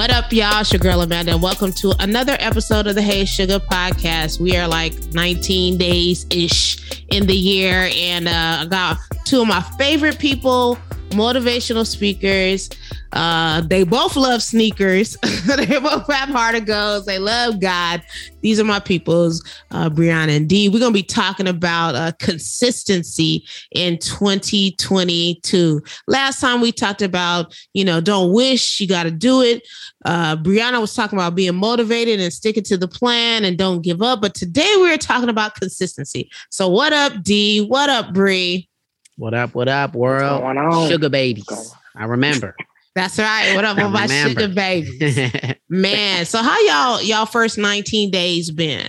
What 0.00 0.10
up, 0.10 0.32
y'all? 0.32 0.62
It's 0.62 0.72
your 0.72 0.78
girl 0.78 1.02
Amanda, 1.02 1.32
and 1.32 1.42
welcome 1.42 1.72
to 1.72 1.92
another 2.00 2.34
episode 2.40 2.86
of 2.86 2.94
the 2.94 3.02
Hey 3.02 3.26
Sugar 3.26 3.58
Podcast. 3.58 4.40
We 4.40 4.56
are 4.56 4.66
like 4.66 4.94
19 5.12 5.76
days 5.76 6.24
ish 6.30 7.02
in 7.08 7.26
the 7.26 7.36
year, 7.36 7.90
and 7.94 8.26
uh, 8.26 8.60
I 8.60 8.64
got 8.64 8.96
two 9.26 9.42
of 9.42 9.48
my 9.48 9.60
favorite 9.76 10.18
people, 10.18 10.78
motivational 11.10 11.86
speakers. 11.86 12.70
Uh, 13.12 13.60
they 13.62 13.82
both 13.84 14.16
love 14.16 14.42
sneakers. 14.42 15.16
they 15.46 15.78
both 15.78 16.10
have 16.12 16.28
heart 16.28 16.54
of 16.54 16.66
goals. 16.66 17.06
They 17.06 17.18
love 17.18 17.60
God. 17.60 18.02
These 18.40 18.60
are 18.60 18.64
my 18.64 18.80
peoples, 18.80 19.44
uh, 19.70 19.90
Brianna 19.90 20.36
and 20.36 20.48
Dee. 20.48 20.68
We're 20.68 20.78
gonna 20.78 20.92
be 20.92 21.02
talking 21.02 21.48
about 21.48 21.94
uh, 21.94 22.12
consistency 22.18 23.44
in 23.72 23.98
2022. 23.98 25.82
Last 26.06 26.40
time 26.40 26.60
we 26.60 26.72
talked 26.72 27.02
about, 27.02 27.54
you 27.74 27.84
know, 27.84 28.00
don't 28.00 28.32
wish, 28.32 28.80
you 28.80 28.86
got 28.86 29.02
to 29.02 29.10
do 29.10 29.42
it. 29.42 29.66
Uh, 30.04 30.36
Brianna 30.36 30.80
was 30.80 30.94
talking 30.94 31.18
about 31.18 31.34
being 31.34 31.56
motivated 31.56 32.20
and 32.20 32.32
sticking 32.32 32.64
to 32.64 32.76
the 32.76 32.88
plan 32.88 33.44
and 33.44 33.58
don't 33.58 33.82
give 33.82 34.00
up. 34.00 34.22
But 34.22 34.34
today 34.34 34.72
we're 34.76 34.96
talking 34.96 35.28
about 35.28 35.54
consistency. 35.56 36.30
So 36.48 36.68
what 36.68 36.92
up, 36.92 37.22
Dee? 37.22 37.60
What 37.60 37.90
up, 37.90 38.14
Bree? 38.14 38.68
What 39.16 39.34
up? 39.34 39.54
What 39.54 39.68
up, 39.68 39.94
world? 39.94 40.42
Sugar 40.88 41.10
babies. 41.10 41.74
I 41.94 42.04
remember. 42.04 42.56
That's 42.94 43.18
right. 43.18 43.54
What 43.54 43.64
up 43.64 43.76
with 43.76 43.92
my 43.92 44.06
sugar 44.06 44.48
baby? 44.48 45.56
Man, 45.68 46.24
so 46.24 46.42
how 46.42 46.60
y'all 46.60 47.02
y'all 47.02 47.26
first 47.26 47.56
19 47.56 48.10
days 48.10 48.50
been? 48.50 48.88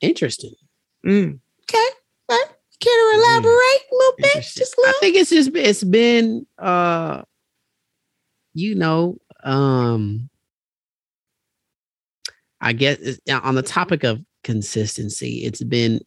Interesting. 0.00 0.54
Mm. 1.06 1.38
Okay. 1.62 1.88
okay. 2.30 2.52
Can 2.80 2.92
you 2.92 3.12
mm. 3.14 3.18
elaborate 3.18 3.52
mm. 3.52 3.92
a 3.92 3.94
little 3.94 4.14
bit? 4.18 4.34
Just 4.42 4.76
little? 4.78 4.94
I 4.96 4.98
think 5.00 5.16
it's 5.16 5.30
just 5.30 5.50
it's 5.54 5.84
been 5.84 6.46
uh 6.58 7.22
you 8.54 8.74
know, 8.74 9.18
um 9.44 10.28
I 12.60 12.72
guess 12.72 12.98
on 13.30 13.54
the 13.54 13.62
topic 13.62 14.02
of 14.02 14.20
consistency, 14.42 15.44
it's 15.44 15.62
been 15.62 16.00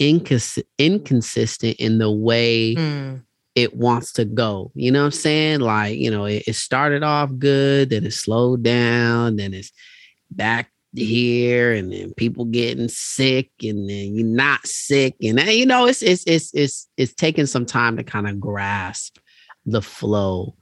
incons- 0.00 0.62
inconsistent 0.78 1.76
in 1.78 1.98
the 1.98 2.10
way 2.10 2.74
mm 2.74 3.22
it 3.54 3.76
wants 3.76 4.12
to 4.14 4.24
go. 4.24 4.70
You 4.74 4.90
know 4.90 5.00
what 5.00 5.06
I'm 5.06 5.12
saying? 5.12 5.60
Like, 5.60 5.98
you 5.98 6.10
know, 6.10 6.24
it, 6.24 6.44
it 6.46 6.54
started 6.54 7.02
off 7.02 7.30
good, 7.38 7.90
then 7.90 8.04
it 8.04 8.12
slowed 8.12 8.62
down, 8.62 9.36
then 9.36 9.54
it's 9.54 9.72
back 10.30 10.70
here, 10.94 11.72
and 11.72 11.92
then 11.92 12.14
people 12.14 12.44
getting 12.46 12.88
sick, 12.88 13.50
and 13.62 13.88
then 13.88 14.14
you're 14.14 14.26
not 14.26 14.66
sick, 14.66 15.14
and 15.22 15.38
then, 15.38 15.48
you 15.48 15.66
know, 15.66 15.86
it's 15.86 16.02
it's 16.02 16.24
it's 16.26 16.54
it's 16.54 16.88
it's 16.96 17.14
taking 17.14 17.46
some 17.46 17.66
time 17.66 17.96
to 17.96 18.04
kind 18.04 18.28
of 18.28 18.40
grasp 18.40 19.18
the 19.66 19.82
flow 19.82 20.54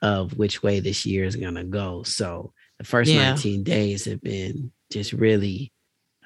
of 0.00 0.36
which 0.38 0.62
way 0.62 0.80
this 0.80 1.04
year 1.04 1.24
is 1.24 1.36
gonna 1.36 1.64
go. 1.64 2.02
So 2.04 2.52
the 2.78 2.84
first 2.84 3.10
yeah. 3.10 3.30
19 3.30 3.64
days 3.64 4.04
have 4.04 4.20
been 4.20 4.72
just 4.90 5.12
really 5.12 5.72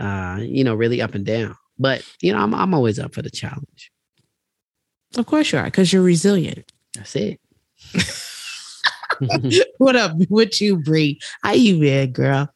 uh, 0.03 0.39
you 0.41 0.65
know, 0.65 0.75
really 0.75 1.01
up 1.01 1.15
and 1.15 1.25
down. 1.25 1.57
But 1.79 2.05
you 2.21 2.33
know, 2.33 2.41
I'm 2.41 2.55
I'm 2.55 2.75
always 2.75 2.99
up 2.99 3.15
for 3.15 3.23
the 3.23 3.31
challenge. 3.31 3.92
Of 5.17 5.27
course 5.27 5.53
you 5.53 5.59
are, 5.59 5.65
because 5.65 5.93
you're 5.93 6.03
resilient. 6.03 6.71
That's 6.95 7.17
it. 7.17 7.41
what 9.79 9.97
up 9.97 10.13
What 10.29 10.61
you, 10.61 10.77
Bree? 10.79 11.21
How 11.43 11.53
you 11.53 11.79
been, 11.79 12.13
girl? 12.13 12.49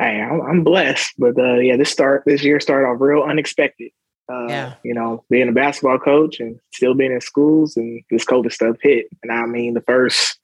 Hey, 0.00 0.20
I'm, 0.20 0.40
I'm 0.42 0.64
blessed, 0.64 1.14
but 1.18 1.38
uh, 1.38 1.54
yeah, 1.54 1.76
this 1.76 1.90
start 1.90 2.24
this 2.26 2.42
year 2.42 2.58
started 2.60 2.86
off 2.86 3.00
real 3.00 3.22
unexpected. 3.22 3.92
Uh, 4.32 4.46
yeah. 4.48 4.74
You 4.82 4.94
know, 4.94 5.24
being 5.30 5.48
a 5.48 5.52
basketball 5.52 5.98
coach 5.98 6.40
and 6.40 6.58
still 6.72 6.94
being 6.94 7.12
in 7.12 7.20
schools, 7.20 7.76
and 7.76 8.02
this 8.10 8.24
COVID 8.24 8.52
stuff 8.52 8.76
hit, 8.80 9.06
and 9.22 9.30
I 9.30 9.46
mean, 9.46 9.74
the 9.74 9.82
first 9.82 10.38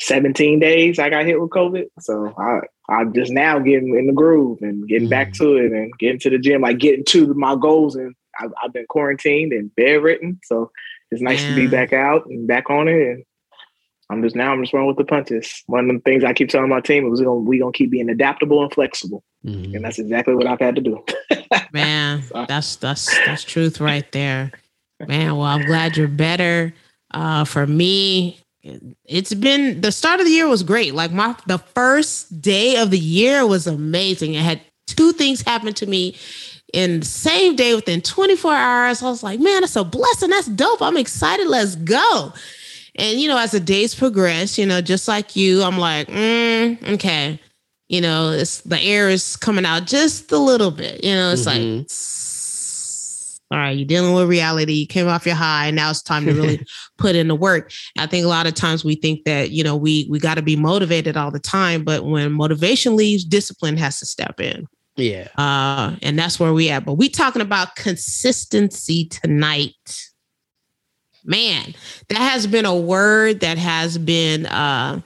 17 0.00 0.58
days 0.58 0.98
I 0.98 1.10
got 1.10 1.26
hit 1.26 1.40
with 1.40 1.50
COVID, 1.50 1.86
so 2.00 2.34
I 2.36 2.60
I'm 2.88 3.12
just 3.14 3.32
now 3.32 3.58
getting 3.58 3.96
in 3.96 4.06
the 4.06 4.12
groove 4.12 4.58
and 4.60 4.86
getting 4.88 5.08
mm. 5.08 5.10
back 5.10 5.32
to 5.34 5.56
it 5.56 5.72
and 5.72 5.92
getting 5.98 6.18
to 6.20 6.30
the 6.30 6.38
gym, 6.38 6.62
like 6.62 6.78
getting 6.78 7.04
to 7.06 7.32
my 7.34 7.56
goals 7.56 7.96
and 7.96 8.14
I've, 8.40 8.52
I've 8.62 8.72
been 8.72 8.86
quarantined 8.88 9.52
and 9.52 9.74
bedridden, 9.74 10.40
so 10.44 10.70
it's 11.10 11.22
nice 11.22 11.44
to 11.44 11.54
be 11.54 11.66
back 11.66 11.92
out 11.92 12.26
and 12.26 12.46
back 12.46 12.70
on 12.70 12.88
it. 12.88 13.00
And 13.00 13.24
I'm 14.10 14.22
just 14.22 14.36
now 14.36 14.52
I'm 14.52 14.62
just 14.62 14.72
running 14.72 14.88
with 14.88 14.96
the 14.96 15.04
punches. 15.04 15.62
One 15.66 15.88
of 15.88 15.96
the 15.96 16.02
things 16.02 16.24
I 16.24 16.32
keep 16.32 16.48
telling 16.48 16.68
my 16.68 16.80
team 16.80 17.10
is 17.12 17.20
we 17.20 17.26
gonna 17.26 17.40
we 17.40 17.58
gonna 17.58 17.72
keep 17.72 17.90
being 17.90 18.10
adaptable 18.10 18.62
and 18.62 18.72
flexible, 18.72 19.22
mm-hmm. 19.44 19.74
and 19.74 19.84
that's 19.84 19.98
exactly 19.98 20.34
what 20.34 20.46
I've 20.46 20.60
had 20.60 20.76
to 20.76 20.82
do. 20.82 21.04
Man, 21.72 22.22
so. 22.22 22.44
that's 22.48 22.76
that's 22.76 23.18
that's 23.26 23.44
truth 23.44 23.80
right 23.80 24.10
there. 24.12 24.52
Man, 25.06 25.36
well, 25.36 25.46
I'm 25.46 25.66
glad 25.66 25.96
you're 25.96 26.08
better. 26.08 26.72
Uh, 27.12 27.44
for 27.44 27.66
me, 27.66 28.40
it's 29.04 29.34
been 29.34 29.80
the 29.80 29.92
start 29.92 30.20
of 30.20 30.26
the 30.26 30.32
year 30.32 30.48
was 30.48 30.62
great. 30.62 30.94
Like 30.94 31.12
my 31.12 31.36
the 31.46 31.58
first 31.58 32.40
day 32.40 32.76
of 32.76 32.90
the 32.90 32.98
year 32.98 33.46
was 33.46 33.66
amazing. 33.66 34.36
I 34.36 34.40
had 34.40 34.60
two 34.86 35.12
things 35.12 35.42
happen 35.42 35.72
to 35.74 35.86
me 35.86 36.16
in 36.72 37.00
the 37.00 37.06
same 37.06 37.56
day 37.56 37.74
within 37.74 38.00
24 38.00 38.52
hours. 38.52 39.02
I 39.02 39.06
was 39.06 39.22
like, 39.22 39.40
man, 39.40 39.60
that's 39.60 39.76
a 39.76 39.84
blessing. 39.84 40.30
That's 40.30 40.48
dope. 40.48 40.82
I'm 40.82 40.96
excited. 40.96 41.46
Let's 41.46 41.76
go. 41.76 42.32
And, 42.96 43.20
you 43.20 43.28
know, 43.28 43.38
as 43.38 43.52
the 43.52 43.60
days 43.60 43.94
progress, 43.94 44.56
you 44.58 44.66
know, 44.66 44.80
just 44.80 45.08
like 45.08 45.34
you, 45.36 45.62
I'm 45.62 45.78
like, 45.78 46.08
mm, 46.08 46.92
okay, 46.94 47.40
you 47.88 48.00
know, 48.00 48.30
it's 48.30 48.60
the 48.60 48.80
air 48.80 49.08
is 49.08 49.36
coming 49.36 49.66
out 49.66 49.86
just 49.86 50.30
a 50.32 50.38
little 50.38 50.70
bit. 50.70 51.02
You 51.04 51.14
know, 51.14 51.32
it's 51.32 51.46
mm-hmm. 51.46 51.78
like, 51.78 51.90
all 53.50 53.58
right, 53.58 53.76
you're 53.76 53.86
dealing 53.86 54.14
with 54.14 54.28
reality. 54.28 54.72
You 54.72 54.86
came 54.86 55.06
off 55.06 55.26
your 55.26 55.34
high. 55.34 55.70
Now 55.70 55.90
it's 55.90 56.02
time 56.02 56.24
to 56.26 56.32
really 56.32 56.64
put 56.98 57.14
in 57.14 57.28
the 57.28 57.34
work. 57.34 57.72
I 57.98 58.06
think 58.06 58.24
a 58.24 58.28
lot 58.28 58.46
of 58.46 58.54
times 58.54 58.84
we 58.84 58.94
think 58.94 59.24
that, 59.24 59.50
you 59.50 59.62
know, 59.62 59.76
we 59.76 60.06
we 60.10 60.18
got 60.18 60.34
to 60.34 60.42
be 60.42 60.56
motivated 60.56 61.16
all 61.16 61.30
the 61.30 61.40
time, 61.40 61.84
but 61.84 62.04
when 62.04 62.32
motivation 62.32 62.96
leaves, 62.96 63.24
discipline 63.24 63.76
has 63.76 63.98
to 63.98 64.06
step 64.06 64.40
in. 64.40 64.66
Yeah. 64.96 65.28
Uh, 65.36 65.96
and 66.02 66.18
that's 66.18 66.38
where 66.38 66.52
we 66.52 66.70
at. 66.70 66.84
But 66.84 66.94
we 66.94 67.08
talking 67.08 67.42
about 67.42 67.76
consistency 67.76 69.06
tonight. 69.06 70.00
Man, 71.24 71.74
that 72.08 72.18
has 72.18 72.46
been 72.46 72.66
a 72.66 72.76
word 72.76 73.40
that 73.40 73.58
has 73.58 73.96
been 73.98 74.46
uh 74.46 75.00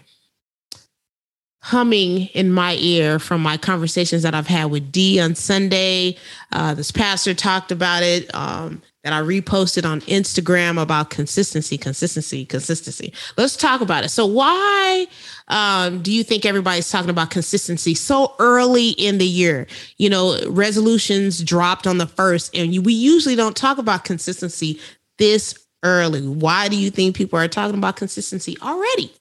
humming 1.68 2.26
in 2.28 2.50
my 2.50 2.76
ear 2.76 3.18
from 3.18 3.42
my 3.42 3.56
conversations 3.56 4.22
that 4.22 4.34
I've 4.34 4.46
had 4.46 4.66
with 4.66 4.90
Dee 4.90 5.20
on 5.20 5.34
Sunday. 5.34 6.16
Uh, 6.50 6.72
this 6.72 6.90
pastor 6.90 7.34
talked 7.34 7.70
about 7.70 8.02
it. 8.02 8.34
Um, 8.34 8.80
that 9.04 9.12
I 9.12 9.20
reposted 9.20 9.88
on 9.88 10.00
Instagram 10.02 10.80
about 10.80 11.10
consistency, 11.10 11.78
consistency, 11.78 12.44
consistency. 12.44 13.12
Let's 13.36 13.56
talk 13.56 13.80
about 13.80 14.04
it. 14.04 14.08
So, 14.08 14.26
why 14.26 15.06
um, 15.48 16.02
do 16.02 16.12
you 16.12 16.24
think 16.24 16.44
everybody's 16.44 16.90
talking 16.90 17.10
about 17.10 17.30
consistency 17.30 17.94
so 17.94 18.34
early 18.38 18.90
in 18.90 19.18
the 19.18 19.26
year? 19.26 19.66
You 19.98 20.10
know, 20.10 20.38
resolutions 20.48 21.42
dropped 21.42 21.86
on 21.86 21.98
the 21.98 22.06
first, 22.06 22.54
and 22.56 22.74
you, 22.74 22.82
we 22.82 22.92
usually 22.92 23.36
don't 23.36 23.56
talk 23.56 23.78
about 23.78 24.04
consistency 24.04 24.80
this 25.18 25.54
early. 25.84 26.26
Why 26.26 26.68
do 26.68 26.76
you 26.76 26.90
think 26.90 27.14
people 27.14 27.38
are 27.38 27.48
talking 27.48 27.78
about 27.78 27.96
consistency 27.96 28.56
already? 28.60 29.12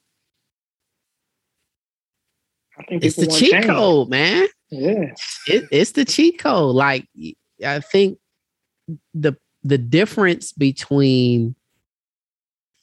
I 2.80 2.84
think 2.84 3.04
it's 3.04 3.16
the 3.16 3.28
cheat 3.28 3.52
change. 3.52 3.66
code, 3.66 4.10
man. 4.10 4.48
Yeah, 4.70 5.14
it, 5.48 5.68
it's 5.72 5.92
the 5.92 6.06
cheat 6.06 6.40
code. 6.40 6.76
Like, 6.76 7.08
I 7.64 7.80
think 7.80 8.20
the 9.14 9.36
the 9.68 9.78
difference 9.78 10.54
between 10.54 11.56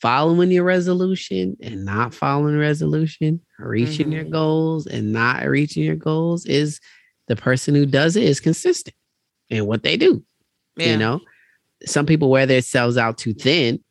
following 0.01 0.51
your 0.51 0.65
resolution 0.65 1.57
and 1.63 1.85
not 1.85 2.13
following 2.13 2.59
resolution, 2.59 3.41
reaching 3.59 4.07
mm-hmm. 4.07 4.13
your 4.13 4.25
goals 4.25 4.87
and 4.87 5.13
not 5.13 5.45
reaching 5.47 5.83
your 5.83 5.97
goals 5.97 6.45
is 6.45 6.79
the 7.27 7.37
person 7.37 7.75
who 7.75 7.87
does 7.87 8.17
it 8.17 8.25
is 8.25 8.39
consistent 8.39 8.95
in 9.49 9.67
what 9.67 9.83
they 9.83 9.97
do. 9.97 10.23
Yeah. 10.77 10.89
You 10.89 10.97
know, 10.99 11.21
some 11.87 12.05
people 12.05 12.29
wear 12.29 12.45
themselves 12.45 12.99
out 12.99 13.17
too 13.17 13.33
thin. 13.33 13.83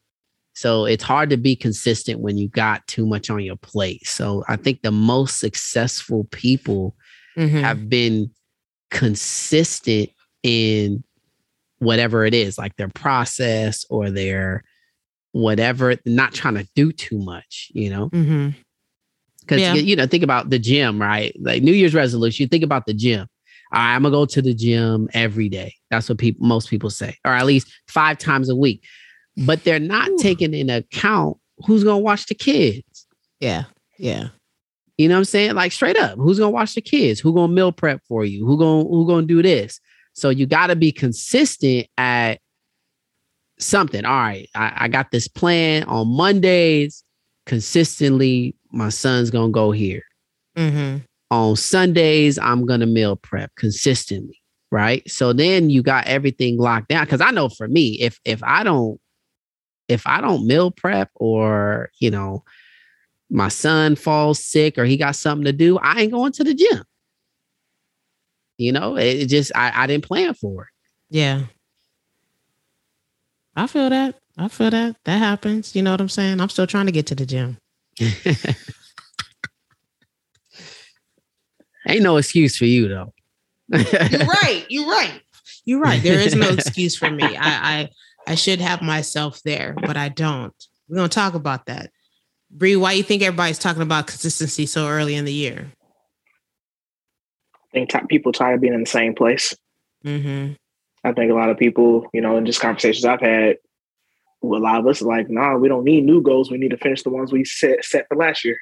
So 0.53 0.85
it's 0.85 1.03
hard 1.03 1.31
to 1.31 1.37
be 1.37 1.55
consistent 1.55 2.19
when 2.19 2.37
you 2.37 2.47
got 2.47 2.85
too 2.85 3.07
much 3.07 3.31
on 3.31 3.39
your 3.39 3.55
plate. 3.55 4.05
So 4.05 4.43
I 4.47 4.55
think 4.55 4.83
the 4.83 4.91
most 4.91 5.39
successful 5.39 6.25
people 6.25 6.95
mm-hmm. 7.35 7.57
have 7.57 7.89
been 7.89 8.29
consistent 8.91 10.11
in 10.43 11.03
whatever 11.83 12.25
it 12.25 12.33
is, 12.33 12.57
like 12.57 12.75
their 12.75 12.89
process 12.89 13.85
or 13.89 14.09
their 14.09 14.63
whatever, 15.31 15.95
not 16.05 16.33
trying 16.33 16.55
to 16.55 16.67
do 16.75 16.91
too 16.91 17.17
much, 17.19 17.71
you 17.73 17.89
know? 17.89 18.09
Mm-hmm. 18.09 18.49
Because, 19.41 19.61
yeah. 19.61 19.73
you 19.73 19.95
know, 19.95 20.07
think 20.07 20.23
about 20.23 20.49
the 20.49 20.59
gym, 20.59 21.01
right? 21.01 21.35
Like 21.39 21.63
New 21.63 21.73
Year's 21.73 21.93
resolution, 21.93 22.43
you 22.43 22.47
think 22.47 22.63
about 22.63 22.85
the 22.85 22.93
gym. 22.93 23.27
right, 23.73 23.95
I'm 23.95 24.03
going 24.03 24.11
to 24.11 24.17
go 24.17 24.25
to 24.25 24.41
the 24.41 24.53
gym 24.53 25.09
every 25.13 25.49
day. 25.49 25.75
That's 25.89 26.07
what 26.07 26.17
people, 26.17 26.45
most 26.45 26.69
people 26.69 26.89
say, 26.89 27.17
or 27.25 27.31
at 27.31 27.45
least 27.45 27.67
five 27.87 28.17
times 28.17 28.49
a 28.49 28.55
week. 28.55 28.83
But 29.35 29.63
they're 29.63 29.79
not 29.79 30.09
Ooh. 30.09 30.17
taking 30.19 30.53
into 30.53 30.77
account 30.77 31.37
who's 31.65 31.83
going 31.83 31.99
to 31.99 32.03
watch 32.03 32.27
the 32.27 32.35
kids. 32.35 33.07
Yeah. 33.39 33.63
Yeah. 33.97 34.29
You 34.97 35.09
know 35.09 35.15
what 35.15 35.19
I'm 35.19 35.25
saying? 35.25 35.55
Like 35.55 35.71
straight 35.71 35.97
up, 35.97 36.17
who's 36.17 36.37
gonna 36.37 36.51
watch 36.51 36.75
the 36.75 36.81
kids? 36.81 37.19
Who 37.19 37.33
gonna 37.33 37.51
meal 37.51 37.71
prep 37.71 38.01
for 38.07 38.23
you? 38.25 38.45
Who 38.45 38.57
gonna 38.57 38.83
who 38.83 39.07
gonna 39.07 39.25
do 39.25 39.41
this? 39.41 39.79
So 40.13 40.29
you 40.29 40.45
got 40.45 40.67
to 40.67 40.75
be 40.75 40.91
consistent 40.91 41.87
at 41.97 42.39
something. 43.59 44.05
All 44.05 44.13
right, 44.13 44.49
I, 44.55 44.73
I 44.75 44.87
got 44.87 45.11
this 45.11 45.27
plan 45.27 45.83
on 45.83 46.07
Mondays, 46.07 47.03
consistently 47.45 48.55
my 48.73 48.89
son's 48.89 49.29
gonna 49.29 49.51
go 49.51 49.71
here. 49.71 50.03
Mm-hmm. 50.57 50.97
On 51.31 51.55
Sundays, 51.55 52.37
I'm 52.39 52.65
gonna 52.65 52.85
meal 52.85 53.15
prep 53.15 53.51
consistently, 53.55 54.41
right? 54.71 55.09
So 55.09 55.31
then 55.31 55.69
you 55.69 55.83
got 55.83 56.07
everything 56.07 56.57
locked 56.57 56.89
down. 56.89 57.05
Cause 57.05 57.21
I 57.21 57.31
know 57.31 57.49
for 57.49 57.67
me, 57.67 57.99
if 58.01 58.19
if 58.25 58.43
I 58.43 58.63
don't 58.63 58.99
if 59.87 60.05
I 60.07 60.21
don't 60.21 60.47
meal 60.47 60.71
prep 60.71 61.09
or 61.15 61.89
you 61.99 62.11
know 62.11 62.43
my 63.29 63.47
son 63.47 63.95
falls 63.95 64.43
sick 64.43 64.77
or 64.77 64.85
he 64.85 64.97
got 64.97 65.15
something 65.15 65.45
to 65.45 65.53
do, 65.53 65.77
I 65.79 66.01
ain't 66.01 66.11
going 66.11 66.33
to 66.33 66.43
the 66.43 66.53
gym. 66.53 66.83
You 68.57 68.71
know, 68.71 68.95
it, 68.97 69.21
it 69.21 69.25
just 69.27 69.51
I, 69.55 69.83
I 69.83 69.87
didn't 69.87 70.05
plan 70.05 70.33
for 70.33 70.63
it. 70.63 70.69
Yeah. 71.09 71.43
I 73.55 73.67
feel 73.67 73.89
that. 73.89 74.15
I 74.37 74.47
feel 74.47 74.71
that. 74.71 74.95
That 75.05 75.17
happens. 75.17 75.75
You 75.75 75.83
know 75.83 75.91
what 75.91 76.01
I'm 76.01 76.09
saying? 76.09 76.41
I'm 76.41 76.49
still 76.49 76.67
trying 76.67 76.87
to 76.87 76.91
get 76.91 77.07
to 77.07 77.15
the 77.15 77.25
gym. 77.25 77.57
Ain't 81.87 82.01
no 82.01 82.17
excuse 82.17 82.57
for 82.57 82.65
you 82.65 82.87
though. 82.87 83.13
you're 83.69 83.83
right. 84.25 84.65
You're 84.69 84.87
right. 84.87 85.21
You're 85.65 85.79
right. 85.79 86.01
There 86.01 86.19
is 86.19 86.35
no 86.35 86.49
excuse 86.53 86.95
for 86.95 87.09
me. 87.11 87.23
I, 87.23 87.81
I 87.81 87.89
I 88.25 88.35
should 88.35 88.61
have 88.61 88.81
myself 88.81 89.41
there, 89.43 89.75
but 89.81 89.97
I 89.97 90.09
don't. 90.09 90.53
We're 90.87 90.97
gonna 90.97 91.09
talk 91.09 91.33
about 91.33 91.65
that. 91.65 91.91
Bree, 92.49 92.75
why 92.75 92.93
you 92.93 93.03
think 93.03 93.21
everybody's 93.21 93.59
talking 93.59 93.81
about 93.81 94.07
consistency 94.07 94.65
so 94.65 94.87
early 94.87 95.15
in 95.15 95.25
the 95.25 95.33
year? 95.33 95.71
I 97.73 97.79
think 97.79 97.89
t- 97.89 97.99
people 98.07 98.31
tired 98.31 98.55
of 98.55 98.61
being 98.61 98.73
in 98.73 98.81
the 98.81 98.89
same 98.89 99.15
place. 99.15 99.55
Mm-hmm. 100.05 100.53
I 101.03 101.11
think 101.11 101.31
a 101.31 101.35
lot 101.35 101.49
of 101.49 101.57
people, 101.57 102.07
you 102.13 102.21
know, 102.21 102.37
in 102.37 102.45
just 102.45 102.61
conversations 102.61 103.03
I've 103.03 103.19
had, 103.19 103.57
a 104.43 104.45
lot 104.45 104.79
of 104.79 104.87
us 104.87 105.01
are 105.01 105.07
like, 105.07 105.29
nah, 105.29 105.55
we 105.55 105.69
don't 105.69 105.83
need 105.83 106.03
new 106.03 106.21
goals. 106.21 106.51
We 106.51 106.57
need 106.57 106.71
to 106.71 106.77
finish 106.77 107.03
the 107.03 107.09
ones 107.09 107.31
we 107.31 107.45
set 107.45 107.83
set 107.83 108.07
for 108.07 108.17
last 108.17 108.45
year. 108.45 108.57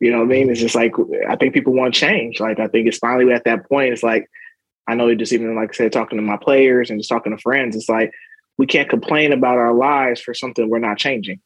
You 0.00 0.10
know 0.10 0.18
what 0.18 0.24
I 0.24 0.28
mean? 0.28 0.50
It's 0.50 0.60
just 0.60 0.74
like 0.74 0.94
I 1.28 1.36
think 1.36 1.54
people 1.54 1.72
want 1.72 1.94
change. 1.94 2.38
Like 2.38 2.60
I 2.60 2.68
think 2.68 2.86
it's 2.86 2.98
finally 2.98 3.32
at 3.32 3.44
that 3.44 3.68
point. 3.68 3.92
It's 3.92 4.02
like 4.02 4.28
I 4.86 4.94
know 4.94 5.08
you 5.08 5.16
just 5.16 5.32
even 5.32 5.54
like 5.56 5.70
I 5.70 5.74
said, 5.74 5.92
talking 5.92 6.18
to 6.18 6.22
my 6.22 6.36
players 6.36 6.90
and 6.90 7.00
just 7.00 7.08
talking 7.08 7.34
to 7.34 7.40
friends, 7.40 7.74
it's 7.74 7.88
like 7.88 8.12
we 8.58 8.66
can't 8.66 8.90
complain 8.90 9.32
about 9.32 9.58
our 9.58 9.72
lives 9.72 10.20
for 10.20 10.34
something 10.34 10.68
we're 10.68 10.78
not 10.78 10.98
changing. 10.98 11.40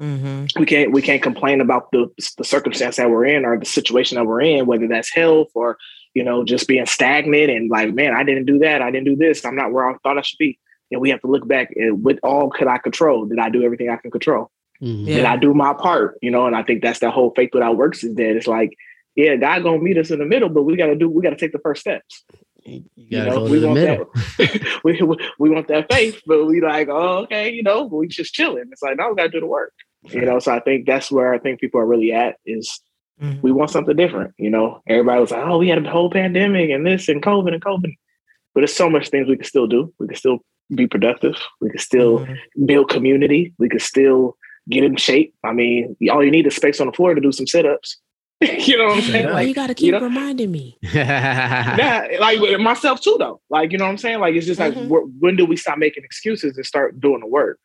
Mm-hmm. 0.00 0.58
We 0.58 0.66
can't 0.66 0.92
we 0.92 1.02
can't 1.02 1.22
complain 1.22 1.60
about 1.60 1.90
the 1.92 2.08
the 2.36 2.44
circumstance 2.44 2.96
that 2.96 3.10
we're 3.10 3.26
in 3.26 3.44
or 3.44 3.58
the 3.58 3.66
situation 3.66 4.16
that 4.16 4.24
we're 4.24 4.40
in, 4.40 4.66
whether 4.66 4.88
that's 4.88 5.14
health 5.14 5.48
or 5.54 5.78
you 6.14 6.24
know 6.24 6.44
just 6.44 6.66
being 6.66 6.86
stagnant 6.86 7.50
and 7.50 7.70
like, 7.70 7.94
man, 7.94 8.14
I 8.14 8.24
didn't 8.24 8.46
do 8.46 8.58
that, 8.60 8.82
I 8.82 8.90
didn't 8.90 9.06
do 9.06 9.16
this, 9.16 9.44
I'm 9.44 9.56
not 9.56 9.72
where 9.72 9.88
I 9.88 9.94
thought 10.02 10.18
I 10.18 10.22
should 10.22 10.38
be. 10.38 10.58
And 10.90 11.00
we 11.00 11.10
have 11.10 11.20
to 11.22 11.28
look 11.28 11.46
back 11.46 11.72
and 11.76 12.04
what 12.04 12.18
all 12.22 12.50
could 12.50 12.66
I 12.66 12.78
control? 12.78 13.26
Did 13.26 13.38
I 13.38 13.48
do 13.48 13.62
everything 13.62 13.90
I 13.90 13.96
can 13.96 14.10
control? 14.10 14.50
Mhm. 14.82 15.06
Yeah. 15.06 15.16
Did 15.16 15.24
I 15.24 15.36
do 15.36 15.54
my 15.54 15.72
part? 15.72 16.18
You 16.20 16.30
know, 16.30 16.46
and 16.46 16.56
I 16.56 16.62
think 16.62 16.82
that's 16.82 16.98
the 16.98 17.10
whole 17.10 17.32
faith 17.36 17.50
without 17.52 17.76
works 17.76 18.02
is 18.02 18.14
that 18.16 18.36
it's 18.36 18.48
like, 18.48 18.76
yeah, 19.14 19.36
God 19.36 19.62
gonna 19.62 19.78
meet 19.78 19.98
us 19.98 20.10
in 20.10 20.18
the 20.18 20.24
middle, 20.24 20.48
but 20.48 20.64
we 20.64 20.76
gotta 20.76 20.96
do 20.96 21.08
we 21.08 21.22
gotta 21.22 21.36
take 21.36 21.52
the 21.52 21.58
first 21.60 21.82
steps. 21.82 22.24
You 22.64 22.84
You 22.94 23.10
gotta 23.18 23.30
know, 23.30 23.36
go 23.38 23.42
we 23.44 23.50
to 23.56 23.60
the 23.60 23.66
want 23.68 23.80
middle. 23.80 24.10
that 24.38 24.80
we, 24.84 25.02
we- 25.02 25.28
we 25.38 25.50
want 25.50 25.68
that 25.68 25.92
faith, 25.92 26.20
but 26.26 26.44
we 26.46 26.60
like, 26.60 26.88
oh, 26.88 27.18
okay, 27.24 27.50
you 27.50 27.62
know, 27.62 27.84
we 27.84 28.06
just 28.08 28.34
chilling. 28.34 28.64
It's 28.70 28.82
like, 28.82 28.96
no, 28.96 29.10
we 29.10 29.16
gotta 29.16 29.28
do 29.30 29.40
the 29.40 29.46
work. 29.46 29.72
You 30.04 30.22
know, 30.22 30.38
so 30.40 30.52
I 30.52 30.60
think 30.60 30.86
that's 30.86 31.10
where 31.12 31.32
I 31.32 31.38
think 31.38 31.60
people 31.60 31.80
are 31.80 31.86
really 31.86 32.12
at 32.12 32.36
is 32.46 32.80
Mhm. 33.22 33.40
we 33.42 33.52
want 33.52 33.70
something 33.70 33.94
different. 33.96 34.32
You 34.38 34.50
know, 34.50 34.82
everybody 34.88 35.20
was 35.20 35.30
like, 35.30 35.44
oh, 35.44 35.58
we 35.58 35.68
had 35.68 35.84
a 35.84 35.88
whole 35.90 36.10
pandemic 36.10 36.70
and 36.70 36.84
this 36.86 37.08
and 37.08 37.22
COVID 37.22 37.52
and 37.52 37.62
COVID. 37.62 37.92
But 38.54 38.60
there's 38.62 38.72
so 38.74 38.90
much 38.90 39.10
things 39.10 39.28
we 39.28 39.36
can 39.36 39.44
still 39.44 39.66
do. 39.66 39.92
We 40.00 40.08
can 40.08 40.16
still 40.16 40.38
be 40.74 40.86
productive. 40.86 41.36
We 41.60 41.70
can 41.70 41.78
still 41.78 42.20
Mhm. 42.20 42.36
build 42.66 42.88
community. 42.88 43.52
We 43.58 43.68
can 43.68 43.78
still 43.80 44.36
get 44.68 44.82
in 44.84 44.96
shape. 44.96 45.34
I 45.44 45.52
mean, 45.52 45.96
all 46.10 46.24
you 46.24 46.30
need 46.30 46.46
is 46.46 46.56
space 46.56 46.80
on 46.80 46.86
the 46.88 46.92
floor 46.92 47.14
to 47.14 47.20
do 47.20 47.32
some 47.32 47.46
sit-ups. 47.46 48.00
you 48.66 48.76
know 48.78 48.86
what 48.86 48.96
I'm 48.96 49.02
saying? 49.02 49.26
Why 49.26 49.32
Like, 49.32 49.48
you 49.48 49.54
got 49.54 49.66
to 49.68 49.74
keep 49.74 49.86
you 49.86 49.92
know- 49.92 50.00
reminding 50.00 50.50
me? 50.50 50.78
yeah, 50.82 52.06
like 52.20 52.40
with 52.40 52.60
myself 52.60 53.00
too, 53.00 53.16
though. 53.18 53.40
Like, 53.50 53.72
you 53.72 53.78
know 53.78 53.84
what 53.84 53.90
I'm 53.90 53.98
saying? 53.98 54.20
Like, 54.20 54.34
it's 54.34 54.46
just 54.46 54.60
like, 54.60 54.74
Mhm. 54.74 54.88
wh- 54.88 55.22
when 55.22 55.36
do 55.36 55.44
we 55.46 55.56
stop 55.56 55.78
making 55.78 56.04
excuses 56.04 56.56
and 56.56 56.66
start 56.66 57.00
doing 57.00 57.20
the 57.20 57.26
work? 57.26 57.58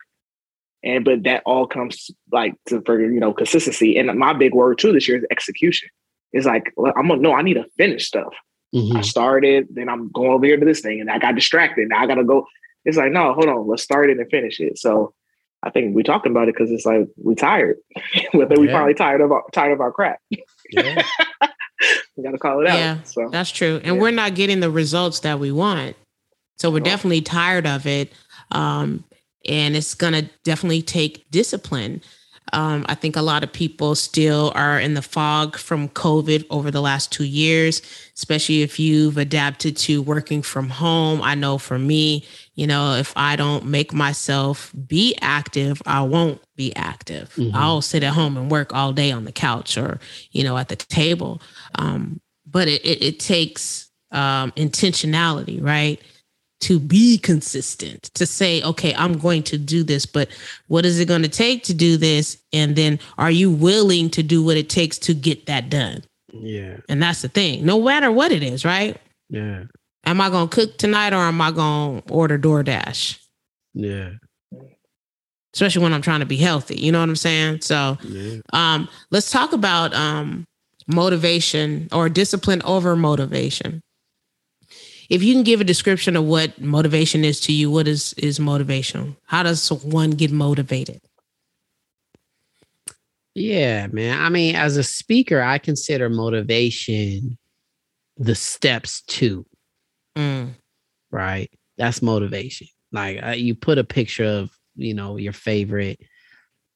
And 0.83 1.03
but 1.03 1.23
that 1.23 1.41
all 1.45 1.65
comes 1.65 2.11
like 2.31 2.53
to 2.67 2.81
for 2.85 3.01
you 3.01 3.19
know 3.19 3.33
consistency. 3.33 3.97
And 3.97 4.17
my 4.17 4.33
big 4.33 4.53
word 4.53 4.77
too 4.77 4.91
this 4.93 5.07
year 5.07 5.17
is 5.17 5.25
execution. 5.31 5.89
It's 6.33 6.45
like 6.45 6.71
I'm 6.95 7.07
gonna 7.07 7.19
no, 7.21 7.33
I 7.33 7.41
need 7.41 7.55
to 7.55 7.65
finish 7.77 8.05
stuff. 8.05 8.33
I 8.75 8.77
Mhm. 8.77 9.03
started, 9.05 9.67
then 9.71 9.89
I'm 9.89 10.11
going 10.11 10.29
over 10.31 10.45
here 10.45 10.57
to 10.57 10.65
this 10.65 10.81
thing, 10.81 11.01
and 11.01 11.09
I 11.09 11.17
got 11.19 11.33
distracted. 11.35 11.89
Now 11.89 12.01
I 12.01 12.05
gotta 12.05 12.23
go. 12.23 12.45
It's 12.85 12.95
like 12.97 13.11
no, 13.11 13.33
hold 13.33 13.49
on, 13.49 13.67
let's 13.67 13.81
start 13.81 14.09
it 14.11 14.19
and 14.19 14.29
finish 14.29 14.59
it. 14.59 14.77
So 14.77 15.13
I 15.63 15.69
think 15.69 15.95
we're 15.95 16.03
talking 16.03 16.31
about 16.31 16.47
it 16.49 16.55
because 16.55 16.71
it's 16.71 16.85
like 16.85 17.07
we 17.17 17.35
tired. 17.35 17.77
Whether 18.33 18.59
we 18.59 18.67
Yeah. 18.67 18.73
finally 18.73 18.93
tired 18.93 19.21
of 19.21 19.31
our, 19.31 19.43
tired 19.53 19.73
of 19.73 19.81
our 19.81 19.91
crap. 19.91 20.19
Yeah. 20.69 21.01
we 22.17 22.23
gotta 22.23 22.37
call 22.37 22.59
it 22.61 22.67
out. 22.67 22.77
Yeah. 22.77 23.03
So 23.03 23.29
That's 23.29 23.51
true. 23.51 23.77
And 23.83 23.95
Yeah. 23.95 24.01
we're 24.01 24.11
not 24.11 24.35
getting 24.35 24.59
the 24.59 24.69
results 24.71 25.21
that 25.21 25.39
we 25.39 25.51
want. 25.51 25.95
So 26.57 26.69
we're 26.69 26.79
No. 26.79 26.85
definitely 26.85 27.21
tired 27.21 27.65
of 27.65 27.85
it. 27.87 28.11
Um, 28.51 29.03
and 29.47 29.75
it's 29.77 29.93
going 29.93 30.13
to 30.13 30.29
definitely 30.43 30.81
take 30.81 31.29
discipline. 31.31 32.01
Um, 32.53 32.85
I 32.87 32.95
think 32.95 33.15
a 33.15 33.21
lot 33.21 33.43
of 33.43 33.51
people 33.51 33.93
still 33.95 34.51
are 34.55 34.79
in 34.79 34.93
the 34.93 35.01
fog 35.01 35.57
from 35.57 35.89
COVID 35.89 36.45
over 36.49 36.71
the 36.71 36.81
last 36.81 37.11
two 37.11 37.25
years, 37.25 37.81
especially 38.15 38.61
if 38.61 38.79
you've 38.79 39.17
adapted 39.17 39.75
to 39.77 40.01
working 40.01 40.41
from 40.41 40.69
home. 40.69 41.21
I 41.21 41.35
know 41.35 41.57
for 41.57 41.77
me, 41.77 42.25
you 42.55 42.65
know, 42.65 42.95
if 42.95 43.13
I 43.15 43.35
don't 43.35 43.65
make 43.65 43.93
myself 43.93 44.71
be 44.87 45.15
active, 45.21 45.81
I 45.85 46.01
won't 46.01 46.41
be 46.55 46.75
active. 46.75 47.33
Mhm. 47.35 47.51
I'll 47.53 47.81
sit 47.81 48.03
at 48.03 48.13
home 48.13 48.37
and 48.37 48.49
work 48.49 48.73
all 48.73 48.93
day 48.93 49.11
on 49.11 49.25
the 49.25 49.31
couch 49.31 49.77
or, 49.77 49.99
you 50.31 50.43
know, 50.43 50.57
at 50.57 50.69
the 50.69 50.75
table. 50.75 51.41
Um, 51.75 52.21
but 52.45 52.67
it, 52.67 52.83
it, 52.85 53.03
it 53.03 53.19
takes 53.19 53.89
um, 54.11 54.51
intentionality, 54.53 55.61
right? 55.61 56.01
To 56.61 56.79
be 56.79 57.19
consistent, 57.19 58.03
to 58.15 58.25
say, 58.25 58.63
okay, 58.63 58.93
I'm 58.95 59.19
going 59.19 59.43
to 59.43 59.59
do 59.59 59.83
this, 59.83 60.07
but 60.07 60.27
what 60.67 60.85
is 60.85 60.99
it 60.99 61.07
going 61.07 61.21
to 61.21 61.29
take 61.29 61.63
to 61.65 61.73
do 61.73 61.97
this? 61.97 62.41
And 62.51 62.75
then 62.75 62.99
are 63.19 63.29
you 63.29 63.51
willing 63.51 64.09
to 64.11 64.23
do 64.23 64.43
what 64.43 64.57
it 64.57 64.67
takes 64.67 64.97
to 64.99 65.13
get 65.13 65.45
that 65.45 65.69
done? 65.69 66.03
Yeah. 66.33 66.77
And 66.89 67.01
that's 67.01 67.21
the 67.21 67.29
thing, 67.29 67.63
no 67.63 67.79
matter 67.81 68.11
what 68.11 68.31
it 68.31 68.41
is, 68.41 68.65
right? 68.65 68.99
Yeah. 69.29 69.65
Am 70.05 70.19
I 70.19 70.29
going 70.31 70.49
to 70.49 70.55
cook 70.55 70.77
tonight 70.79 71.13
or 71.13 71.17
am 71.17 71.39
I 71.41 71.51
going 71.51 72.01
to 72.01 72.11
order 72.11 72.39
DoorDash? 72.39 73.19
Yeah. 73.75 74.13
Especially 75.53 75.83
when 75.83 75.93
I'm 75.93 76.01
trying 76.01 76.19
to 76.21 76.25
be 76.25 76.37
healthy. 76.37 76.75
You 76.79 76.91
know 76.91 76.99
what 76.99 77.09
I'm 77.09 77.15
saying? 77.15 77.61
So, 77.61 77.97
Yeah. 78.03 78.37
um, 78.53 78.89
let's 79.11 79.31
talk 79.31 79.53
about 79.53 79.93
um, 79.93 80.43
motivation 80.87 81.87
or 81.91 82.09
discipline 82.09 82.61
over 82.63 82.95
motivation. 82.95 83.81
If 85.09 85.23
you 85.23 85.33
can 85.33 85.43
give 85.43 85.61
a 85.61 85.65
description 85.65 86.15
of 86.15 86.25
what 86.25 86.59
motivation 86.61 87.23
is 87.23 87.39
to 87.41 87.53
you, 87.53 87.71
what 87.71 87.87
is 87.87 88.13
is 88.13 88.39
motivation? 88.39 89.15
How 89.25 89.43
does 89.43 89.69
one 89.71 90.11
get 90.11 90.31
motivated? 90.31 91.01
Yeah, 93.35 93.87
man. 93.87 94.19
I 94.19 94.29
mean, 94.29 94.55
as 94.55 94.77
a 94.77 94.83
speaker, 94.83 95.41
I 95.41 95.59
consider 95.59 96.09
motivation 96.09 97.37
the 98.17 98.35
steps 98.35 99.01
to, 99.03 99.45
Mm, 100.17 100.55
right? 101.11 101.51
That's 101.77 102.01
motivation. 102.01 102.67
Like 102.91 103.23
uh, 103.23 103.29
you 103.31 103.53
put 103.55 103.77
a 103.77 103.83
picture 103.83 104.25
of, 104.25 104.49
you 104.75 104.93
know, 104.95 105.17
your 105.17 105.33
favorite 105.33 105.99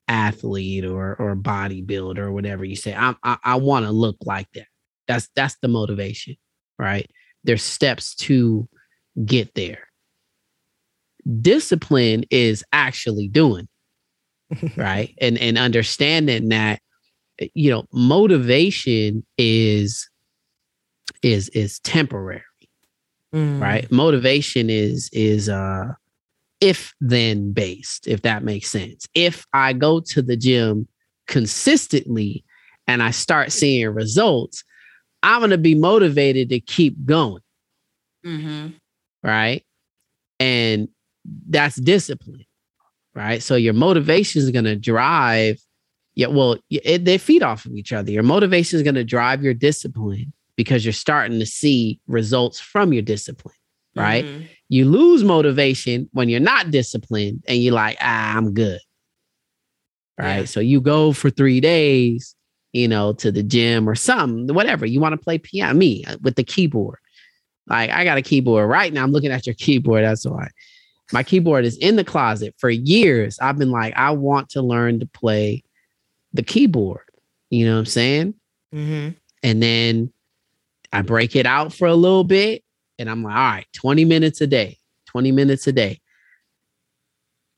athlete 0.07 0.85
or 0.85 1.15
or 1.15 1.35
bodybuilder 1.35 2.19
or 2.19 2.31
whatever 2.31 2.63
you 2.65 2.75
say. 2.75 2.93
I 2.95 3.15
I, 3.23 3.37
I 3.43 3.55
want 3.55 3.85
to 3.85 3.91
look 3.91 4.17
like 4.25 4.47
that. 4.53 4.67
That's 5.07 5.29
that's 5.35 5.57
the 5.61 5.67
motivation, 5.67 6.35
right? 6.77 7.09
There's 7.43 7.63
steps 7.63 8.15
to 8.15 8.67
get 9.25 9.53
there. 9.55 9.87
Discipline 11.41 12.25
is 12.29 12.63
actually 12.73 13.27
doing 13.27 13.67
right? 14.75 15.13
And 15.19 15.37
and 15.37 15.57
understanding 15.57 16.49
that 16.49 16.81
you 17.53 17.71
know 17.71 17.85
motivation 17.91 19.25
is 19.37 20.09
is 21.23 21.49
is 21.49 21.79
temporary 21.79 22.43
mm, 23.33 23.61
right? 23.61 23.89
Motivation 23.91 24.69
is 24.69 25.09
is 25.13 25.49
uh 25.49 25.93
if 26.59 26.93
then 27.01 27.53
based 27.53 28.07
if 28.07 28.21
that 28.21 28.43
makes 28.43 28.69
sense. 28.69 29.07
If 29.13 29.45
i 29.53 29.73
go 29.73 29.99
to 29.99 30.21
the 30.21 30.37
gym 30.37 30.87
consistently 31.27 32.43
and 32.87 33.01
i 33.01 33.11
start 33.11 33.51
seeing 33.51 33.87
results 33.87 34.63
i'm 35.23 35.39
going 35.39 35.49
to 35.51 35.57
be 35.57 35.75
motivated 35.75 36.49
to 36.49 36.59
keep 36.59 37.05
going 37.05 37.41
mhm, 38.25 38.73
right? 39.23 39.63
And 40.39 40.87
that's 41.49 41.75
discipline, 41.75 42.45
right? 43.13 43.41
So 43.43 43.55
your 43.55 43.73
motivation 43.73 44.41
is 44.41 44.49
going 44.51 44.65
to 44.65 44.75
drive, 44.75 45.59
yeah, 46.15 46.27
well, 46.27 46.57
it, 46.69 47.05
they 47.05 47.17
feed 47.17 47.43
off 47.43 47.65
of 47.65 47.73
each 47.73 47.93
other. 47.93 48.11
Your 48.11 48.23
motivation 48.23 48.77
is 48.77 48.83
going 48.83 48.95
to 48.95 49.03
drive 49.03 49.43
your 49.43 49.53
discipline 49.53 50.33
because 50.55 50.83
you're 50.85 50.93
starting 50.93 51.39
to 51.39 51.45
see 51.45 51.99
results 52.07 52.59
from 52.59 52.91
your 52.93 53.03
discipline, 53.03 53.55
right? 53.95 54.25
mhm. 54.25 54.47
You 54.69 54.85
lose 54.85 55.23
motivation 55.23 56.09
when 56.13 56.29
you're 56.29 56.39
not 56.39 56.71
disciplined 56.71 57.43
and 57.47 57.57
you're 57.61 57.73
like, 57.73 57.97
ah, 58.01 58.35
I'm 58.37 58.53
good, 58.53 58.79
right? 60.17 60.39
Yeah. 60.39 60.45
So 60.45 60.59
you 60.59 60.81
go 60.81 61.11
for 61.11 61.29
three 61.29 61.59
days, 61.59 62.35
you 62.73 62.87
know, 62.87 63.13
to 63.13 63.31
the 63.31 63.43
gym 63.43 63.87
or 63.87 63.95
something, 63.95 64.53
whatever 64.53 64.85
you 64.85 64.99
want 64.99 65.13
to 65.13 65.23
play 65.23 65.37
piano. 65.37 65.73
Me 65.77 66.03
uh, 66.07 66.17
with 66.21 66.35
the 66.35 66.43
keyboard, 66.43 66.99
like 67.67 67.89
I 67.89 68.03
got 68.03 68.17
a 68.17 68.21
keyboard 68.21 68.69
right 68.69 68.91
now. 68.91 69.03
I'm 69.03 69.11
looking 69.11 69.31
at 69.31 69.45
your 69.45 69.55
keyboard. 69.55 70.03
That's 70.03 70.25
why 70.25 70.49
my 71.11 71.23
keyboard 71.23 71.65
is 71.65 71.77
in 71.77 71.95
the 71.95 72.03
closet 72.03 72.55
for 72.57 72.69
years. 72.69 73.39
I've 73.39 73.57
been 73.57 73.71
like, 73.71 73.93
I 73.95 74.11
want 74.11 74.49
to 74.49 74.61
learn 74.61 74.99
to 74.99 75.05
play 75.05 75.63
the 76.33 76.43
keyboard. 76.43 77.03
You 77.49 77.65
know 77.65 77.73
what 77.73 77.79
I'm 77.79 77.85
saying? 77.85 78.33
Mm-hmm. 78.73 79.09
And 79.43 79.63
then 79.63 80.13
I 80.93 81.01
break 81.01 81.35
it 81.35 81.45
out 81.45 81.73
for 81.73 81.87
a 81.87 81.95
little 81.95 82.23
bit, 82.23 82.63
and 82.99 83.09
I'm 83.09 83.23
like, 83.23 83.35
all 83.35 83.51
right, 83.51 83.67
20 83.73 84.05
minutes 84.05 84.41
a 84.41 84.47
day, 84.47 84.77
20 85.07 85.31
minutes 85.31 85.67
a 85.67 85.71
day 85.71 86.00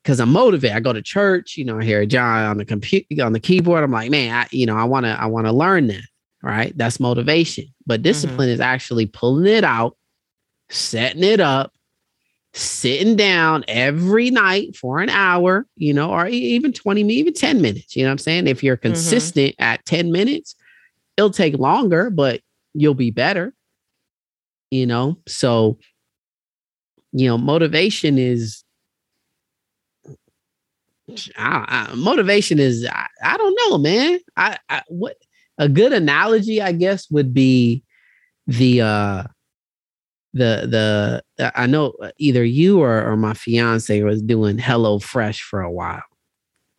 because 0.04 0.20
I'm 0.20 0.30
motivated. 0.30 0.76
I 0.76 0.80
go 0.80 0.92
to 0.92 1.00
church, 1.00 1.56
you 1.56 1.64
know, 1.64 1.80
I 1.80 1.84
hear 1.84 2.04
John 2.04 2.44
on 2.44 2.58
the 2.58 2.64
computer 2.66 3.24
on 3.24 3.32
the 3.32 3.40
keyboard. 3.40 3.82
I'm 3.82 3.90
like, 3.90 4.10
man, 4.10 4.34
I, 4.34 4.46
you 4.50 4.66
know, 4.66 4.76
I 4.76 4.84
want 4.84 5.06
to, 5.06 5.18
I 5.18 5.26
want 5.26 5.46
to 5.46 5.52
learn 5.52 5.86
that. 5.86 6.04
Right. 6.42 6.76
That's 6.76 7.00
motivation. 7.00 7.64
But 7.86 8.02
discipline 8.02 8.48
mm-hmm. 8.48 8.54
is 8.54 8.60
actually 8.60 9.06
pulling 9.06 9.46
it 9.46 9.64
out, 9.64 9.96
setting 10.68 11.24
it 11.24 11.40
up, 11.40 11.72
sitting 12.52 13.16
down 13.16 13.64
every 13.66 14.28
night 14.28 14.76
for 14.76 15.00
an 15.00 15.08
hour, 15.08 15.66
you 15.76 15.94
know, 15.94 16.10
or 16.10 16.26
even 16.26 16.74
20, 16.74 17.00
even 17.00 17.32
10 17.32 17.62
minutes. 17.62 17.96
You 17.96 18.02
know 18.02 18.10
what 18.10 18.12
I'm 18.12 18.18
saying? 18.18 18.46
If 18.46 18.62
you're 18.62 18.76
mm-hmm. 18.76 18.92
consistent 18.92 19.52
mm-hmm. 19.52 19.62
at 19.62 19.86
10 19.86 20.12
minutes, 20.12 20.54
it'll 21.16 21.30
take 21.30 21.54
longer, 21.54 22.10
but 22.10 22.42
you'll 22.74 22.92
be 22.92 23.10
better. 23.10 23.54
You 24.70 24.86
know, 24.86 25.18
so 25.26 25.78
you 27.16 27.28
know, 27.28 27.38
motivation 27.38 28.18
is 28.18 28.63
I, 31.36 31.88
I, 31.90 31.94
motivation 31.94 32.58
is 32.58 32.86
I, 32.90 33.06
I, 33.22 33.36
don't 33.36 33.58
know, 33.58 33.78
man. 33.78 34.20
I, 34.36 34.58
I 34.68 34.82
what 34.88 35.16
a 35.58 35.68
good 35.68 35.92
analogy, 35.92 36.62
I 36.62 36.72
guess, 36.72 37.10
would 37.10 37.34
be 37.34 37.82
the 38.46 38.80
uh 38.82 39.22
the 40.32 41.22
the 41.38 41.52
I 41.56 41.66
know 41.66 41.94
either 42.18 42.44
you 42.44 42.80
or, 42.80 43.04
or 43.04 43.16
my 43.16 43.34
fiance 43.34 44.02
was 44.02 44.22
doing 44.22 44.58
Hello 44.58 44.98
Fresh 44.98 45.42
for 45.42 45.60
a 45.60 45.70
while. 45.70 46.02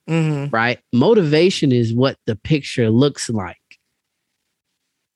Mm-hmm. 0.10 0.54
Right? 0.54 0.80
Motivation 0.94 1.72
is 1.72 1.94
what 1.94 2.18
the 2.26 2.36
picture 2.36 2.90
looks 2.90 3.30
like. 3.30 3.58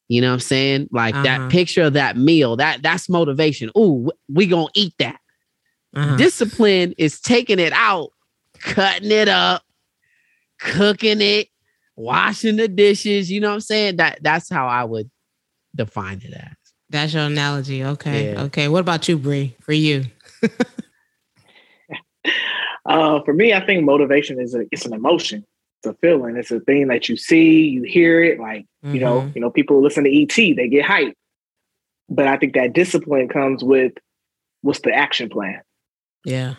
You 0.08 0.22
know 0.22 0.30
what 0.30 0.34
I'm 0.34 0.40
saying? 0.40 0.90
Like 0.92 1.14
uh-huh. 1.14 1.24
that 1.24 1.52
picture 1.52 1.84
of 1.84 1.94
that 1.94 2.18
meal, 2.18 2.56
that 2.56 2.82
that's 2.82 3.10
motivation. 3.10 3.70
Ooh, 3.78 4.12
we 4.32 4.48
gonna 4.48 4.68
eat 4.74 4.94
that. 5.00 5.20
Uh-huh. 5.96 6.16
Discipline 6.18 6.94
is 6.98 7.20
taking 7.20 7.60
it 7.60 7.74
out 7.74 8.12
cutting 8.62 9.12
it 9.12 9.28
up, 9.28 9.64
cooking 10.60 11.22
it, 11.22 11.50
washing 11.96 12.56
the 12.56 12.68
dishes. 12.68 13.32
You 13.32 13.42
know 13.42 13.50
what 13.50 13.56
I'm 13.56 13.62
saying? 13.62 13.98
That 13.98 14.20
that's 14.22 14.50
how 14.50 14.68
I 14.68 14.84
would 14.84 15.10
define 15.76 16.22
it 16.24 16.34
as. 16.34 16.56
That's 16.90 17.14
your 17.14 17.24
analogy. 17.24 17.84
Okay. 17.84 18.34
Yeah. 18.34 18.44
Okay. 18.44 18.68
What 18.68 18.80
about 18.80 19.08
you, 19.08 19.18
Bree? 19.18 19.56
For 19.62 19.74
you? 19.74 20.06
uh, 22.86 23.22
for 23.24 23.34
me, 23.34 23.54
I 23.54 23.66
think 23.66 23.84
motivation 23.84 24.40
is 24.40 24.56
a 24.56 24.66
it's 24.72 24.86
an 24.86 24.94
emotion. 24.94 25.46
It's 25.82 25.88
a 25.88 25.94
feeling. 26.02 26.36
It's 26.36 26.52
a 26.52 26.60
thing 26.60 26.88
that 26.88 27.08
you 27.08 27.16
see, 27.16 27.68
you 27.68 27.84
hear 27.84 28.24
it. 28.24 28.40
Like 28.40 28.66
mm-hmm. 28.84 28.96
you 28.96 29.02
know, 29.02 29.32
you 29.36 29.42
know, 29.42 29.52
people 29.52 29.82
listen 29.82 30.04
to 30.04 30.22
ET, 30.22 30.36
they 30.36 30.68
get 30.68 30.86
hyped. 30.86 31.14
But 32.10 32.28
I 32.28 32.38
think 32.38 32.56
that 32.56 32.74
discipline 32.74 33.30
comes 33.30 33.64
with 33.64 33.94
what's 34.62 34.80
the 34.80 34.92
action 34.92 35.30
plan. 35.30 35.62
Yeah. 36.26 36.56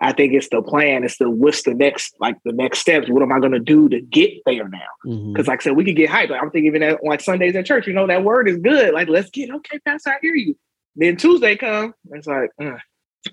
I 0.00 0.12
think 0.12 0.32
it's 0.32 0.48
the 0.48 0.62
plan. 0.62 1.04
It's 1.04 1.18
the 1.18 1.28
what's 1.28 1.62
the 1.62 1.74
next 1.74 2.14
like 2.20 2.36
the 2.44 2.52
next 2.52 2.78
steps. 2.78 3.08
What 3.08 3.22
am 3.22 3.32
I 3.32 3.38
going 3.38 3.52
to 3.52 3.60
do 3.60 3.88
to 3.90 4.00
get 4.00 4.32
there 4.46 4.68
now? 4.68 4.78
Because 5.04 5.18
mm-hmm. 5.18 5.42
like 5.42 5.60
I 5.60 5.62
said, 5.62 5.76
we 5.76 5.84
could 5.84 5.96
get 5.96 6.08
hyped. 6.08 6.30
Like, 6.30 6.42
I'm 6.42 6.50
thinking 6.50 6.66
even 6.66 6.82
at 6.82 7.04
like 7.04 7.20
Sundays 7.20 7.54
at 7.54 7.66
church. 7.66 7.86
You 7.86 7.92
know 7.92 8.06
that 8.06 8.24
word 8.24 8.48
is 8.48 8.56
good. 8.56 8.94
Like 8.94 9.08
let's 9.08 9.30
get 9.30 9.50
okay, 9.50 9.78
Pastor. 9.84 10.10
I 10.10 10.18
hear 10.22 10.34
you. 10.34 10.56
Then 10.96 11.16
Tuesday 11.16 11.56
come. 11.56 11.94
It's 12.12 12.26
like 12.26 12.50
uh, 12.58 12.78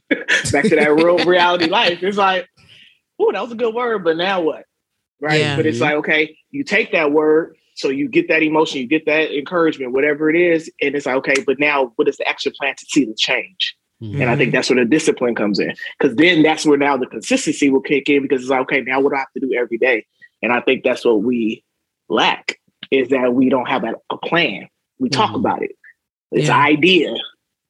back 0.52 0.66
to 0.66 0.76
that 0.76 0.94
real 0.94 1.18
reality 1.26 1.68
life. 1.68 2.04
It's 2.04 2.18
like, 2.18 2.48
oh, 3.18 3.32
that 3.32 3.42
was 3.42 3.54
a 3.54 3.56
good 3.56 3.74
word, 3.74 4.04
but 4.04 4.18
now 4.18 4.42
what? 4.42 4.66
Right. 5.22 5.40
Yeah. 5.40 5.56
But 5.56 5.66
it's 5.66 5.80
like 5.80 5.96
okay, 5.96 6.38
you 6.52 6.66
take 6.66 6.92
that 6.92 7.14
word. 7.14 7.56
So 7.76 7.90
you 7.90 8.10
get 8.10 8.28
that 8.30 8.42
emotion, 8.42 8.82
you 8.82 8.88
get 8.88 9.06
that 9.06 9.32
encouragement, 9.32 9.94
whatever 9.94 10.32
it 10.32 10.36
is, 10.36 10.70
and 10.82 10.96
it's 10.96 11.06
like 11.06 11.16
okay, 11.18 11.36
but 11.46 11.60
now 11.60 11.94
what 11.96 12.10
is 12.10 12.18
the 12.18 12.28
action 12.28 12.52
plan 12.60 12.76
to 12.76 12.86
see 12.90 13.06
the 13.06 13.16
change? 13.16 13.77
Mm-hmm. 14.02 14.22
And 14.22 14.30
I 14.30 14.36
think 14.36 14.52
that's 14.52 14.70
where 14.70 14.84
the 14.84 14.90
discipline 14.90 15.36
comes 15.36 15.60
in. 15.60 15.74
Because 16.00 16.16
then 16.16 16.44
that's 16.44 16.66
where 16.66 16.78
now 16.78 16.98
the 16.98 17.08
consistency 17.08 17.70
will 17.70 17.82
kick 17.82 18.10
in 18.10 18.22
because 18.22 18.42
it's 18.42 18.50
like, 18.50 18.62
okay, 18.62 18.82
now 18.82 19.00
what 19.00 19.10
do 19.10 19.16
I 19.16 19.20
have 19.20 19.34
to 19.34 19.40
do 19.40 19.54
every 19.54 19.78
day? 19.78 20.06
And 20.42 20.54
I 20.54 20.62
think 20.62 20.84
that's 20.84 21.04
what 21.04 21.24
we 21.24 21.64
lack 22.10 22.60
is 22.92 23.10
that 23.10 23.34
we 23.34 23.50
don't 23.50 23.68
have 23.68 23.84
a, 23.84 23.96
a 24.12 24.18
plan. 24.18 24.68
We 25.00 25.10
talk 25.10 25.30
mm-hmm. 25.32 25.40
about 25.40 25.64
it. 25.64 25.72
It's 26.32 26.48
yeah. 26.48 26.58
an 26.58 26.62
idea. 26.62 27.16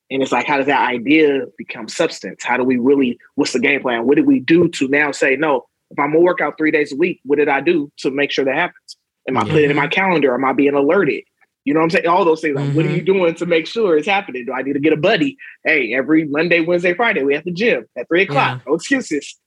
And 0.10 0.22
it's 0.22 0.31
like, 0.31 0.48
how 0.48 0.57
does 0.57 0.67
that 0.67 0.89
idea 0.89 1.46
become 1.57 1.88
substance? 1.88 2.43
How 2.43 2.57
do 2.57 2.63
we 2.63 2.77
really, 2.77 3.17
what's 3.36 3.53
the 3.53 3.60
game 3.60 3.81
plan? 3.81 4.05
What 4.05 4.15
did 4.15 4.25
we 4.25 4.39
do 4.39 4.69
to 4.69 4.88
now 4.88 5.12
say, 5.12 5.36
no, 5.36 5.65
if 5.91 6.00
I'm 6.00 6.12
gonna 6.12 6.19
work 6.19 6.41
out 6.41 6.57
three 6.57 6.72
days 6.72 6.91
a 6.93 6.96
week, 6.96 7.19
what 7.24 7.38
did 7.38 7.50
I 7.50 7.62
do 7.62 7.91
to 7.98 8.12
make 8.12 8.31
sure 8.31 8.46
that 8.46 8.55
happens? 8.55 8.98
Am 9.27 9.38
I 9.38 9.43
putting 9.43 9.65
it 9.65 9.72
in 9.72 9.75
my 9.75 9.88
calendar? 9.88 10.34
Am 10.34 10.46
I 10.46 10.53
being 10.53 10.74
alerted? 10.74 11.24
You 11.67 11.74
know 11.74 11.81
what 11.81 11.88
I'm 11.88 11.89
saying? 11.89 12.07
All 12.07 12.24
those 12.24 12.39
things. 12.39 12.55
Like, 12.55 12.67
mm-hmm. 12.67 12.77
what 12.77 12.86
are 12.86 12.91
you 12.91 13.03
mm-hmm. 13.03 13.17
doing 13.17 13.36
to 13.36 13.45
make 13.45 13.67
sure 13.67 13.97
it's 13.97 14.07
happening? 14.07 14.45
Do 14.45 14.53
I 14.53 14.62
need 14.62 14.71
to 14.71 14.79
get 14.79 14.93
a 14.93 14.97
buddy? 14.97 15.36
Hey, 15.65 15.93
every 15.93 16.24
Monday, 16.24 16.62
Wednesday, 16.62 16.93
Friday, 16.93 17.24
we 17.24 17.36
at 17.36 17.43
the 17.43 17.51
gym 17.51 17.86
at 17.97 18.07
three 18.07 18.21
o'clock. 18.21 18.59
Yeah. 18.59 18.69
No 18.69 18.75
excuses. 18.75 19.38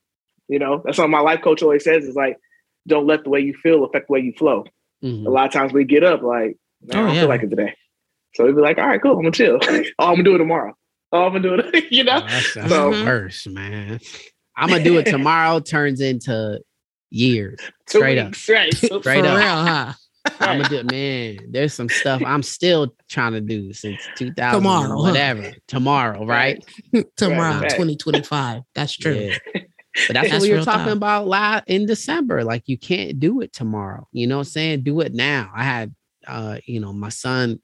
You 0.47 0.59
know, 0.59 0.83
that's 0.85 0.99
what 0.99 1.09
my 1.09 1.21
life 1.21 1.41
coach 1.41 1.63
always 1.63 1.83
says 1.83 2.03
is 2.03 2.13
like, 2.13 2.37
don't 2.85 3.07
let 3.07 3.23
the 3.23 3.31
way 3.31 3.39
you 3.39 3.55
feel 3.55 3.83
affect 3.85 4.05
the 4.05 4.13
way 4.13 4.19
you 4.19 4.33
flow. 4.33 4.65
Mm-hmm. 5.03 5.25
A 5.25 5.31
lot 5.31 5.47
of 5.47 5.51
times 5.51 5.73
we 5.73 5.83
get 5.83 6.03
up 6.03 6.21
like, 6.21 6.59
oh, 6.93 6.99
I 6.99 7.01
don't 7.01 7.15
yeah. 7.15 7.21
feel 7.21 7.29
like 7.29 7.41
it 7.41 7.49
today. 7.49 7.73
So 8.35 8.45
we'd 8.45 8.55
be 8.55 8.61
like, 8.61 8.77
all 8.77 8.87
right, 8.87 9.01
cool, 9.01 9.13
I'm 9.13 9.23
gonna 9.23 9.31
chill. 9.31 9.57
oh, 9.63 9.83
I'm 9.97 10.13
gonna 10.13 10.23
do 10.23 10.35
it 10.35 10.37
tomorrow. 10.37 10.75
Oh, 11.11 11.23
I'm 11.23 11.33
gonna 11.33 11.57
do 11.57 11.69
it, 11.73 11.85
you 11.91 12.03
know? 12.03 12.17
Oh, 12.17 12.27
that's, 12.27 12.53
that's 12.53 12.69
so, 12.69 12.91
worse, 12.91 13.47
man. 13.47 13.99
I'm 14.55 14.69
gonna 14.69 14.83
do 14.83 14.99
it 14.99 15.05
tomorrow 15.07 15.59
turns 15.59 16.01
into 16.01 16.59
years. 17.09 17.59
Straight 17.87 18.23
weeks, 18.23 18.47
up. 18.47 18.55
Right. 18.55 18.73
Straight 18.75 19.01
For 19.01 19.07
up. 19.09 19.15
real, 19.15 19.25
huh? 19.25 19.93
I'm 20.41 20.61
gonna 20.61 20.83
do 20.83 20.83
man. 20.91 21.51
There's 21.51 21.73
some 21.73 21.89
stuff 21.89 22.21
I'm 22.25 22.43
still 22.43 22.93
trying 23.09 23.33
to 23.33 23.41
do 23.41 23.73
since 23.73 24.01
2000 24.15 24.61
tomorrow, 24.61 25.01
whatever. 25.01 25.43
Huh? 25.43 25.51
Tomorrow, 25.67 26.25
right? 26.25 26.63
tomorrow, 27.17 27.59
right, 27.59 27.69
2025. 27.69 28.61
That's 28.75 28.95
true. 28.95 29.13
Yeah. 29.13 29.37
But 30.07 30.13
that's, 30.13 30.29
that's 30.29 30.31
what 30.31 30.41
we 30.41 30.53
were 30.53 30.63
talking 30.63 30.93
about 30.93 31.27
last 31.27 31.65
in 31.67 31.85
December. 31.85 32.43
Like 32.43 32.63
you 32.67 32.77
can't 32.77 33.19
do 33.19 33.41
it 33.41 33.51
tomorrow. 33.51 34.07
You 34.13 34.27
know 34.27 34.37
what 34.37 34.47
I'm 34.47 34.51
saying? 34.51 34.83
Do 34.83 35.01
it 35.01 35.13
now. 35.13 35.51
I 35.53 35.63
had 35.63 35.93
uh, 36.27 36.57
you 36.65 36.79
know, 36.79 36.93
my 36.93 37.09
son 37.09 37.59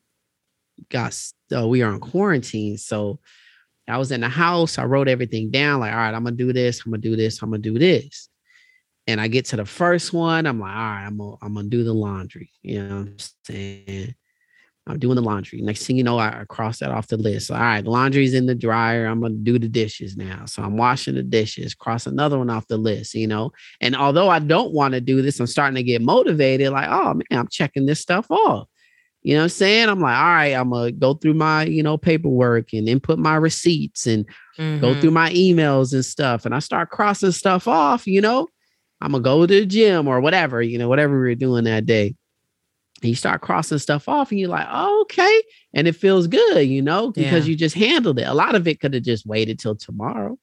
got 0.90 1.18
uh, 1.56 1.68
we 1.68 1.82
are 1.84 1.94
in 1.94 2.00
quarantine. 2.00 2.78
So 2.78 3.20
I 3.88 3.98
was 3.98 4.12
in 4.12 4.22
the 4.22 4.30
house. 4.30 4.78
I 4.78 4.84
wrote 4.86 5.08
everything 5.08 5.52
down, 5.52 5.80
like, 5.80 5.94
all 5.94 5.98
right, 5.98 6.14
I'm 6.14 6.24
gonna 6.24 6.36
do 6.36 6.52
this, 6.52 6.82
I'm 6.86 6.92
gonna 6.92 7.02
do 7.02 7.16
this, 7.16 7.42
I'm 7.42 7.50
gonna 7.50 7.62
do 7.62 7.80
this 7.80 8.30
and 9.08 9.22
I 9.22 9.30
get 9.30 9.46
to 9.46 9.56
the 9.56 9.66
first 9.66 10.12
one, 10.12 10.46
I'm 10.46 10.60
like, 10.60 10.76
all 10.76 10.78
right, 10.78 11.06
I'm 11.06 11.18
gonna, 11.18 11.36
I'm 11.42 11.54
gonna 11.54 11.70
do 11.70 11.84
the 11.84 11.94
laundry. 11.94 12.52
You 12.62 12.84
know 12.84 12.98
what 12.98 13.08
I'm 13.08 13.16
saying? 13.46 14.16
I'm 14.86 15.00
doing 15.00 15.16
the 15.16 15.22
laundry. 15.22 15.62
Next 15.62 15.86
thing 15.86 15.98
you 15.98 16.04
know, 16.04 16.18
I, 16.18 16.42
I 16.42 16.46
cross 16.46 16.80
that 16.80 16.92
off 16.92 17.08
the 17.08 17.18
list. 17.18 17.48
So, 17.48 17.56
all 17.56 17.62
right, 17.62 17.84
laundry's 17.84 18.34
in 18.34 18.46
the 18.46 18.56
dryer. 18.56 19.06
I'm 19.06 19.22
gonna 19.22 19.36
do 19.36 19.58
the 19.58 19.70
dishes 19.70 20.18
now. 20.18 20.46
So 20.46 20.62
I'm 20.62 20.78
washing 20.78 21.16
the 21.16 21.24
dishes, 21.24 21.74
cross 21.74 22.06
another 22.06 22.38
one 22.38 22.50
off 22.50 22.68
the 22.68 22.78
list, 22.78 23.14
you 23.14 23.28
know. 23.28 23.52
And 23.80 23.96
although 23.96 24.30
I 24.30 24.40
don't 24.40 24.74
want 24.74 24.94
to 24.94 25.02
do 25.02 25.22
this, 25.22 25.40
I'm 25.40 25.48
starting 25.48 25.76
to 25.76 25.84
get 25.84 26.02
motivated, 26.02 26.72
like, 26.72 26.90
oh 26.90 27.14
man, 27.14 27.40
I'm 27.40 27.48
checking 27.48 27.86
this 27.86 28.02
stuff 28.02 28.30
off. 28.30 28.68
You 29.24 29.34
know 29.34 29.42
what 29.42 29.46
I'm 29.46 29.50
saying? 29.50 29.90
I'm 29.90 30.02
like, 30.02 30.18
all 30.18 30.26
right, 30.26 30.54
I'm 30.54 30.70
gonna 30.70 30.92
go 30.92 31.14
through 31.14 31.34
my, 31.34 31.64
you 31.64 31.84
know, 31.84 31.98
paperwork 31.98 32.74
and 32.74 32.90
input 32.90 33.20
my 33.20 33.36
receipts 33.36 34.06
and 34.06 34.26
mm-hmm. 34.58 34.82
go 34.82 35.00
through 35.00 35.12
my 35.12 35.32
emails 35.32 35.94
and 35.94 36.04
stuff. 36.04 36.46
And 36.46 36.54
I 36.54 36.60
start 36.60 36.90
crossing 36.90 37.32
stuff 37.32 37.70
off, 37.70 38.06
you 38.06 38.20
know 38.20 38.48
I'm 39.02 39.12
gonna 39.12 39.24
go 39.24 39.46
to 39.46 39.60
the 39.60 39.66
gym 39.66 40.08
or 40.08 40.20
whatever, 40.20 40.62
you 40.62 40.78
know, 40.78 40.90
whatever 40.90 41.22
we 41.22 41.32
are 41.32 41.36
doing 41.36 41.66
that 41.66 41.86
day. 41.86 42.16
And 43.02 43.10
you 43.10 43.16
start 43.16 43.42
crossing 43.42 43.78
stuff 43.78 44.10
off 44.10 44.32
and 44.32 44.40
you're 44.40 44.50
like, 44.50 44.68
oh, 44.72 45.02
okay. 45.02 45.44
And 45.74 45.88
it 45.88 45.96
feels 45.96 46.26
good, 46.26 46.62
you 46.62 46.82
know, 46.82 47.12
because 47.12 47.46
yeah. 47.46 47.52
you 47.52 47.56
just 47.56 47.76
handled 47.76 48.18
it. 48.18 48.28
A 48.28 48.34
lot 48.34 48.56
of 48.56 48.68
it 48.68 48.80
could 48.80 48.96
have 48.96 49.04
just 49.04 49.28
waited 49.28 49.60
till 49.60 49.76
tomorrow. 49.76 50.38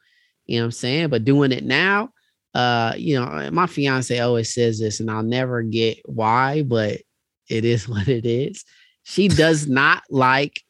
You 0.47 0.59
know 0.59 0.65
what 0.65 0.67
I'm 0.67 0.73
saying? 0.73 1.09
But 1.09 1.25
doing 1.25 1.51
it 1.51 1.65
now, 1.65 2.11
uh, 2.55 2.93
you 2.97 3.19
know, 3.19 3.51
my 3.53 3.67
fiance 3.67 4.19
always 4.21 4.55
says 4.55 4.79
this, 4.79 5.01
and 5.01 5.11
I'll 5.11 5.25
never 5.25 5.63
get 5.63 5.99
why, 6.05 6.63
but 6.63 7.01
it 7.49 7.65
is 7.65 7.89
what 7.89 8.09
it 8.09 8.25
is. 8.25 8.65
She 9.03 9.29
does 9.29 9.67
not 9.69 10.05
like 10.09 10.63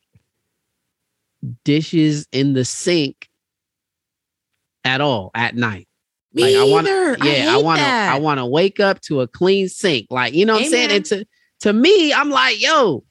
dishes 1.65 2.27
in 2.33 2.55
the 2.55 2.65
sink 2.65 3.29
at 4.85 5.01
all 5.01 5.31
at 5.35 5.55
night. 5.55 5.89
Me 6.35 6.43
like, 6.43 6.57
I 6.57 6.65
want 6.65 6.87
yeah, 7.25 7.55
I, 7.55 7.57
want 7.59 7.79
to 7.79 7.87
I 7.87 8.19
want 8.19 8.39
to 8.39 8.47
wake 8.47 8.81
up 8.81 9.01
to 9.03 9.21
a 9.21 9.29
clean 9.29 9.69
sink. 9.69 10.09
Like, 10.11 10.35
you 10.35 10.45
know 10.45 10.55
what 10.55 10.67
Amen. 10.67 10.91
I'm 10.91 10.91
saying? 10.91 10.97
And 10.97 11.05
to 11.07 11.27
to 11.61 11.73
me, 11.73 12.13
I'm 12.13 12.31
like, 12.31 12.61
yo, 12.61 13.05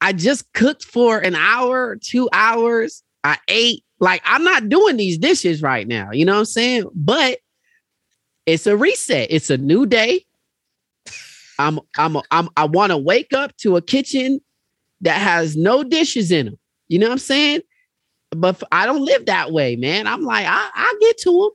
I 0.00 0.12
just 0.12 0.50
cooked 0.52 0.84
for 0.84 1.18
an 1.18 1.34
hour, 1.34 1.96
2 1.96 2.28
hours. 2.32 3.02
I 3.24 3.38
ate. 3.48 3.84
Like, 3.98 4.22
I'm 4.24 4.44
not 4.44 4.68
doing 4.68 4.96
these 4.96 5.18
dishes 5.18 5.60
right 5.60 5.86
now. 5.88 6.12
You 6.12 6.24
know 6.24 6.34
what 6.34 6.38
I'm 6.38 6.44
saying? 6.44 6.84
But 6.94 7.38
it's 8.46 8.66
a 8.66 8.76
reset. 8.76 9.28
It's 9.30 9.50
a 9.50 9.58
new 9.58 9.84
day. 9.84 10.24
I'm 11.58 11.80
I'm 11.96 12.16
I'm 12.30 12.48
I 12.56 12.64
want 12.64 12.92
to 12.92 12.96
wake 12.96 13.32
up 13.32 13.56
to 13.58 13.76
a 13.76 13.82
kitchen 13.82 14.40
that 15.00 15.20
has 15.20 15.56
no 15.56 15.82
dishes 15.82 16.30
in 16.30 16.46
them. 16.46 16.58
You 16.86 17.00
know 17.00 17.06
what 17.06 17.12
I'm 17.12 17.18
saying? 17.18 17.60
But 18.30 18.62
I 18.70 18.86
don't 18.86 19.04
live 19.04 19.26
that 19.26 19.52
way, 19.52 19.74
man. 19.76 20.06
I'm 20.06 20.22
like 20.22 20.46
I 20.46 20.70
I 20.72 20.94
get 21.00 21.18
to 21.18 21.30
them. 21.30 21.50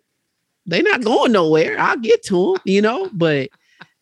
They're 0.65 0.83
not 0.83 1.03
going 1.03 1.31
nowhere. 1.31 1.77
I'll 1.79 1.97
get 1.97 2.23
to 2.25 2.53
them, 2.53 2.61
you 2.65 2.81
know. 2.81 3.09
But 3.13 3.49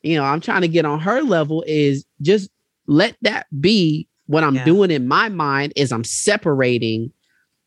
you 0.02 0.18
know, 0.18 0.24
I'm 0.24 0.42
trying 0.42 0.62
to 0.62 0.68
get 0.68 0.86
on 0.86 1.00
her 1.00 1.22
level. 1.22 1.64
Is 1.68 2.06
just 2.22 2.50
let 2.88 3.16
that 3.22 3.48
be 3.60 4.08
what 4.28 4.44
I'm 4.44 4.56
yeah. 4.56 4.66
doing 4.66 4.92
in 4.92 5.08
my 5.08 5.30
mind. 5.30 5.74
Is 5.76 5.92
I'm 5.92 6.04
separating 6.04 7.12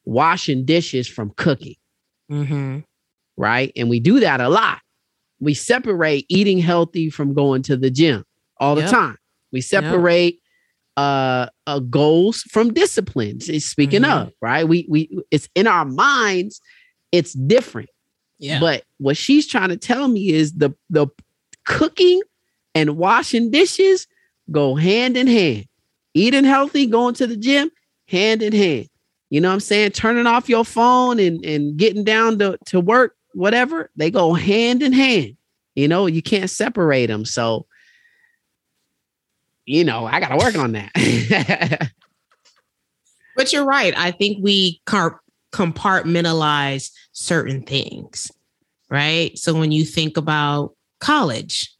washing 0.04 0.64
dishes 0.64 1.08
from 1.08 1.30
cooking. 1.36 1.76
Mm-hmm. 2.30 2.80
Right, 3.36 3.72
and 3.76 3.90
we 3.90 3.98
do 3.98 4.20
that 4.20 4.40
a 4.40 4.48
lot 4.48 4.78
we 5.44 5.54
separate 5.54 6.26
eating 6.28 6.58
healthy 6.58 7.10
from 7.10 7.34
going 7.34 7.62
to 7.62 7.76
the 7.76 7.90
gym 7.90 8.24
all 8.58 8.74
the 8.74 8.86
time. 8.86 9.16
We 9.52 9.60
separate 9.60 10.34
yep. 10.34 10.40
uh, 10.96 11.46
uh, 11.66 11.78
goals 11.80 12.42
from 12.42 12.72
disciplines. 12.72 13.48
Is 13.48 13.64
Speaking 13.66 14.02
mm-hmm. 14.02 14.28
of, 14.28 14.32
right? 14.40 14.66
We 14.66 14.86
we 14.88 15.16
it's 15.30 15.48
in 15.54 15.66
our 15.66 15.84
minds, 15.84 16.60
it's 17.12 17.34
different. 17.34 17.90
Yeah. 18.44 18.60
But 18.60 18.84
what 18.98 19.16
she's 19.16 19.46
trying 19.46 19.70
to 19.70 19.78
tell 19.78 20.06
me 20.06 20.28
is 20.28 20.52
the 20.52 20.74
the 20.90 21.06
cooking 21.64 22.20
and 22.74 22.98
washing 22.98 23.50
dishes 23.50 24.06
go 24.50 24.74
hand 24.74 25.16
in 25.16 25.26
hand. 25.26 25.64
Eating 26.12 26.44
healthy, 26.44 26.84
going 26.84 27.14
to 27.14 27.26
the 27.26 27.38
gym, 27.38 27.70
hand 28.06 28.42
in 28.42 28.52
hand. 28.52 28.90
You 29.30 29.40
know 29.40 29.48
what 29.48 29.54
I'm 29.54 29.60
saying? 29.60 29.92
Turning 29.92 30.26
off 30.26 30.50
your 30.50 30.66
phone 30.66 31.18
and, 31.18 31.42
and 31.42 31.78
getting 31.78 32.04
down 32.04 32.38
to, 32.40 32.58
to 32.66 32.80
work 32.80 33.16
whatever, 33.32 33.90
they 33.96 34.10
go 34.10 34.34
hand 34.34 34.82
in 34.82 34.92
hand. 34.92 35.38
You 35.74 35.88
know, 35.88 36.06
you 36.06 36.20
can't 36.20 36.50
separate 36.50 37.06
them. 37.06 37.24
So, 37.24 37.64
you 39.64 39.84
know, 39.84 40.04
I 40.04 40.20
got 40.20 40.28
to 40.28 40.36
work 40.36 40.56
on 40.56 40.72
that. 40.72 40.90
but 43.36 43.54
you're 43.54 43.64
right. 43.64 43.96
I 43.96 44.10
think 44.10 44.36
we 44.42 44.82
compartmentalize 44.86 46.90
certain 47.14 47.62
things, 47.62 48.30
right? 48.90 49.37
So 49.38 49.54
when 49.54 49.73
you 49.73 49.85
think 49.85 50.18
about 50.18 50.75
college, 51.00 51.75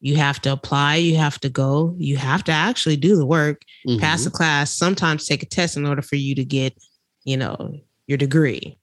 you 0.00 0.16
have 0.16 0.40
to 0.42 0.52
apply, 0.52 0.96
you 0.96 1.16
have 1.16 1.38
to 1.40 1.48
go, 1.48 1.94
you 1.96 2.16
have 2.16 2.42
to 2.44 2.52
actually 2.52 2.96
do 2.96 3.14
the 3.14 3.24
work, 3.24 3.62
mm-hmm. 3.86 4.00
pass 4.00 4.24
the 4.24 4.30
class, 4.30 4.72
sometimes 4.72 5.26
take 5.26 5.44
a 5.44 5.46
test 5.46 5.76
in 5.76 5.86
order 5.86 6.02
for 6.02 6.16
you 6.16 6.34
to 6.34 6.44
get, 6.44 6.76
you 7.22 7.36
know, 7.36 7.78
your 8.08 8.18
degree. 8.18 8.76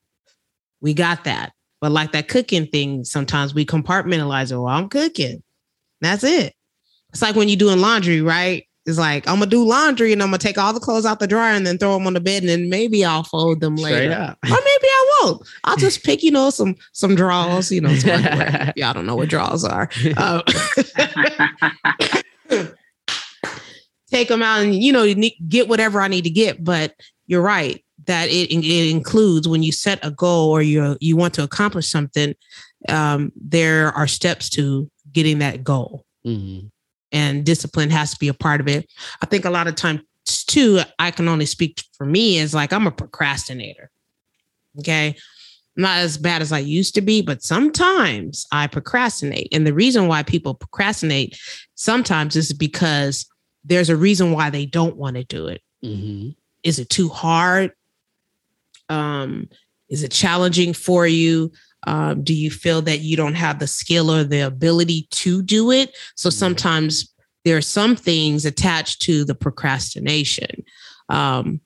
We 0.80 0.94
got 0.94 1.24
that. 1.24 1.52
But 1.82 1.92
like 1.92 2.12
that 2.12 2.28
cooking 2.28 2.66
thing, 2.66 3.04
sometimes 3.04 3.54
we 3.54 3.66
compartmentalize 3.66 4.50
it. 4.50 4.56
Well, 4.56 4.66
I'm 4.66 4.88
cooking. 4.88 5.42
That's 6.00 6.24
it. 6.24 6.54
It's 7.10 7.20
like 7.20 7.36
when 7.36 7.48
you're 7.48 7.58
doing 7.58 7.80
laundry, 7.80 8.22
right? 8.22 8.66
It's 8.86 8.98
like 8.98 9.28
I'm 9.28 9.38
gonna 9.38 9.50
do 9.50 9.64
laundry 9.64 10.12
and 10.12 10.22
I'm 10.22 10.28
gonna 10.28 10.38
take 10.38 10.56
all 10.58 10.72
the 10.72 10.80
clothes 10.80 11.04
out 11.04 11.20
the 11.20 11.26
dryer 11.26 11.54
and 11.54 11.66
then 11.66 11.76
throw 11.76 11.94
them 11.94 12.06
on 12.06 12.14
the 12.14 12.20
bed 12.20 12.42
and 12.42 12.48
then 12.48 12.70
maybe 12.70 13.04
I'll 13.04 13.24
fold 13.24 13.60
them 13.60 13.76
later, 13.76 14.12
or 14.12 14.36
maybe 14.42 14.52
I 14.52 15.20
won't. 15.22 15.42
I'll 15.64 15.76
just 15.76 16.02
pick, 16.02 16.22
you 16.22 16.30
know, 16.30 16.50
some 16.50 16.76
some 16.92 17.14
drawers. 17.14 17.70
You 17.70 17.82
know, 17.82 17.90
y'all 18.76 18.94
don't 18.94 19.06
know 19.06 19.16
what 19.16 19.28
drawers 19.28 19.64
are. 19.64 19.90
Uh, 20.16 20.42
take 24.10 24.28
them 24.28 24.42
out 24.42 24.62
and 24.62 24.74
you 24.74 24.92
know 24.92 25.14
get 25.46 25.68
whatever 25.68 26.00
I 26.00 26.08
need 26.08 26.24
to 26.24 26.30
get. 26.30 26.64
But 26.64 26.94
you're 27.26 27.42
right 27.42 27.84
that 28.06 28.28
it, 28.28 28.50
it 28.50 28.90
includes 28.90 29.46
when 29.46 29.62
you 29.62 29.72
set 29.72 29.98
a 30.02 30.10
goal 30.10 30.50
or 30.50 30.62
you 30.62 30.96
you 31.00 31.16
want 31.16 31.34
to 31.34 31.42
accomplish 31.42 31.88
something 31.88 32.34
um, 32.88 33.32
there 33.36 33.92
are 33.92 34.06
steps 34.06 34.48
to 34.50 34.90
getting 35.12 35.38
that 35.38 35.62
goal 35.62 36.04
mm-hmm. 36.26 36.66
And 37.12 37.44
discipline 37.44 37.90
has 37.90 38.12
to 38.12 38.18
be 38.18 38.28
a 38.28 38.34
part 38.34 38.60
of 38.60 38.68
it 38.68 38.90
i 39.22 39.26
think 39.26 39.44
a 39.44 39.50
lot 39.50 39.66
of 39.66 39.74
times 39.74 40.00
too 40.46 40.80
i 40.98 41.10
can 41.10 41.28
only 41.28 41.46
speak 41.46 41.82
for 41.96 42.06
me 42.06 42.38
is 42.38 42.54
like 42.54 42.72
i'm 42.72 42.86
a 42.86 42.92
procrastinator 42.92 43.90
okay 44.78 45.14
not 45.76 45.98
as 45.98 46.18
bad 46.18 46.42
as 46.42 46.52
i 46.52 46.58
used 46.58 46.94
to 46.94 47.00
be 47.00 47.22
but 47.22 47.42
sometimes 47.42 48.46
i 48.52 48.66
procrastinate 48.66 49.48
and 49.52 49.66
the 49.66 49.74
reason 49.74 50.08
why 50.08 50.22
people 50.22 50.54
procrastinate 50.54 51.38
sometimes 51.74 52.36
is 52.36 52.52
because 52.52 53.26
there's 53.64 53.90
a 53.90 53.96
reason 53.96 54.32
why 54.32 54.50
they 54.50 54.66
don't 54.66 54.96
want 54.96 55.16
to 55.16 55.24
do 55.24 55.46
it. 55.46 55.60
Mm-hmm. 55.84 56.30
Is 56.62 56.78
it 56.78 56.88
too 56.88 57.08
hard 57.08 57.72
um, 58.88 59.48
is 59.88 60.02
it 60.02 60.10
challenging 60.10 60.72
for 60.72 61.06
you? 61.06 61.52
Um, 61.86 62.22
do 62.22 62.34
you 62.34 62.50
feel 62.50 62.82
that 62.82 63.00
you 63.00 63.16
don't 63.16 63.34
have 63.34 63.58
the 63.58 63.66
skill 63.66 64.10
or 64.10 64.24
the 64.24 64.40
ability 64.40 65.08
to 65.10 65.42
do 65.42 65.70
it? 65.70 65.96
So 66.14 66.28
mm-hmm. 66.28 66.38
sometimes 66.38 67.12
there 67.44 67.56
are 67.56 67.62
some 67.62 67.96
things 67.96 68.44
attached 68.44 69.02
to 69.02 69.24
the 69.24 69.34
procrastination. 69.34 70.64
Um, 71.08 71.60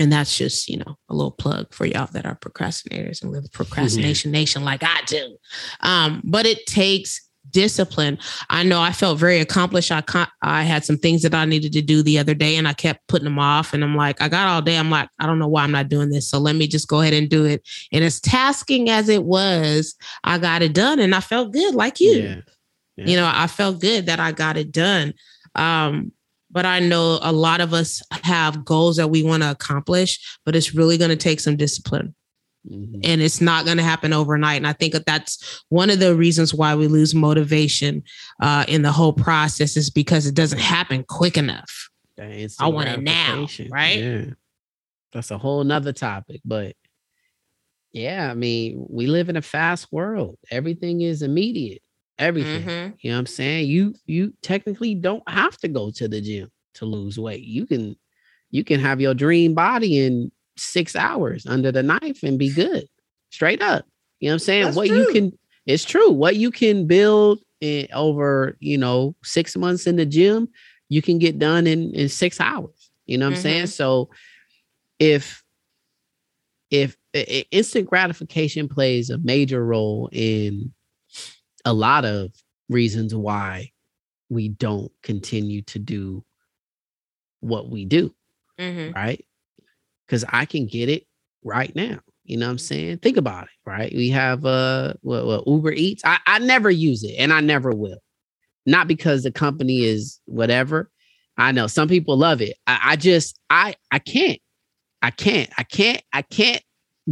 and 0.00 0.12
that's 0.12 0.36
just, 0.36 0.68
you 0.68 0.78
know, 0.78 0.98
a 1.08 1.14
little 1.14 1.30
plug 1.30 1.72
for 1.72 1.86
y'all 1.86 2.08
that 2.12 2.26
are 2.26 2.36
procrastinators 2.36 3.22
and 3.22 3.30
live 3.30 3.50
procrastination 3.52 4.28
mm-hmm. 4.30 4.40
nation 4.40 4.64
like 4.64 4.82
I 4.82 5.00
do. 5.06 5.36
Um, 5.80 6.20
but 6.24 6.46
it 6.46 6.66
takes 6.66 7.23
discipline. 7.50 8.18
I 8.50 8.62
know 8.62 8.80
I 8.80 8.92
felt 8.92 9.18
very 9.18 9.40
accomplished. 9.40 9.92
I 9.92 10.02
I 10.42 10.62
had 10.62 10.84
some 10.84 10.98
things 10.98 11.22
that 11.22 11.34
I 11.34 11.44
needed 11.44 11.72
to 11.74 11.82
do 11.82 12.02
the 12.02 12.18
other 12.18 12.34
day 12.34 12.56
and 12.56 12.66
I 12.66 12.72
kept 12.72 13.06
putting 13.08 13.24
them 13.24 13.38
off. 13.38 13.72
And 13.72 13.84
I'm 13.84 13.96
like, 13.96 14.20
I 14.20 14.28
got 14.28 14.48
all 14.48 14.62
day. 14.62 14.76
I'm 14.76 14.90
like, 14.90 15.08
I 15.20 15.26
don't 15.26 15.38
know 15.38 15.48
why 15.48 15.62
I'm 15.62 15.72
not 15.72 15.88
doing 15.88 16.10
this. 16.10 16.28
So 16.28 16.38
let 16.38 16.56
me 16.56 16.66
just 16.66 16.88
go 16.88 17.00
ahead 17.00 17.14
and 17.14 17.28
do 17.28 17.44
it. 17.44 17.66
And 17.92 18.04
as 18.04 18.20
tasking 18.20 18.90
as 18.90 19.08
it 19.08 19.24
was, 19.24 19.94
I 20.24 20.38
got 20.38 20.62
it 20.62 20.74
done 20.74 20.98
and 20.98 21.14
I 21.14 21.20
felt 21.20 21.52
good 21.52 21.74
like 21.74 22.00
you. 22.00 22.12
Yeah. 22.12 22.40
Yeah. 22.96 23.06
You 23.06 23.16
know, 23.16 23.30
I 23.32 23.46
felt 23.46 23.80
good 23.80 24.06
that 24.06 24.20
I 24.20 24.32
got 24.32 24.56
it 24.56 24.70
done. 24.70 25.14
Um, 25.54 26.12
but 26.50 26.64
I 26.64 26.78
know 26.78 27.18
a 27.20 27.32
lot 27.32 27.60
of 27.60 27.74
us 27.74 28.00
have 28.22 28.64
goals 28.64 28.96
that 28.96 29.08
we 29.08 29.24
want 29.24 29.42
to 29.42 29.50
accomplish, 29.50 30.38
but 30.44 30.54
it's 30.54 30.74
really 30.74 30.96
going 30.96 31.10
to 31.10 31.16
take 31.16 31.40
some 31.40 31.56
discipline. 31.56 32.14
Mm-hmm. 32.70 33.00
And 33.04 33.20
it's 33.20 33.40
not 33.40 33.64
going 33.64 33.76
to 33.76 33.82
happen 33.82 34.12
overnight. 34.12 34.56
And 34.56 34.66
I 34.66 34.72
think 34.72 34.94
that 34.94 35.06
that's 35.06 35.64
one 35.68 35.90
of 35.90 35.98
the 35.98 36.14
reasons 36.14 36.54
why 36.54 36.74
we 36.74 36.86
lose 36.86 37.14
motivation 37.14 38.02
uh, 38.40 38.64
in 38.68 38.82
the 38.82 38.92
whole 38.92 39.12
process 39.12 39.76
is 39.76 39.90
because 39.90 40.26
it 40.26 40.34
doesn't 40.34 40.60
happen 40.60 41.04
quick 41.04 41.36
enough. 41.36 41.90
I 42.18 42.68
want 42.68 42.88
it 42.88 43.02
now, 43.02 43.46
right? 43.70 43.98
Yeah. 43.98 44.24
That's 45.12 45.30
a 45.30 45.38
whole 45.38 45.62
nother 45.64 45.92
topic. 45.92 46.40
But 46.44 46.76
yeah, 47.92 48.30
I 48.30 48.34
mean, 48.34 48.86
we 48.88 49.06
live 49.06 49.28
in 49.28 49.36
a 49.36 49.42
fast 49.42 49.92
world. 49.92 50.38
Everything 50.50 51.00
is 51.00 51.22
immediate. 51.22 51.82
Everything. 52.18 52.62
Mm-hmm. 52.62 52.94
You 53.00 53.10
know 53.10 53.16
what 53.16 53.20
I'm 53.20 53.26
saying? 53.26 53.68
You 53.68 53.94
you 54.06 54.32
technically 54.42 54.94
don't 54.94 55.28
have 55.28 55.56
to 55.58 55.68
go 55.68 55.90
to 55.92 56.08
the 56.08 56.20
gym 56.20 56.50
to 56.74 56.84
lose 56.84 57.18
weight. 57.18 57.44
You 57.44 57.66
can 57.66 57.96
you 58.50 58.64
can 58.64 58.80
have 58.80 59.00
your 59.00 59.14
dream 59.14 59.54
body 59.54 60.06
and 60.06 60.30
six 60.56 60.96
hours 60.96 61.46
under 61.46 61.72
the 61.72 61.82
knife 61.82 62.22
and 62.22 62.38
be 62.38 62.52
good. 62.52 62.86
Straight 63.30 63.62
up. 63.62 63.84
You 64.20 64.28
know 64.28 64.32
what 64.32 64.34
I'm 64.34 64.38
saying? 64.40 64.64
That's 64.64 64.76
what 64.76 64.88
true. 64.88 64.98
you 64.98 65.12
can, 65.12 65.38
it's 65.66 65.84
true. 65.84 66.10
What 66.10 66.36
you 66.36 66.50
can 66.50 66.86
build 66.86 67.40
in, 67.60 67.88
over, 67.92 68.56
you 68.60 68.78
know, 68.78 69.14
six 69.22 69.56
months 69.56 69.86
in 69.86 69.96
the 69.96 70.06
gym, 70.06 70.48
you 70.88 71.02
can 71.02 71.18
get 71.18 71.38
done 71.38 71.66
in, 71.66 71.92
in 71.94 72.08
six 72.08 72.40
hours. 72.40 72.90
You 73.06 73.18
know 73.18 73.26
what 73.26 73.30
mm-hmm. 73.30 73.38
I'm 73.38 73.42
saying? 73.42 73.64
Mm-hmm. 73.64 73.70
So 73.70 74.10
if, 74.98 75.42
if 76.70 76.96
instant 77.12 77.88
gratification 77.88 78.68
plays 78.68 79.10
a 79.10 79.18
major 79.18 79.64
role 79.64 80.08
in 80.12 80.72
a 81.64 81.72
lot 81.72 82.04
of 82.04 82.32
reasons 82.68 83.14
why 83.14 83.70
we 84.28 84.48
don't 84.48 84.90
continue 85.02 85.62
to 85.62 85.78
do 85.78 86.24
what 87.40 87.68
we 87.68 87.84
do. 87.84 88.14
Mm-hmm. 88.58 88.92
Right 88.92 89.24
because 90.06 90.24
I 90.28 90.44
can 90.44 90.66
get 90.66 90.88
it 90.88 91.06
right 91.42 91.74
now. 91.74 91.98
You 92.24 92.38
know 92.38 92.46
what 92.46 92.52
I'm 92.52 92.58
saying? 92.58 92.98
Think 92.98 93.16
about 93.16 93.44
it, 93.44 93.50
right? 93.66 93.92
We 93.94 94.08
have 94.10 94.46
uh 94.46 94.94
what, 95.02 95.26
what 95.26 95.46
Uber 95.46 95.72
Eats. 95.72 96.02
I, 96.04 96.18
I 96.26 96.38
never 96.38 96.70
use 96.70 97.04
it 97.04 97.14
and 97.18 97.32
I 97.32 97.40
never 97.40 97.70
will. 97.70 97.98
Not 98.66 98.88
because 98.88 99.22
the 99.22 99.32
company 99.32 99.84
is 99.84 100.20
whatever. 100.24 100.90
I 101.36 101.52
know 101.52 101.66
some 101.66 101.88
people 101.88 102.16
love 102.16 102.40
it. 102.40 102.56
I, 102.66 102.80
I 102.82 102.96
just 102.96 103.38
I 103.50 103.74
I 103.90 103.98
can't. 103.98 104.40
I 105.02 105.10
can't. 105.10 105.50
I 105.58 105.64
can't. 105.64 106.02
I 106.12 106.22
can't 106.22 106.62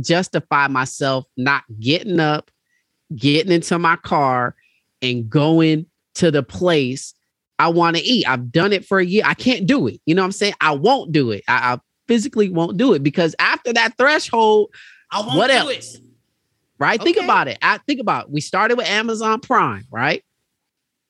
justify 0.00 0.68
myself 0.68 1.26
not 1.36 1.64
getting 1.78 2.20
up, 2.20 2.50
getting 3.14 3.52
into 3.52 3.78
my 3.78 3.96
car, 3.96 4.54
and 5.02 5.28
going 5.28 5.86
to 6.14 6.30
the 6.30 6.42
place 6.42 7.12
I 7.58 7.68
want 7.68 7.96
to 7.96 8.02
eat. 8.02 8.26
I've 8.26 8.50
done 8.50 8.72
it 8.72 8.84
for 8.84 8.98
a 8.98 9.04
year. 9.04 9.22
I 9.26 9.34
can't 9.34 9.66
do 9.66 9.86
it. 9.86 10.00
You 10.06 10.14
know 10.14 10.22
what 10.22 10.26
I'm 10.26 10.32
saying? 10.32 10.54
I 10.60 10.72
won't 10.72 11.12
do 11.12 11.30
it. 11.32 11.44
I, 11.46 11.74
I 11.74 11.78
physically 12.12 12.50
won't 12.50 12.76
do 12.76 12.92
it 12.92 13.02
because 13.02 13.34
after 13.38 13.72
that 13.72 13.96
threshold, 13.96 14.68
I 15.10 15.20
won't 15.20 15.34
what 15.34 15.50
else? 15.50 15.94
It. 15.94 16.02
Right? 16.78 17.00
Okay. 17.00 17.14
Think 17.14 17.24
about 17.24 17.48
it. 17.48 17.56
I 17.62 17.78
think 17.78 18.00
about 18.00 18.26
it. 18.26 18.30
we 18.30 18.42
started 18.42 18.76
with 18.76 18.86
Amazon 18.86 19.40
Prime, 19.40 19.86
right? 19.90 20.22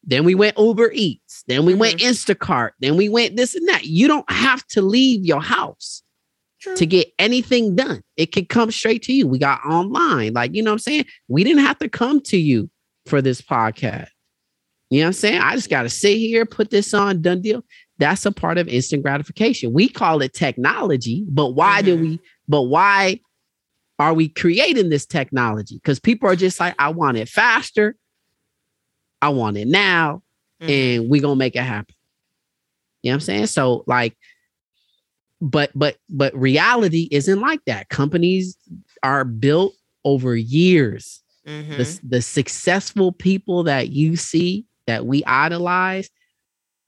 Then 0.04 0.22
we 0.22 0.36
went 0.36 0.56
Uber 0.56 0.92
Eats. 0.92 1.42
Then 1.48 1.64
we 1.64 1.72
mm-hmm. 1.72 1.80
went 1.80 1.98
Instacart. 1.98 2.70
Then 2.78 2.96
we 2.96 3.08
went 3.08 3.36
this 3.36 3.56
and 3.56 3.66
that. 3.68 3.84
You 3.84 4.06
don't 4.06 4.30
have 4.30 4.64
to 4.68 4.82
leave 4.82 5.24
your 5.24 5.42
house 5.42 6.04
True. 6.60 6.76
to 6.76 6.86
get 6.86 7.08
anything 7.18 7.74
done. 7.74 8.04
It 8.16 8.30
can 8.30 8.46
come 8.46 8.70
straight 8.70 9.02
to 9.04 9.12
you. 9.12 9.26
We 9.26 9.40
got 9.40 9.64
online. 9.64 10.34
Like, 10.34 10.54
you 10.54 10.62
know 10.62 10.70
what 10.70 10.74
I'm 10.74 10.78
saying? 10.80 11.06
We 11.26 11.42
didn't 11.42 11.64
have 11.64 11.80
to 11.80 11.88
come 11.88 12.20
to 12.26 12.36
you 12.36 12.70
for 13.06 13.20
this 13.20 13.42
podcast. 13.42 14.08
You 14.90 15.00
know 15.00 15.06
what 15.06 15.08
I'm 15.08 15.12
saying? 15.14 15.40
I 15.40 15.56
just 15.56 15.70
got 15.70 15.82
to 15.82 15.90
sit 15.90 16.16
here, 16.18 16.46
put 16.46 16.70
this 16.70 16.94
on, 16.94 17.22
done 17.22 17.40
deal. 17.40 17.64
That's 18.02 18.26
a 18.26 18.32
part 18.32 18.58
of 18.58 18.66
instant 18.66 19.04
gratification. 19.04 19.72
We 19.72 19.88
call 19.88 20.22
it 20.22 20.34
technology, 20.34 21.24
but 21.28 21.50
why 21.50 21.82
mm-hmm. 21.82 21.86
do 21.86 21.96
we, 21.98 22.20
but 22.48 22.62
why 22.62 23.20
are 24.00 24.12
we 24.12 24.28
creating 24.28 24.88
this 24.90 25.06
technology? 25.06 25.76
Because 25.76 26.00
people 26.00 26.28
are 26.28 26.34
just 26.34 26.58
like, 26.58 26.74
I 26.80 26.88
want 26.88 27.16
it 27.16 27.28
faster. 27.28 27.94
I 29.20 29.28
want 29.28 29.56
it 29.56 29.68
now. 29.68 30.24
Mm-hmm. 30.60 30.70
And 30.70 31.10
we're 31.10 31.22
gonna 31.22 31.36
make 31.36 31.54
it 31.54 31.62
happen. 31.62 31.94
You 33.04 33.12
know 33.12 33.14
what 33.14 33.16
I'm 33.18 33.20
saying? 33.20 33.46
So, 33.46 33.84
like, 33.86 34.16
but 35.40 35.70
but 35.72 35.96
but 36.10 36.34
reality 36.34 37.06
isn't 37.12 37.38
like 37.38 37.64
that. 37.66 37.88
Companies 37.88 38.56
are 39.04 39.24
built 39.24 39.74
over 40.04 40.34
years. 40.34 41.22
Mm-hmm. 41.46 41.76
The, 41.76 42.00
the 42.02 42.22
successful 42.22 43.12
people 43.12 43.62
that 43.62 43.90
you 43.90 44.16
see 44.16 44.66
that 44.88 45.06
we 45.06 45.22
idolize, 45.24 46.10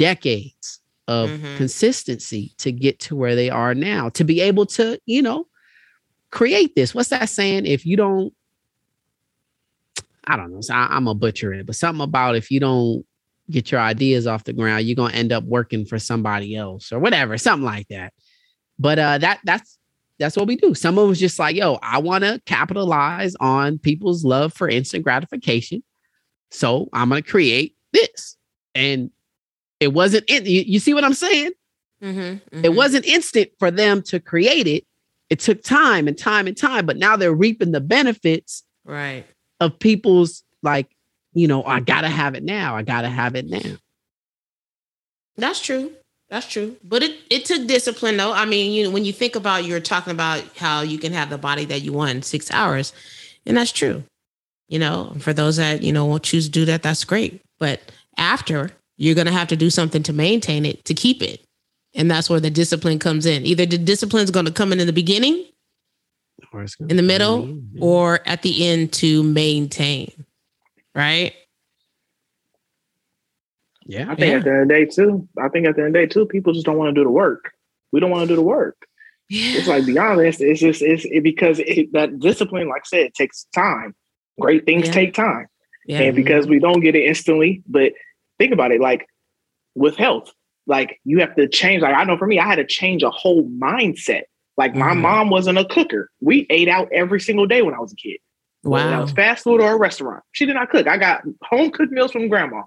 decades 0.00 0.80
of 1.08 1.30
mm-hmm. 1.30 1.56
consistency 1.56 2.54
to 2.58 2.72
get 2.72 2.98
to 2.98 3.16
where 3.16 3.34
they 3.34 3.50
are 3.50 3.74
now, 3.74 4.08
to 4.10 4.24
be 4.24 4.40
able 4.40 4.66
to, 4.66 4.98
you 5.06 5.22
know, 5.22 5.46
create 6.30 6.74
this. 6.74 6.94
What's 6.94 7.10
that 7.10 7.28
saying? 7.28 7.66
If 7.66 7.84
you 7.86 7.96
don't, 7.96 8.32
I 10.26 10.36
don't 10.36 10.52
know. 10.52 10.60
So 10.60 10.74
I, 10.74 10.96
am 10.96 11.06
a 11.06 11.14
butcher 11.14 11.52
it, 11.52 11.66
but 11.66 11.76
something 11.76 12.02
about 12.02 12.36
if 12.36 12.50
you 12.50 12.60
don't 12.60 13.04
get 13.50 13.70
your 13.70 13.80
ideas 13.80 14.26
off 14.26 14.44
the 14.44 14.52
ground, 14.52 14.84
you're 14.84 14.96
gonna 14.96 15.14
end 15.14 15.32
up 15.32 15.44
working 15.44 15.84
for 15.84 15.98
somebody 15.98 16.56
else 16.56 16.92
or 16.92 16.98
whatever, 16.98 17.36
something 17.36 17.64
like 17.64 17.88
that. 17.88 18.12
But 18.78 18.98
uh 18.98 19.18
that 19.18 19.40
that's 19.44 19.78
that's 20.18 20.36
what 20.36 20.46
we 20.46 20.56
do. 20.56 20.74
Someone 20.74 21.08
was 21.08 21.20
just 21.20 21.38
like, 21.38 21.56
yo, 21.56 21.78
I 21.82 21.98
want 21.98 22.22
to 22.24 22.40
capitalize 22.46 23.34
on 23.40 23.78
people's 23.78 24.24
love 24.24 24.52
for 24.52 24.68
instant 24.68 25.04
gratification. 25.04 25.82
So 26.50 26.88
I'm 26.92 27.08
gonna 27.08 27.22
create 27.22 27.76
this. 27.92 28.36
And 28.74 29.10
it 29.80 29.92
wasn't 29.92 30.24
in, 30.28 30.46
you, 30.46 30.62
you 30.66 30.78
see 30.78 30.94
what 30.94 31.04
I'm 31.04 31.14
saying? 31.14 31.52
Mm-hmm, 32.02 32.20
mm-hmm. 32.20 32.64
It 32.64 32.74
wasn't 32.74 33.06
instant 33.06 33.50
for 33.58 33.70
them 33.70 34.02
to 34.02 34.20
create 34.20 34.66
it. 34.66 34.84
It 35.30 35.40
took 35.40 35.62
time 35.62 36.06
and 36.06 36.16
time 36.16 36.46
and 36.46 36.56
time, 36.56 36.86
but 36.86 36.96
now 36.96 37.16
they're 37.16 37.32
reaping 37.32 37.72
the 37.72 37.80
benefits 37.80 38.62
right 38.84 39.24
of 39.60 39.78
people's 39.78 40.44
like 40.62 40.94
you 41.34 41.48
know, 41.48 41.64
I 41.64 41.80
gotta 41.80 42.08
have 42.08 42.34
it 42.34 42.44
now. 42.44 42.76
I 42.76 42.82
gotta 42.82 43.08
have 43.08 43.34
it 43.34 43.46
now. 43.46 43.76
That's 45.36 45.60
true. 45.60 45.92
That's 46.30 46.46
true. 46.46 46.76
But 46.84 47.02
it, 47.02 47.18
it 47.28 47.44
took 47.44 47.66
discipline 47.66 48.16
though. 48.16 48.32
I 48.32 48.44
mean, 48.44 48.72
you 48.72 48.84
know, 48.84 48.90
when 48.90 49.04
you 49.04 49.12
think 49.12 49.36
about 49.36 49.64
you're 49.64 49.80
talking 49.80 50.12
about 50.12 50.44
how 50.56 50.82
you 50.82 50.98
can 50.98 51.12
have 51.12 51.30
the 51.30 51.38
body 51.38 51.64
that 51.66 51.82
you 51.82 51.92
want 51.92 52.12
in 52.12 52.22
six 52.22 52.50
hours, 52.50 52.92
and 53.44 53.56
that's 53.56 53.72
true. 53.72 54.04
You 54.68 54.78
know, 54.78 55.14
for 55.18 55.32
those 55.32 55.56
that, 55.56 55.82
you 55.82 55.92
know, 55.92 56.06
won't 56.06 56.22
choose 56.22 56.46
to 56.46 56.50
do 56.50 56.64
that, 56.66 56.82
that's 56.82 57.04
great. 57.04 57.42
But 57.58 57.80
after, 58.16 58.70
you're 58.96 59.14
gonna 59.14 59.32
have 59.32 59.48
to 59.48 59.56
do 59.56 59.70
something 59.70 60.02
to 60.04 60.12
maintain 60.12 60.64
it, 60.64 60.84
to 60.84 60.94
keep 60.94 61.22
it. 61.22 61.44
And 61.94 62.10
that's 62.10 62.28
where 62.28 62.40
the 62.40 62.50
discipline 62.50 62.98
comes 62.98 63.24
in. 63.24 63.46
Either 63.46 63.66
the 63.66 63.78
discipline 63.78 64.24
is 64.24 64.32
going 64.32 64.46
to 64.46 64.52
come 64.52 64.72
in 64.72 64.80
in 64.80 64.88
the 64.88 64.92
beginning, 64.92 65.44
or 66.52 66.66
in 66.88 66.96
the 66.96 67.04
middle, 67.04 67.60
or 67.78 68.18
at 68.26 68.42
the 68.42 68.66
end 68.66 68.92
to 68.94 69.22
maintain 69.22 70.10
right? 70.94 71.34
Yeah. 73.86 74.10
I 74.10 74.14
think 74.14 74.30
yeah. 74.30 74.36
at 74.36 74.44
the 74.44 74.50
end 74.50 74.62
of 74.62 74.68
the 74.68 74.74
day, 74.74 74.84
too, 74.86 75.28
I 75.38 75.48
think 75.48 75.66
at 75.66 75.76
the 75.76 75.82
end 75.82 75.88
of 75.88 76.00
the 76.00 76.06
day, 76.06 76.06
too, 76.06 76.26
people 76.26 76.52
just 76.52 76.64
don't 76.64 76.78
want 76.78 76.94
to 76.94 77.00
do 77.00 77.04
the 77.04 77.10
work. 77.10 77.52
We 77.92 78.00
don't 78.00 78.10
want 78.10 78.22
to 78.22 78.28
do 78.28 78.36
the 78.36 78.42
work. 78.42 78.86
Yeah. 79.28 79.58
It's 79.58 79.68
like, 79.68 79.86
be 79.86 79.98
honest, 79.98 80.40
it's 80.40 80.60
just, 80.60 80.82
it's 80.82 81.04
it, 81.04 81.22
because 81.22 81.58
it, 81.58 81.92
that 81.92 82.18
discipline, 82.18 82.68
like 82.68 82.82
I 82.82 82.86
said, 82.86 83.00
it 83.00 83.14
takes 83.14 83.46
time. 83.54 83.94
Great 84.40 84.64
things 84.64 84.86
yeah. 84.86 84.92
take 84.92 85.14
time. 85.14 85.46
Yeah. 85.86 86.00
And 86.00 86.16
because 86.16 86.46
we 86.46 86.58
don't 86.58 86.80
get 86.80 86.94
it 86.94 87.04
instantly, 87.04 87.62
but 87.66 87.92
think 88.38 88.52
about 88.52 88.72
it 88.72 88.80
like 88.80 89.06
with 89.74 89.96
health, 89.96 90.32
like 90.66 91.00
you 91.04 91.20
have 91.20 91.34
to 91.36 91.48
change. 91.48 91.82
Like 91.82 91.94
I 91.94 92.04
know 92.04 92.16
for 92.16 92.26
me, 92.26 92.38
I 92.38 92.46
had 92.46 92.56
to 92.56 92.66
change 92.66 93.02
a 93.02 93.10
whole 93.10 93.48
mindset. 93.48 94.22
Like 94.56 94.74
my 94.74 94.90
mm-hmm. 94.90 95.00
mom 95.00 95.30
wasn't 95.30 95.58
a 95.58 95.64
cooker. 95.64 96.10
We 96.20 96.46
ate 96.50 96.68
out 96.68 96.88
every 96.92 97.20
single 97.20 97.46
day 97.46 97.62
when 97.62 97.74
I 97.74 97.80
was 97.80 97.92
a 97.92 97.96
kid. 97.96 98.18
Wow. 98.62 98.88
That 98.88 99.00
was 99.00 99.12
fast 99.12 99.44
food 99.44 99.60
or 99.60 99.72
a 99.72 99.78
restaurant. 99.78 100.22
She 100.32 100.46
did 100.46 100.54
not 100.54 100.70
cook. 100.70 100.86
I 100.86 100.96
got 100.96 101.22
home 101.42 101.70
cooked 101.70 101.92
meals 101.92 102.12
from 102.12 102.28
grandma. 102.28 102.62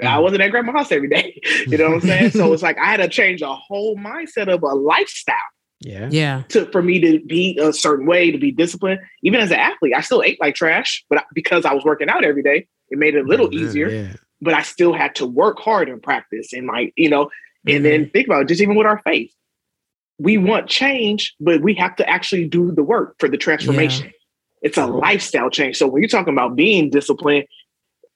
Mm. 0.00 0.06
I 0.06 0.18
wasn't 0.18 0.42
at 0.42 0.50
grandma's 0.50 0.74
house 0.74 0.92
every 0.92 1.08
day. 1.08 1.40
You 1.66 1.78
know 1.78 1.86
what 1.86 1.94
I'm 1.94 2.00
saying? 2.00 2.30
so 2.30 2.52
it's 2.52 2.62
like 2.62 2.78
I 2.78 2.86
had 2.86 2.98
to 2.98 3.08
change 3.08 3.42
a 3.42 3.54
whole 3.54 3.96
mindset 3.96 4.52
of 4.52 4.62
a 4.62 4.74
lifestyle. 4.74 5.36
Yeah. 5.80 6.08
Yeah. 6.10 6.42
To 6.50 6.66
for 6.66 6.82
me 6.82 7.00
to 7.00 7.20
be 7.20 7.58
a 7.60 7.72
certain 7.72 8.06
way, 8.06 8.30
to 8.30 8.38
be 8.38 8.52
disciplined. 8.52 9.00
Even 9.22 9.40
as 9.40 9.50
an 9.50 9.58
athlete, 9.58 9.92
I 9.94 10.00
still 10.00 10.22
ate 10.22 10.40
like 10.40 10.54
trash, 10.54 11.04
but 11.10 11.24
because 11.34 11.64
I 11.64 11.74
was 11.74 11.84
working 11.84 12.08
out 12.08 12.24
every 12.24 12.42
day, 12.42 12.66
it 12.90 12.98
made 12.98 13.14
it 13.14 13.24
a 13.24 13.28
little 13.28 13.52
easier. 13.52 13.88
Yeah. 13.88 14.12
But 14.44 14.54
I 14.54 14.62
still 14.62 14.92
had 14.92 15.14
to 15.16 15.26
work 15.26 15.58
hard 15.58 15.88
in 15.88 16.00
practice 16.00 16.52
and 16.52 16.66
my, 16.66 16.92
you 16.96 17.08
know, 17.08 17.24
mm-hmm. 17.24 17.76
and 17.76 17.84
then 17.84 18.10
think 18.10 18.26
about 18.26 18.42
it, 18.42 18.48
just 18.48 18.60
even 18.60 18.76
with 18.76 18.86
our 18.86 19.00
faith. 19.02 19.32
We 20.18 20.38
want 20.38 20.68
change, 20.68 21.34
but 21.40 21.62
we 21.62 21.74
have 21.74 21.96
to 21.96 22.08
actually 22.08 22.46
do 22.46 22.70
the 22.70 22.84
work 22.84 23.16
for 23.18 23.28
the 23.28 23.38
transformation. 23.38 24.06
Yeah. 24.06 24.12
It's 24.62 24.78
a 24.78 24.86
lifestyle 24.86 25.50
change. 25.50 25.76
So 25.76 25.86
when 25.88 26.02
you're 26.02 26.08
talking 26.08 26.32
about 26.32 26.56
being 26.56 26.90
disciplined, 26.90 27.46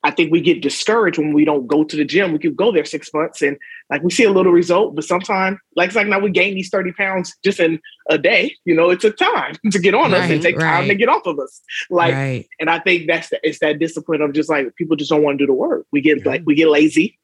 I 0.05 0.13
think 0.13 0.31
we 0.31 0.41
get 0.41 0.63
discouraged 0.63 1.19
when 1.19 1.33
we 1.33 1.45
don't 1.45 1.67
go 1.67 1.83
to 1.83 1.97
the 1.97 2.05
gym. 2.05 2.33
We 2.33 2.39
could 2.39 2.57
go 2.57 2.71
there 2.71 2.85
six 2.85 3.13
months 3.13 3.43
and 3.43 3.57
like 3.91 4.03
we 4.03 4.11
see 4.11 4.25
a 4.25 4.31
little 4.31 4.53
result, 4.53 4.95
but 4.95 5.05
sometimes, 5.05 5.59
like 5.75 5.89
it's 5.89 5.97
like 5.97 6.07
now 6.07 6.21
we 6.21 6.31
gain 6.31 6.55
these 6.55 6.69
30 6.69 6.93
pounds 6.93 7.35
just 7.45 7.59
in 7.59 7.81
a 8.09 8.17
day. 8.17 8.55
You 8.65 8.75
know, 8.75 8.91
it 8.91 9.01
took 9.01 9.17
time 9.17 9.57
to 9.71 9.79
get 9.79 9.95
on 9.95 10.13
right, 10.13 10.23
us 10.23 10.31
and 10.31 10.41
take 10.41 10.57
right. 10.57 10.63
time 10.63 10.89
to 10.89 10.95
get 10.95 11.09
off 11.09 11.27
of 11.27 11.39
us. 11.41 11.61
Like, 11.91 12.15
right. 12.15 12.49
and 12.61 12.71
I 12.71 12.79
think 12.79 13.09
that's 13.09 13.31
the, 13.31 13.41
it's 13.43 13.59
that 13.59 13.81
discipline 13.81 14.23
of 14.23 14.33
just 14.33 14.49
like 14.49 14.75
people 14.77 14.95
just 14.95 15.11
don't 15.11 15.23
want 15.23 15.39
to 15.39 15.43
do 15.43 15.49
the 15.49 15.55
work. 15.55 15.87
We 15.91 16.01
get 16.01 16.25
like 16.25 16.43
we 16.45 16.55
get 16.55 16.69
lazy. 16.69 17.19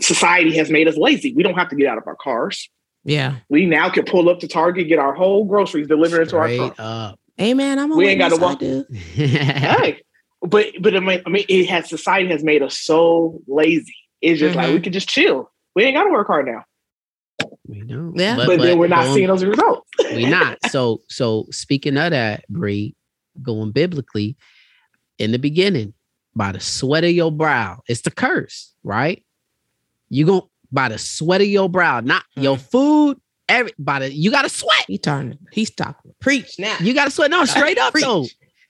Society 0.00 0.56
has 0.56 0.70
made 0.70 0.88
us 0.88 0.96
lazy. 0.96 1.32
We 1.32 1.42
don't 1.42 1.54
have 1.54 1.70
to 1.70 1.76
get 1.76 1.88
out 1.88 1.98
of 1.98 2.06
our 2.06 2.16
cars. 2.16 2.68
Yeah. 3.04 3.36
We 3.48 3.64
now 3.64 3.88
can 3.88 4.04
pull 4.04 4.28
up 4.28 4.40
to 4.40 4.48
Target, 4.48 4.88
get 4.88 4.98
our 4.98 5.14
whole 5.14 5.44
groceries 5.46 5.88
delivered 5.88 6.22
into 6.22 6.36
our 6.36 6.54
car. 6.54 6.74
Up. 6.78 7.20
Hey 7.38 7.54
man, 7.54 7.78
I'm. 7.78 7.96
We 7.96 8.08
ain't 8.08 8.18
got 8.18 8.30
to 8.30 8.36
walk. 8.36 8.60
hey, 9.14 10.02
but 10.40 10.66
but 10.80 10.94
I 10.94 11.00
mean, 11.00 11.22
I 11.26 11.30
mean, 11.30 11.44
it 11.48 11.68
has 11.68 11.88
society 11.88 12.28
has 12.30 12.44
made 12.44 12.62
us 12.62 12.78
so 12.78 13.40
lazy. 13.46 13.94
It's 14.20 14.40
just 14.40 14.50
mm-hmm. 14.50 14.58
like 14.58 14.68
we 14.68 14.74
mm-hmm. 14.74 14.84
can 14.84 14.92
just 14.92 15.08
chill. 15.08 15.50
We 15.74 15.84
ain't 15.84 15.96
got 15.96 16.04
to 16.04 16.10
work 16.10 16.26
hard 16.26 16.46
now. 16.46 16.64
We 17.66 17.80
know. 17.82 18.12
Yeah, 18.16 18.36
but, 18.36 18.46
but, 18.46 18.58
but 18.58 18.64
then 18.64 18.78
we're 18.78 18.88
not 18.88 19.14
seeing 19.14 19.28
those 19.28 19.44
results. 19.44 19.88
we 20.12 20.26
not. 20.26 20.58
So 20.70 21.02
so 21.08 21.46
speaking 21.50 21.96
of 21.96 22.10
that, 22.10 22.46
Bree, 22.48 22.94
going 23.42 23.72
biblically, 23.72 24.36
in 25.18 25.32
the 25.32 25.38
beginning, 25.38 25.94
by 26.34 26.52
the 26.52 26.60
sweat 26.60 27.04
of 27.04 27.10
your 27.10 27.32
brow, 27.32 27.80
it's 27.88 28.02
the 28.02 28.10
curse, 28.10 28.74
right? 28.82 29.24
You 30.08 30.26
go 30.26 30.50
by 30.70 30.88
the 30.88 30.98
sweat 30.98 31.40
of 31.40 31.46
your 31.46 31.68
brow, 31.68 32.00
not 32.00 32.22
mm-hmm. 32.22 32.42
your 32.42 32.58
food, 32.58 33.20
everybody, 33.48 34.08
you 34.08 34.30
gotta 34.30 34.48
sweat. 34.48 34.84
He 34.86 34.98
turning, 34.98 35.38
he's 35.52 35.70
talking. 35.70 36.14
Preach 36.20 36.58
now. 36.58 36.76
You 36.80 36.94
gotta 36.94 37.10
sweat. 37.10 37.30
No, 37.30 37.44
straight 37.44 37.78
up 37.78 37.94
though. 37.94 38.26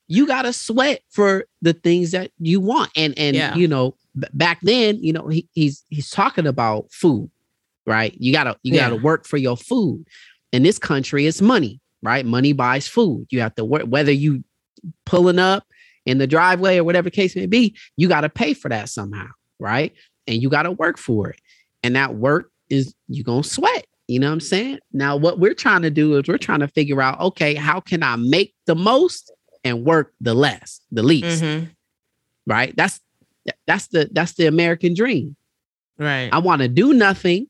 You 0.09 0.27
gotta 0.27 0.53
sweat 0.53 1.03
for 1.11 1.45
the 1.63 1.73
things 1.73 2.11
that 2.11 2.33
you 2.39 2.61
want. 2.61 2.91
And 2.97 3.17
and 3.19 3.37
yeah. 3.37 3.55
you 3.55 3.69
know, 3.69 3.95
b- 4.19 4.29
back 4.33 4.61
then, 4.63 5.03
you 5.03 5.13
know, 5.13 5.29
he, 5.29 5.49
he's 5.53 5.85
he's 5.89 6.11
talking 6.11 6.47
about 6.47 6.91
food, 6.91 7.31
right? 7.87 8.15
You 8.19 8.33
gotta 8.33 8.57
you 8.63 8.75
yeah. 8.75 8.89
gotta 8.89 9.03
work 9.03 9.27
for 9.27 9.37
your 9.37 9.57
food. 9.57 10.05
In 10.53 10.63
this 10.63 10.79
country, 10.79 11.27
it's 11.27 11.43
money, 11.43 11.81
right? 12.03 12.25
Money 12.25 12.55
buys 12.55 12.89
food. 12.89 13.27
You 13.31 13.41
have 13.41 13.55
to 13.57 13.65
work 13.65 13.83
whether 13.83 14.13
you 14.13 14.43
pulling 15.05 15.39
up 15.39 15.65
in 16.09 16.19
the 16.19 16.27
driveway 16.27 16.79
or 16.79 16.85
whatever 16.85 17.11
case 17.11 17.37
may 17.37 17.47
be, 17.47 17.77
you 17.97 18.09
got 18.09 18.23
to 18.23 18.31
pay 18.31 18.55
for 18.55 18.71
that 18.71 18.89
somehow, 18.89 19.27
right? 19.59 19.93
And 20.27 20.43
you 20.43 20.49
got 20.49 20.63
to 20.63 20.73
work 20.73 20.99
for 20.99 21.29
it. 21.29 21.41
And 21.83 21.95
that 21.97 22.15
work 22.15 22.51
is 22.71 22.95
you 23.09 23.23
going 23.23 23.43
to 23.43 23.49
sweat. 23.49 23.87
You 24.07 24.19
know 24.19 24.29
what 24.29 24.35
I'm 24.35 24.41
saying? 24.41 24.79
Now, 24.93 25.17
what 25.17 25.39
we're 25.39 25.53
trying 25.53 25.83
to 25.83 25.91
do 25.91 26.17
is 26.17 26.27
we're 26.27 26.39
trying 26.39 26.61
to 26.61 26.69
figure 26.69 27.03
out, 27.03 27.21
okay, 27.21 27.55
how 27.55 27.81
can 27.81 28.03
I 28.03 28.17
make 28.17 28.55
the 28.67 28.75
most 28.75 29.31
and 29.65 29.85
work 29.85 30.13
the 30.21 30.35
less, 30.35 30.81
the 30.91 31.03
least? 31.03 31.43
Mm-hmm. 31.43 31.67
Right? 32.47 32.75
That's 32.77 33.01
that's 33.67 33.89
the 33.89 34.09
that's 34.13 34.35
the 34.35 34.47
American 34.47 34.95
dream. 34.95 35.37
Right. 35.99 36.29
I 36.33 36.39
want 36.39 36.63
to 36.63 36.69
do 36.69 36.95
nothing 36.95 37.47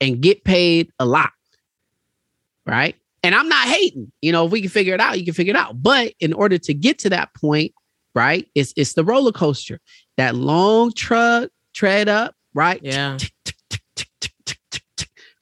and 0.00 0.20
get 0.20 0.44
paid 0.44 0.90
a 0.98 1.06
lot. 1.06 1.30
Right. 2.66 2.96
And 3.22 3.34
I'm 3.34 3.48
not 3.48 3.66
hating. 3.66 4.12
You 4.22 4.32
know, 4.32 4.46
if 4.46 4.52
we 4.52 4.60
can 4.60 4.70
figure 4.70 4.94
it 4.94 5.00
out, 5.00 5.18
you 5.18 5.24
can 5.24 5.34
figure 5.34 5.52
it 5.52 5.56
out. 5.56 5.82
But 5.82 6.12
in 6.20 6.32
order 6.32 6.58
to 6.58 6.74
get 6.74 6.98
to 7.00 7.10
that 7.10 7.34
point, 7.34 7.72
right, 8.14 8.48
it's 8.54 8.72
it's 8.76 8.92
the 8.94 9.04
roller 9.04 9.32
coaster. 9.32 9.80
That 10.16 10.34
long 10.34 10.92
truck 10.92 11.50
tread 11.74 12.08
up, 12.08 12.34
right? 12.54 12.80
Yeah 12.82 13.18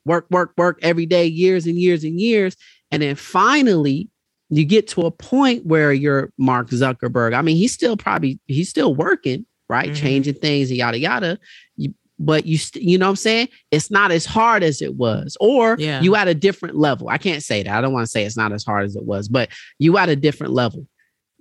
work, 0.05 0.27
work, 0.31 0.53
work 0.57 0.79
every 0.83 1.07
day, 1.07 1.27
years 1.27 1.67
and 1.67 1.79
years 1.79 2.05
and 2.05 2.21
years. 2.21 2.57
And 2.91 3.03
then 3.03 3.17
finally, 3.17 4.09
you 4.57 4.65
get 4.65 4.89
to 4.89 5.03
a 5.03 5.11
point 5.11 5.67
where 5.67 5.93
you're 5.93 6.31
Mark 6.39 6.71
Zuckerberg. 6.71 7.35
I 7.35 7.43
mean, 7.43 7.57
he's 7.57 7.73
still 7.73 7.97
probably 7.97 8.39
he's 8.47 8.69
still 8.69 8.95
working, 8.95 9.47
right? 9.69 9.87
Mm-hmm. 9.87 9.95
Changing 9.95 10.35
things, 10.35 10.71
and 10.71 10.79
yada 10.79 10.99
yada. 10.99 11.39
You, 11.77 11.95
but 12.19 12.47
you 12.47 12.59
st- 12.59 12.85
you 12.85 12.97
know 12.97 13.07
what 13.07 13.11
I'm 13.11 13.17
saying? 13.17 13.49
It's 13.71 13.91
not 13.91 14.13
as 14.13 14.25
hard 14.25 14.63
as 14.63 14.81
it 14.81 14.95
was, 14.95 15.37
or 15.41 15.77
yeah. 15.79 16.01
you 16.01 16.15
at 16.15 16.29
a 16.29 16.35
different 16.35 16.77
level. 16.77 17.09
I 17.09 17.19
can't 17.19 17.43
say 17.43 17.63
that. 17.63 17.75
I 17.75 17.81
don't 17.81 17.93
want 17.93 18.05
to 18.05 18.11
say 18.11 18.25
it's 18.25 18.37
not 18.37 18.53
as 18.53 18.65
hard 18.65 18.85
as 18.85 18.95
it 18.95 19.05
was, 19.05 19.29
but 19.29 19.49
you 19.79 19.99
at 19.99 20.09
a 20.09 20.17
different 20.17 20.53
level. 20.53 20.87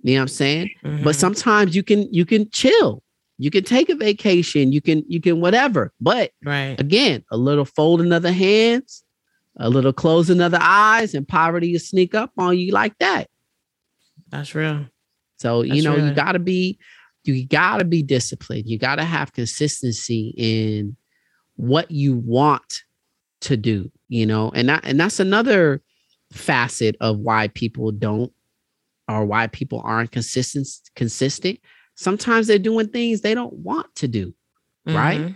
You 0.02 0.14
know 0.14 0.20
what 0.20 0.22
I'm 0.22 0.28
saying? 0.28 0.70
Mm-hmm. 0.84 1.04
But 1.04 1.14
sometimes 1.14 1.76
you 1.76 1.82
can 1.82 2.12
you 2.12 2.26
can 2.26 2.50
chill. 2.50 3.02
You 3.38 3.50
can 3.50 3.64
take 3.64 3.88
a 3.88 3.94
vacation. 3.94 4.72
You 4.72 4.80
can 4.80 5.04
you 5.06 5.20
can 5.20 5.40
whatever. 5.40 5.92
But 6.00 6.32
right 6.44 6.78
again, 6.80 7.24
a 7.30 7.36
little 7.36 7.64
folding 7.64 8.12
of 8.12 8.22
the 8.22 8.32
hands, 8.32 9.03
a 9.56 9.70
little 9.70 9.92
closing 9.92 10.40
of 10.40 10.50
the 10.50 10.62
eyes, 10.62 11.14
and 11.14 11.26
poverty 11.26 11.72
will 11.72 11.80
sneak 11.80 12.14
up 12.14 12.32
on 12.38 12.58
you 12.58 12.72
like 12.72 12.96
that. 12.98 13.28
That's 14.30 14.54
real. 14.54 14.86
So 15.38 15.62
That's 15.62 15.74
you 15.74 15.82
know 15.82 15.96
real. 15.96 16.08
you 16.08 16.14
got 16.14 16.32
to 16.32 16.38
be 16.38 16.78
you 17.24 17.46
got 17.46 17.78
to 17.78 17.84
be 17.84 18.02
disciplined. 18.02 18.66
You 18.66 18.78
got 18.78 18.96
to 18.96 19.04
have 19.04 19.32
consistency 19.32 20.34
in 20.36 20.96
what 21.56 21.90
you 21.90 22.14
want 22.14 22.82
to 23.42 23.56
do. 23.56 23.90
You 24.08 24.26
know, 24.26 24.50
and 24.54 24.68
that 24.68 24.84
and 24.84 24.98
that's 24.98 25.20
another 25.20 25.82
facet 26.32 26.96
of 27.00 27.18
why 27.18 27.48
people 27.48 27.92
don't 27.92 28.32
or 29.08 29.24
why 29.24 29.46
people 29.48 29.80
aren't 29.84 30.10
consistent 30.10 30.66
consistent 30.96 31.58
sometimes 31.94 32.46
they're 32.46 32.58
doing 32.58 32.88
things 32.88 33.20
they 33.20 33.34
don't 33.34 33.52
want 33.54 33.92
to 33.94 34.08
do 34.08 34.34
mm-hmm. 34.86 34.96
right 34.96 35.34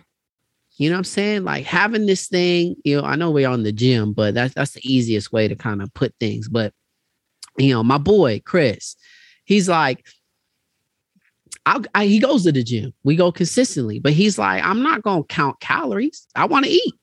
you 0.79 0.89
know 0.89 0.95
what 0.95 0.99
i'm 0.99 1.05
saying 1.05 1.45
like 1.45 1.65
having 1.65 2.07
this 2.07 2.29
thing 2.29 2.77
you 2.85 2.97
know 2.97 3.07
i 3.07 3.15
know 3.15 3.31
we're 3.31 3.49
on 3.49 3.65
the 3.65 3.73
gym 3.73 4.13
but 4.13 4.35
that's 4.35 4.55
that's 4.55 4.73
the 4.73 4.81
easiest 4.83 5.33
way 5.33 5.47
to 5.47 5.55
kind 5.55 5.83
of 5.83 5.93
put 5.93 6.15
things 6.19 6.49
but 6.49 6.73
you 7.59 7.75
know 7.75 7.83
my 7.83 7.99
boy 7.99 8.41
chris 8.45 8.97
he's 9.45 9.69
like 9.69 10.07
I, 11.67 11.83
I, 11.95 12.07
he 12.07 12.19
goes 12.19 12.45
to 12.45 12.53
the 12.53 12.63
gym. 12.63 12.95
We 13.05 13.15
go 13.15 13.31
consistently, 13.31 13.99
but 13.99 14.15
he's 14.15 14.39
like, 14.39 14.65
I'm 14.65 14.83
not 14.83 15.03
gonna 15.03 15.25
count 15.25 15.61
calories. 15.61 16.27
I 16.35 16.47
want 16.47 16.65
to 16.65 16.71
eat. 16.71 16.95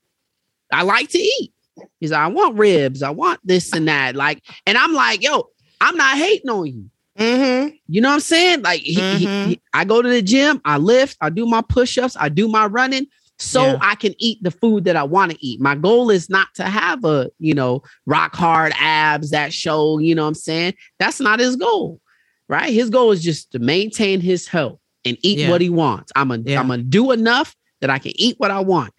I 0.72 0.82
like 0.82 1.10
to 1.10 1.20
eat. 1.20 1.54
He's 2.00 2.10
like, 2.10 2.22
I 2.22 2.28
want 2.28 2.58
ribs. 2.58 3.04
I 3.04 3.12
want 3.12 3.40
this 3.44 3.72
and 3.74 3.88
that. 3.88 4.16
Like, 4.16 4.44
and 4.66 4.76
I'm 4.76 4.94
like, 4.94 5.22
yo, 5.22 5.50
I'm 5.82 5.96
not 5.96 6.18
hating 6.18 6.50
on 6.50 6.66
you. 6.66 6.90
Mm-hmm. 7.18 7.76
You 7.88 8.02
know 8.02 8.10
what 8.10 8.16
I'm 8.16 8.20
saying? 8.22 8.62
Like, 8.64 8.82
he, 8.82 8.96
mm-hmm. 8.96 9.18
he, 9.18 9.46
he, 9.50 9.62
I 9.72 9.86
go 9.86 10.02
to 10.02 10.10
the 10.10 10.22
gym, 10.24 10.62
I 10.66 10.78
lift, 10.78 11.16
I 11.22 11.30
do 11.30 11.46
my 11.46 11.62
push 11.62 12.00
ups, 12.00 12.18
I 12.20 12.30
do 12.30 12.48
my 12.48 12.66
running 12.66 13.06
so 13.38 13.64
yeah. 13.64 13.78
I 13.82 13.96
can 13.96 14.16
eat 14.18 14.42
the 14.42 14.52
food 14.52 14.86
that 14.86 14.96
I 14.96 15.04
want 15.04 15.32
to 15.32 15.46
eat. 15.46 15.60
My 15.60 15.76
goal 15.76 16.10
is 16.10 16.30
not 16.30 16.48
to 16.56 16.64
have 16.64 17.04
a, 17.04 17.30
you 17.40 17.54
know, 17.54 17.84
rock 18.06 18.36
hard 18.36 18.74
abs 18.80 19.32
that 19.32 19.54
show, 19.54 20.00
you 20.00 20.16
know 20.16 20.24
what 20.24 20.30
I'm 20.30 20.36
saying? 20.36 20.76
That's 21.00 21.20
not 21.20 21.40
his 21.40 21.56
goal, 21.56 22.00
right? 22.48 22.72
His 22.74 22.90
goal 22.90 23.12
is 23.12 23.22
just 23.22 23.52
to 23.52 23.60
maintain 23.60 24.22
his 24.22 24.48
health 24.48 24.80
and 25.04 25.18
eat 25.22 25.40
yeah. 25.40 25.50
what 25.50 25.62
he 25.62 25.70
wants. 25.70 26.12
I'm 26.16 26.30
gonna 26.30 26.44
yeah. 26.46 26.60
I'm 26.60 26.68
gonna 26.68 26.84
do 26.84 27.12
enough 27.12 27.56
that 27.82 27.90
I 27.90 28.00
can 28.00 28.14
eat 28.16 28.36
what 28.40 28.52
I 28.52 28.62
want. 28.62 28.94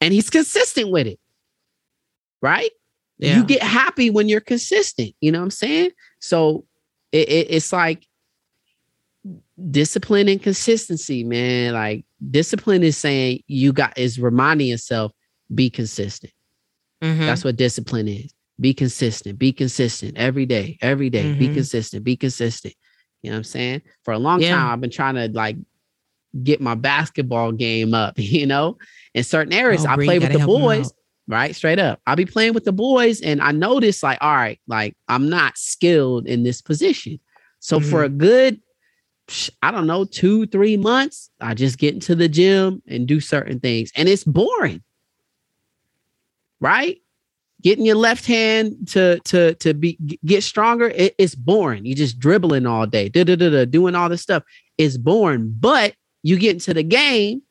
And 0.00 0.14
he's 0.14 0.30
consistent 0.30 0.90
with 0.90 1.06
it. 1.06 1.18
Right? 2.40 2.70
You 3.18 3.44
get 3.44 3.62
happy 3.62 4.08
when 4.08 4.30
you're 4.30 4.40
consistent. 4.40 5.14
You 5.20 5.30
know 5.30 5.40
what 5.40 5.44
I'm 5.44 5.50
saying? 5.50 5.90
So 6.20 6.64
it, 7.12 7.28
it, 7.28 7.46
it's 7.50 7.70
like 7.70 8.06
discipline 9.70 10.26
and 10.28 10.42
consistency, 10.42 11.22
man. 11.22 11.74
Like 11.74 12.06
discipline 12.30 12.82
is 12.82 12.96
saying 12.96 13.42
you 13.46 13.72
got 13.72 13.96
is 13.96 14.18
reminding 14.18 14.68
yourself 14.68 15.12
be 15.54 15.70
consistent. 15.70 16.32
Mm-hmm. 17.02 17.20
That's 17.20 17.44
what 17.44 17.56
discipline 17.56 18.08
is. 18.08 18.34
Be 18.58 18.74
consistent. 18.74 19.38
Be 19.38 19.52
consistent 19.52 20.18
every 20.18 20.46
day. 20.46 20.78
Every 20.82 21.08
day. 21.08 21.24
Mm-hmm. 21.24 21.38
Be 21.38 21.54
consistent. 21.54 22.04
Be 22.04 22.16
consistent. 22.16 22.74
You 23.22 23.30
know 23.30 23.36
what 23.36 23.38
I'm 23.38 23.44
saying? 23.44 23.82
For 24.04 24.12
a 24.12 24.18
long 24.18 24.42
yeah. 24.42 24.56
time, 24.56 24.70
I've 24.70 24.80
been 24.80 24.90
trying 24.90 25.14
to 25.14 25.28
like 25.28 25.56
get 26.42 26.60
my 26.60 26.74
basketball 26.74 27.52
game 27.52 27.94
up. 27.94 28.14
You 28.18 28.46
know, 28.46 28.78
in 29.14 29.24
certain 29.24 29.52
areas, 29.52 29.86
oh, 29.86 29.90
I 29.90 29.96
play 29.96 30.18
with 30.18 30.32
the 30.32 30.46
boys 30.46 30.92
right? 31.30 31.54
Straight 31.54 31.78
up. 31.78 32.00
I'll 32.06 32.16
be 32.16 32.26
playing 32.26 32.54
with 32.54 32.64
the 32.64 32.72
boys 32.72 33.20
and 33.20 33.40
I 33.40 33.52
notice 33.52 34.02
like, 34.02 34.18
all 34.20 34.34
right, 34.34 34.60
like 34.66 34.96
I'm 35.08 35.28
not 35.28 35.56
skilled 35.56 36.26
in 36.26 36.42
this 36.42 36.60
position. 36.60 37.20
So 37.60 37.78
mm-hmm. 37.78 37.90
for 37.90 38.02
a 38.02 38.08
good, 38.08 38.60
I 39.62 39.70
don't 39.70 39.86
know, 39.86 40.04
two, 40.04 40.46
three 40.46 40.76
months, 40.76 41.30
I 41.40 41.54
just 41.54 41.78
get 41.78 41.94
into 41.94 42.14
the 42.14 42.28
gym 42.28 42.82
and 42.86 43.06
do 43.06 43.20
certain 43.20 43.60
things. 43.60 43.90
And 43.96 44.08
it's 44.08 44.24
boring. 44.24 44.82
Right? 46.60 46.98
Getting 47.62 47.84
your 47.84 47.96
left 47.96 48.26
hand 48.26 48.88
to 48.88 49.20
to 49.20 49.54
to 49.54 49.74
be 49.74 49.98
get 50.24 50.42
stronger, 50.42 50.88
it, 50.88 51.14
it's 51.18 51.34
boring. 51.34 51.84
You 51.84 51.94
just 51.94 52.18
dribbling 52.18 52.66
all 52.66 52.86
day, 52.86 53.08
doing 53.08 53.94
all 53.94 54.08
this 54.08 54.22
stuff. 54.22 54.42
It's 54.78 54.96
boring, 54.96 55.54
but 55.58 55.94
you 56.22 56.38
get 56.38 56.54
into 56.54 56.72
the 56.72 56.82
game, 56.82 57.42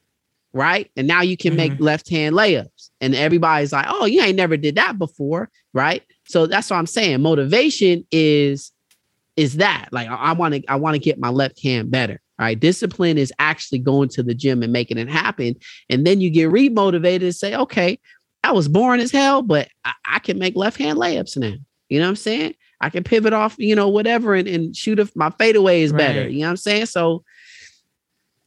right? 0.51 0.89
And 0.95 1.07
now 1.07 1.21
you 1.21 1.37
can 1.37 1.51
mm-hmm. 1.51 1.73
make 1.73 1.79
left 1.79 2.09
hand 2.09 2.35
layups 2.35 2.89
and 3.01 3.15
everybody's 3.15 3.71
like, 3.71 3.85
"Oh, 3.87 4.05
you 4.05 4.21
ain't 4.21 4.35
never 4.35 4.57
did 4.57 4.75
that 4.75 4.97
before," 4.97 5.49
right? 5.73 6.03
So 6.25 6.47
that's 6.47 6.69
what 6.69 6.77
I'm 6.77 6.87
saying. 6.87 7.21
Motivation 7.21 8.05
is 8.11 8.71
is 9.39 9.55
that 9.55 9.87
like 9.93 10.09
I 10.09 10.33
want 10.33 10.53
to 10.53 10.63
I 10.67 10.75
want 10.75 10.95
to 10.95 10.99
get 10.99 11.17
my 11.17 11.29
left 11.29 11.63
hand 11.63 11.89
better. 11.89 12.19
Right. 12.37 12.59
Discipline 12.59 13.17
is 13.17 13.33
actually 13.39 13.79
going 13.79 14.09
to 14.09 14.23
the 14.23 14.33
gym 14.33 14.63
and 14.63 14.71
making 14.73 14.97
it 14.97 15.09
happen. 15.09 15.55
And 15.89 16.05
then 16.05 16.21
you 16.21 16.29
get 16.29 16.49
remotivated 16.49 17.23
and 17.23 17.35
say, 17.35 17.55
okay, 17.55 17.99
I 18.43 18.51
was 18.51 18.67
boring 18.67 19.01
as 19.01 19.11
hell, 19.11 19.41
but 19.41 19.67
I, 19.83 19.93
I 20.05 20.19
can 20.19 20.39
make 20.39 20.55
left 20.55 20.77
hand 20.77 20.97
layups 20.97 21.37
now. 21.37 21.55
You 21.89 21.99
know 21.99 22.05
what 22.05 22.09
I'm 22.09 22.15
saying? 22.17 22.55
I 22.81 22.89
can 22.89 23.03
pivot 23.03 23.33
off, 23.33 23.55
you 23.57 23.75
know, 23.75 23.89
whatever 23.89 24.35
and, 24.35 24.47
and 24.47 24.75
shoot 24.75 24.99
if 24.99 25.13
my 25.15 25.29
fadeaway 25.31 25.81
is 25.81 25.91
right. 25.91 25.97
better. 25.97 26.27
You 26.29 26.41
know 26.41 26.47
what 26.47 26.51
I'm 26.51 26.57
saying? 26.57 26.85
So 26.87 27.23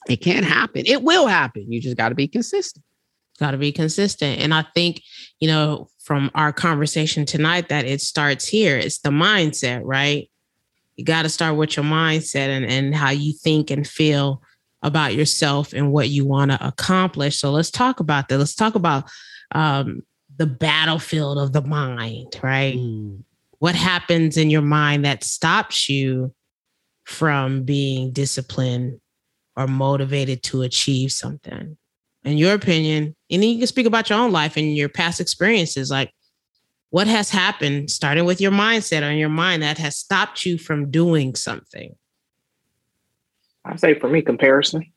it 0.08 0.16
can 0.16 0.42
happen. 0.42 0.84
It 0.86 1.02
will 1.02 1.26
happen. 1.26 1.70
You 1.70 1.80
just 1.80 1.96
got 1.96 2.10
to 2.10 2.14
be 2.14 2.28
consistent 2.28 2.84
got 3.42 3.52
to 3.52 3.58
be 3.58 3.72
consistent. 3.72 4.40
And 4.40 4.54
I 4.54 4.64
think, 4.74 5.02
you 5.40 5.48
know, 5.48 5.88
from 6.02 6.30
our 6.34 6.52
conversation 6.52 7.26
tonight, 7.26 7.68
that 7.68 7.84
it 7.84 8.00
starts 8.00 8.46
here. 8.46 8.78
It's 8.78 8.98
the 8.98 9.10
mindset, 9.10 9.82
right? 9.84 10.30
You 10.96 11.04
got 11.04 11.22
to 11.22 11.28
start 11.28 11.56
with 11.56 11.76
your 11.76 11.84
mindset 11.84 12.48
and, 12.48 12.64
and 12.64 12.94
how 12.94 13.10
you 13.10 13.32
think 13.32 13.70
and 13.70 13.86
feel 13.86 14.42
about 14.82 15.14
yourself 15.14 15.72
and 15.72 15.92
what 15.92 16.08
you 16.08 16.26
want 16.26 16.50
to 16.50 16.66
accomplish. 16.66 17.38
So 17.38 17.50
let's 17.50 17.70
talk 17.70 18.00
about 18.00 18.28
that. 18.28 18.38
Let's 18.38 18.54
talk 18.54 18.74
about 18.74 19.08
um, 19.54 20.02
the 20.36 20.46
battlefield 20.46 21.38
of 21.38 21.52
the 21.52 21.62
mind, 21.62 22.38
right? 22.42 22.76
Mm. 22.76 23.22
What 23.58 23.74
happens 23.74 24.36
in 24.36 24.50
your 24.50 24.62
mind 24.62 25.04
that 25.04 25.22
stops 25.22 25.88
you 25.88 26.34
from 27.04 27.62
being 27.62 28.12
disciplined 28.12 29.00
or 29.56 29.66
motivated 29.66 30.42
to 30.44 30.62
achieve 30.62 31.12
something? 31.12 31.76
in 32.24 32.38
your 32.38 32.54
opinion, 32.54 33.16
and 33.30 33.42
then 33.42 33.50
you 33.50 33.58
can 33.58 33.66
speak 33.66 33.86
about 33.86 34.08
your 34.08 34.18
own 34.18 34.32
life 34.32 34.56
and 34.56 34.76
your 34.76 34.88
past 34.88 35.20
experiences, 35.20 35.90
like 35.90 36.12
what 36.92 37.06
has 37.06 37.30
happened, 37.30 37.90
starting 37.90 38.26
with 38.26 38.38
your 38.38 38.52
mindset 38.52 39.02
or 39.02 39.12
your 39.12 39.30
mind 39.30 39.62
that 39.62 39.78
has 39.78 39.96
stopped 39.96 40.44
you 40.44 40.58
from 40.58 40.90
doing 40.90 41.34
something? 41.34 41.96
I 43.64 43.76
say 43.76 43.98
for 43.98 44.10
me, 44.10 44.20
comparison. 44.20 44.92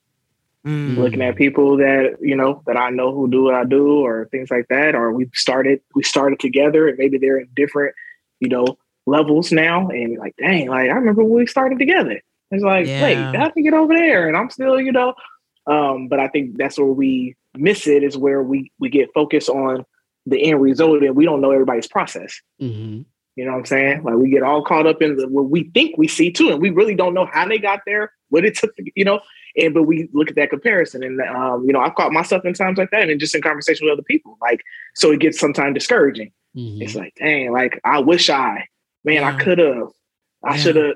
Mm. 0.67 0.97
Looking 0.97 1.21
at 1.21 1.37
people 1.37 1.77
that 1.77 2.17
you 2.19 2.35
know 2.35 2.61
that 2.65 2.75
I 2.75 2.89
know 2.89 3.13
who 3.13 3.29
do 3.29 3.43
what 3.43 3.53
I 3.53 3.63
do, 3.63 3.99
or 4.05 4.27
things 4.29 4.51
like 4.51 4.67
that, 4.67 4.93
or 4.93 5.13
we 5.13 5.29
started 5.33 5.79
we 5.93 6.03
started 6.03 6.39
together, 6.39 6.89
and 6.89 6.97
maybe 6.97 7.17
they're 7.17 7.39
in 7.39 7.47
different, 7.55 7.95
you 8.41 8.49
know, 8.49 8.77
levels 9.05 9.53
now, 9.53 9.87
and 9.87 10.17
like, 10.17 10.35
dang, 10.37 10.67
like 10.67 10.89
I 10.89 10.95
remember 10.95 11.23
when 11.23 11.39
we 11.39 11.47
started 11.47 11.79
together. 11.79 12.19
It's 12.51 12.63
like, 12.63 12.87
yeah. 12.87 13.03
wait, 13.03 13.37
how 13.37 13.49
did 13.49 13.63
get 13.63 13.73
over 13.73 13.93
there? 13.93 14.27
And 14.27 14.35
I'm 14.35 14.49
still, 14.49 14.81
you 14.81 14.91
know, 14.91 15.13
um, 15.65 16.09
but 16.09 16.19
I 16.19 16.27
think 16.27 16.57
that's 16.57 16.77
where 16.77 16.87
we 16.87 17.37
miss 17.55 17.87
it 17.87 18.03
is 18.03 18.17
where 18.17 18.43
we 18.43 18.73
we 18.79 18.89
get 18.89 19.13
focused 19.13 19.47
on 19.47 19.85
the 20.25 20.43
end 20.43 20.61
result 20.61 21.03
and 21.03 21.15
we 21.15 21.25
don't 21.25 21.41
know 21.41 21.51
everybody's 21.51 21.87
process. 21.87 22.41
Mm-hmm. 22.61 23.01
You 23.35 23.43
know 23.43 23.51
what 23.51 23.59
I'm 23.59 23.65
saying? 23.65 24.03
Like 24.03 24.15
we 24.15 24.29
get 24.29 24.43
all 24.43 24.63
caught 24.63 24.87
up 24.87 25.01
in 25.01 25.17
the, 25.17 25.27
what 25.27 25.49
we 25.49 25.69
think 25.73 25.97
we 25.97 26.07
see 26.07 26.31
too, 26.31 26.51
and 26.51 26.61
we 26.61 26.69
really 26.69 26.95
don't 26.95 27.13
know 27.13 27.25
how 27.25 27.45
they 27.45 27.57
got 27.57 27.81
there, 27.85 28.13
what 28.29 28.45
it 28.45 28.55
took, 28.55 28.71
you 28.95 29.03
know. 29.03 29.19
And 29.57 29.73
but 29.73 29.83
we 29.83 30.09
look 30.13 30.29
at 30.29 30.35
that 30.37 30.49
comparison, 30.49 31.03
and 31.03 31.19
um, 31.21 31.65
you 31.65 31.73
know, 31.73 31.81
I've 31.81 31.95
caught 31.95 32.13
myself 32.13 32.45
in 32.45 32.53
times 32.53 32.77
like 32.77 32.91
that, 32.91 33.09
and 33.09 33.19
just 33.19 33.35
in 33.35 33.41
conversation 33.41 33.85
with 33.85 33.93
other 33.93 34.03
people, 34.03 34.37
like 34.41 34.61
so 34.95 35.11
it 35.11 35.19
gets 35.19 35.37
sometimes 35.37 35.73
discouraging. 35.73 36.31
Mm-hmm. 36.55 36.81
It's 36.81 36.95
like, 36.95 37.13
dang, 37.17 37.51
like 37.51 37.79
I 37.83 37.99
wish 37.99 38.29
I, 38.29 38.67
man, 39.03 39.15
yeah. 39.15 39.27
I 39.27 39.43
could 39.43 39.57
have, 39.57 39.89
I 40.41 40.55
yeah. 40.55 40.55
should 40.55 40.75
have, 40.77 40.95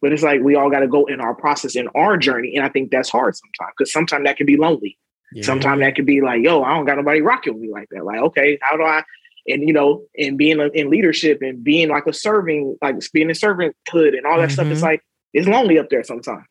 but 0.00 0.14
it's 0.14 0.22
like 0.22 0.40
we 0.40 0.56
all 0.56 0.70
got 0.70 0.80
to 0.80 0.88
go 0.88 1.04
in 1.04 1.20
our 1.20 1.34
process 1.34 1.76
in 1.76 1.88
our 1.94 2.16
journey. 2.16 2.56
And 2.56 2.64
I 2.64 2.70
think 2.70 2.90
that's 2.90 3.10
hard 3.10 3.36
sometimes 3.36 3.74
because 3.76 3.92
sometimes 3.92 4.24
that 4.24 4.38
can 4.38 4.46
be 4.46 4.56
lonely. 4.56 4.98
Yeah. 5.32 5.44
Sometimes 5.44 5.80
that 5.80 5.94
could 5.94 6.06
be 6.06 6.20
like, 6.20 6.42
yo, 6.42 6.62
I 6.62 6.74
don't 6.74 6.86
got 6.86 6.96
nobody 6.96 7.20
rocking 7.20 7.54
with 7.54 7.62
me 7.62 7.70
like 7.70 7.88
that. 7.90 8.04
Like, 8.04 8.20
okay, 8.20 8.58
how 8.62 8.76
do 8.76 8.82
I? 8.82 9.02
And 9.46 9.66
you 9.66 9.72
know, 9.72 10.04
and 10.16 10.36
being 10.36 10.60
in 10.74 10.90
leadership 10.90 11.40
and 11.42 11.62
being 11.62 11.88
like 11.88 12.06
a 12.06 12.12
serving, 12.12 12.76
like 12.82 12.96
being 13.12 13.30
a 13.30 13.34
servanthood 13.34 14.16
and 14.16 14.26
all 14.26 14.38
that 14.38 14.48
mm-hmm. 14.48 14.52
stuff, 14.52 14.66
it's 14.68 14.82
like 14.82 15.02
it's 15.32 15.46
lonely 15.46 15.78
up 15.78 15.90
there 15.90 16.04
sometimes. 16.04 16.44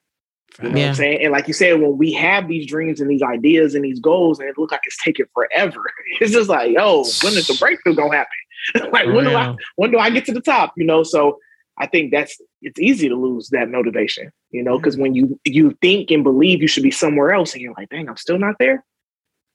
You 0.61 0.69
know 0.69 0.77
yeah. 0.77 0.83
what 0.85 0.89
I'm 0.89 0.95
saying? 0.95 1.23
And 1.23 1.31
like 1.31 1.47
you 1.47 1.53
said, 1.53 1.79
when 1.79 1.97
we 1.97 2.13
have 2.13 2.47
these 2.47 2.65
dreams 2.65 2.99
and 2.99 3.09
these 3.09 3.21
ideas 3.21 3.75
and 3.75 3.83
these 3.83 3.99
goals, 3.99 4.39
and 4.39 4.49
it 4.49 4.57
looks 4.57 4.71
like 4.71 4.81
it's 4.85 5.03
taking 5.03 5.27
forever, 5.33 5.83
it's 6.19 6.31
just 6.31 6.49
like, 6.49 6.71
yo, 6.71 7.03
when 7.23 7.33
is 7.33 7.47
the 7.47 7.57
breakthrough 7.59 7.95
gonna 7.95 8.15
happen? 8.15 8.91
like, 8.91 9.07
when 9.07 9.25
do 9.25 9.35
I 9.35 9.55
when 9.75 9.91
do 9.91 9.99
I 9.99 10.09
get 10.09 10.25
to 10.25 10.33
the 10.33 10.41
top? 10.41 10.73
You 10.77 10.85
know, 10.85 11.03
so 11.03 11.37
I 11.77 11.85
think 11.85 12.11
that's 12.11 12.39
it's 12.61 12.79
easy 12.79 13.07
to 13.09 13.15
lose 13.15 13.49
that 13.49 13.69
motivation, 13.69 14.31
you 14.51 14.63
know, 14.63 14.77
because 14.77 14.97
when 14.97 15.13
you 15.13 15.39
you 15.45 15.77
think 15.81 16.11
and 16.11 16.23
believe 16.23 16.61
you 16.61 16.67
should 16.67 16.83
be 16.83 16.91
somewhere 16.91 17.33
else, 17.33 17.53
and 17.53 17.61
you're 17.61 17.73
like, 17.77 17.89
dang, 17.89 18.07
I'm 18.09 18.17
still 18.17 18.39
not 18.39 18.55
there. 18.59 18.83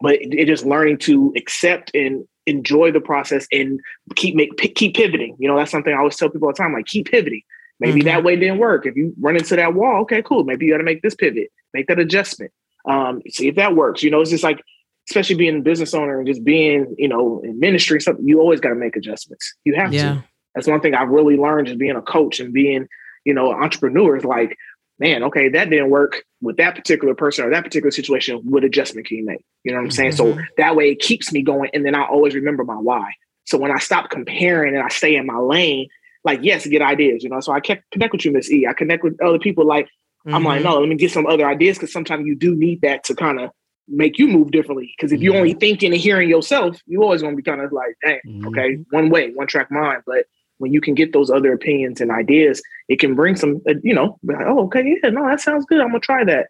But 0.01 0.17
it, 0.17 0.35
it 0.35 0.47
just 0.47 0.67
learning 0.67 0.99
to 0.99 1.33
accept 1.37 1.93
and 1.95 2.27
enjoy 2.47 2.91
the 2.91 3.01
process 3.01 3.47
and 3.53 3.79
keep 4.17 4.35
make 4.35 4.57
keep 4.75 4.95
pivoting. 4.95 5.37
You 5.39 5.49
know, 5.49 5.57
that's 5.57 5.71
something 5.71 5.95
I 5.95 5.99
always 5.99 6.17
tell 6.17 6.29
people 6.29 6.49
all 6.49 6.53
the 6.53 6.59
time, 6.59 6.73
like 6.73 6.87
keep 6.87 7.11
pivoting. 7.11 7.43
Maybe 7.81 8.01
mm-hmm. 8.01 8.09
that 8.09 8.25
way 8.25 8.37
didn't 8.37 8.59
work. 8.59 8.87
If 8.87 8.97
you 8.97 9.15
run 9.21 9.37
into 9.37 9.57
that 9.57 9.75
wall, 9.75 10.03
okay, 10.03 10.23
cool. 10.23 10.45
Maybe 10.45 10.67
you 10.67 10.73
got 10.73 10.79
to 10.79 10.85
make 10.85 11.03
this 11.03 11.15
pivot, 11.15 11.51
make 11.73 11.87
that 11.89 11.99
adjustment. 11.99 12.53
Um, 12.89 13.23
see 13.29 13.49
if 13.49 13.55
that 13.57 13.75
works. 13.75 14.03
You 14.03 14.11
know, 14.11 14.21
it's 14.21 14.31
just 14.31 14.45
like, 14.45 14.63
especially 15.09 15.37
being 15.37 15.59
a 15.59 15.63
business 15.63 15.95
owner 15.95 16.19
and 16.19 16.27
just 16.27 16.45
being, 16.45 16.95
you 16.99 17.09
know, 17.09 17.41
in 17.43 17.59
ministry, 17.59 18.01
something 18.01 18.27
you 18.27 18.41
always 18.41 18.61
got 18.61 18.69
to 18.69 18.75
make 18.75 18.95
adjustments. 18.95 19.53
You 19.65 19.75
have 19.75 19.93
yeah. 19.93 20.15
to. 20.15 20.25
That's 20.55 20.67
one 20.67 20.81
thing 20.81 20.95
I've 20.95 21.09
really 21.09 21.37
learned 21.37 21.69
just 21.69 21.79
being 21.79 21.97
a 21.97 22.03
coach 22.03 22.39
and 22.39 22.53
being, 22.53 22.87
you 23.25 23.35
know, 23.35 23.53
entrepreneurs 23.53 24.25
like, 24.25 24.57
man, 25.03 25.25
okay, 25.25 25.49
that 25.49 25.69
didn't 25.69 25.91
work 25.91 26.23
with 26.41 26.59
that 26.59 26.77
particular 26.77 27.13
person 27.13 27.45
or 27.45 27.51
that 27.51 27.65
particular 27.65 27.91
situation. 27.91 28.37
What 28.45 28.63
adjustment 28.63 29.09
can 29.09 29.17
you 29.19 29.27
make? 29.27 29.45
You 29.65 29.73
know 29.73 29.79
what 29.79 29.87
I'm 29.87 29.91
saying? 29.91 30.13
Mm-hmm. 30.13 30.39
So 30.39 30.45
that 30.59 30.77
way 30.77 30.93
it 30.93 31.01
keeps 31.01 31.33
me 31.33 31.43
going. 31.43 31.71
And 31.75 31.85
then 31.85 31.97
I 31.97 32.05
always 32.05 32.37
remember 32.37 32.63
my 32.63 32.77
why. 32.77 33.13
So 33.45 33.59
when 33.59 33.73
I 33.73 33.79
stop 33.79 34.11
comparing 34.11 34.77
and 34.77 34.85
I 34.85 34.89
stay 34.89 35.17
in 35.17 35.27
my 35.27 35.39
lane, 35.39 35.89
like, 36.23 36.39
yes, 36.43 36.65
get 36.69 36.83
ideas, 36.83 37.25
you 37.25 37.31
know. 37.31 37.41
So 37.41 37.53
I 37.53 37.59
kept 37.59 37.91
connect 37.91 38.13
with 38.13 38.25
you, 38.25 38.31
Miss 38.31 38.49
E. 38.49 38.65
I 38.69 38.75
connect 38.75 39.03
with 39.03 39.21
other 39.21 39.41
people 39.41 39.67
like, 39.67 39.87
mm-hmm. 39.87 40.35
I'm 40.37 40.45
like, 40.45 40.61
mm-hmm. 40.61 40.69
no, 40.69 40.79
let 40.79 40.89
me 40.89 40.95
get 40.95 41.11
some 41.11 41.27
other 41.27 41.49
ideas 41.49 41.79
because 41.79 41.93
sometimes 41.93 42.25
you 42.25 42.37
do 42.37 42.55
need 42.55 42.83
that 42.83 43.03
to 43.05 43.17
kind 43.17 43.41
of 43.41 43.51
make 43.89 44.19
you 44.21 44.29
move 44.29 44.53
differently. 44.53 44.95
Because 44.97 45.11
if 45.11 45.21
you're 45.21 45.37
only 45.37 45.55
thinking 45.55 45.93
and 45.93 46.01
hearing 46.01 46.29
yourself, 46.29 46.81
you 46.87 47.03
always 47.03 47.23
gonna 47.23 47.35
be 47.35 47.43
kind 47.43 47.61
of 47.61 47.73
like, 47.73 47.97
dang, 48.05 48.21
mm-hmm. 48.25 48.47
okay, 48.49 48.79
one 48.91 49.11
way, 49.11 49.33
one 49.33 49.49
track 49.49 49.69
mind. 49.73 50.05
But 50.07 50.27
when 50.63 50.73
you 50.73 50.81
can 50.81 50.95
get 50.95 51.13
those 51.13 51.29
other 51.29 51.53
opinions 51.53 52.01
and 52.01 52.13
ideas, 52.13 52.63
it 52.87 53.01
can 53.01 53.17
bring 53.17 53.35
some, 53.35 53.61
uh, 53.69 53.75
you 53.83 53.93
know, 53.93 54.17
like, 54.23 54.47
oh, 54.47 54.67
okay, 54.67 54.97
yeah, 55.03 55.11
no, 55.11 55.27
that 55.27 55.41
sounds 55.41 55.65
good. 55.65 55.81
I'm 55.81 55.89
gonna 55.89 55.99
try 55.99 56.23
that. 56.23 56.47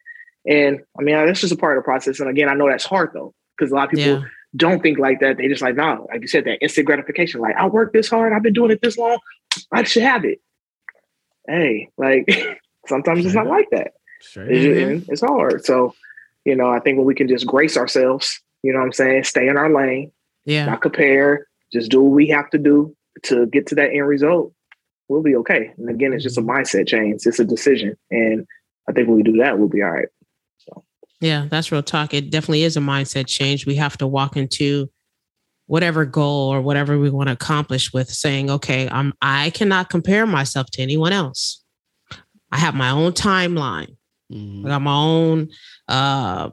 And 0.47 0.81
I 0.99 1.03
mean, 1.03 1.15
that's 1.15 1.41
just 1.41 1.55
a 1.55 1.57
part 1.57 1.79
of 1.79 1.83
the 1.83 1.87
process. 1.87 2.21
And 2.21 2.29
again, 2.29 2.51
I 2.51 2.53
know 2.53 2.69
that's 2.69 2.85
hard 2.85 3.13
though, 3.15 3.33
because 3.57 3.73
a 3.73 3.75
lot 3.75 3.85
of 3.85 3.93
people 3.93 4.21
yeah. 4.21 4.29
don't 4.55 4.83
think 4.83 4.99
like 4.99 5.21
that. 5.21 5.39
They 5.39 5.49
just 5.49 5.63
like, 5.63 5.77
no, 5.77 6.07
like 6.13 6.21
you 6.21 6.29
said, 6.29 6.45
that 6.45 6.59
instant 6.61 6.87
gratification. 6.87 7.41
Like, 7.41 7.57
I 7.57 7.65
worked 7.69 7.95
this 7.95 8.11
hard, 8.11 8.35
I've 8.35 8.43
been 8.43 8.53
doing 8.53 8.71
it 8.71 8.83
this 8.83 8.99
long, 8.99 9.19
I 9.73 9.83
should 9.85 10.03
have 10.03 10.27
it. 10.27 10.43
Hey, 11.49 11.89
like 11.97 12.61
sometimes 12.89 13.25
it's 13.25 13.35
not 13.35 13.47
like 13.47 13.71
that. 13.71 13.93
It's, 15.01 15.09
it's 15.09 15.21
hard. 15.23 15.65
So, 15.65 15.95
you 16.45 16.55
know, 16.55 16.69
I 16.69 16.81
think 16.81 16.99
when 16.99 17.07
we 17.07 17.15
can 17.15 17.29
just 17.29 17.47
grace 17.47 17.79
ourselves, 17.79 18.43
you 18.63 18.75
know 18.75 18.81
what 18.81 18.85
I'm 18.85 18.93
saying, 18.93 19.25
stay 19.25 19.49
in 19.49 19.57
our 19.57 19.73
lane, 19.73 20.13
yeah, 20.45 20.67
not 20.67 20.83
compare, 20.83 21.47
just 21.73 21.91
do 21.91 22.03
what 22.03 22.13
we 22.13 22.29
have 22.29 22.51
to 22.51 22.59
do 22.59 22.95
to 23.25 23.47
get 23.47 23.67
to 23.69 23.75
that 23.77 23.91
end 23.91 24.07
result, 24.07 24.53
we'll 25.09 25.23
be 25.23 25.37
okay. 25.37 25.73
And 25.77 25.89
again, 25.89 26.13
it's 26.13 26.23
just 26.23 26.39
a 26.39 26.41
mm-hmm. 26.41 26.51
mindset 26.51 26.89
change. 26.89 27.23
It's 27.25 27.39
a 27.39 27.45
decision. 27.45 27.97
And 28.11 28.47
I 28.89 28.93
think 28.93 29.09
when 29.09 29.17
we 29.17 29.23
do 29.23 29.39
that, 29.39 29.59
we'll 29.59 29.69
be 29.69 29.83
all 29.83 29.91
right. 29.91 30.09
So 30.59 30.85
yeah, 31.21 31.47
that's 31.49 31.71
real 31.71 31.83
talk. 31.83 32.15
It 32.15 32.31
definitely 32.31 32.65
is 32.65 32.77
a 32.77 32.81
mindset 32.81 33.27
change. 33.27 33.67
We 33.67 33.77
have 33.77 33.97
to 33.99 34.07
walk 34.07 34.37
into 34.37 34.91
whatever 35.67 36.05
goal 36.05 36.53
or 36.53 36.61
whatever 36.61 36.99
we 36.99 37.11
want 37.11 37.29
to 37.29 37.33
accomplish 37.33 37.93
with 37.93 38.11
saying, 38.11 38.51
okay, 38.51 38.89
I'm 38.91 39.13
I 39.23 39.51
cannot 39.51 39.91
compare 39.91 40.27
myself 40.27 40.67
to 40.73 40.83
anyone 40.83 41.13
else. 41.13 41.63
I 42.51 42.59
have 42.59 42.75
my 42.75 42.91
own 42.91 43.13
timeline. 43.13 43.97
Mm-hmm. 44.33 44.67
I 44.67 44.69
got 44.71 44.83
my 44.83 44.95
own 44.95 45.49
uh 45.89 46.51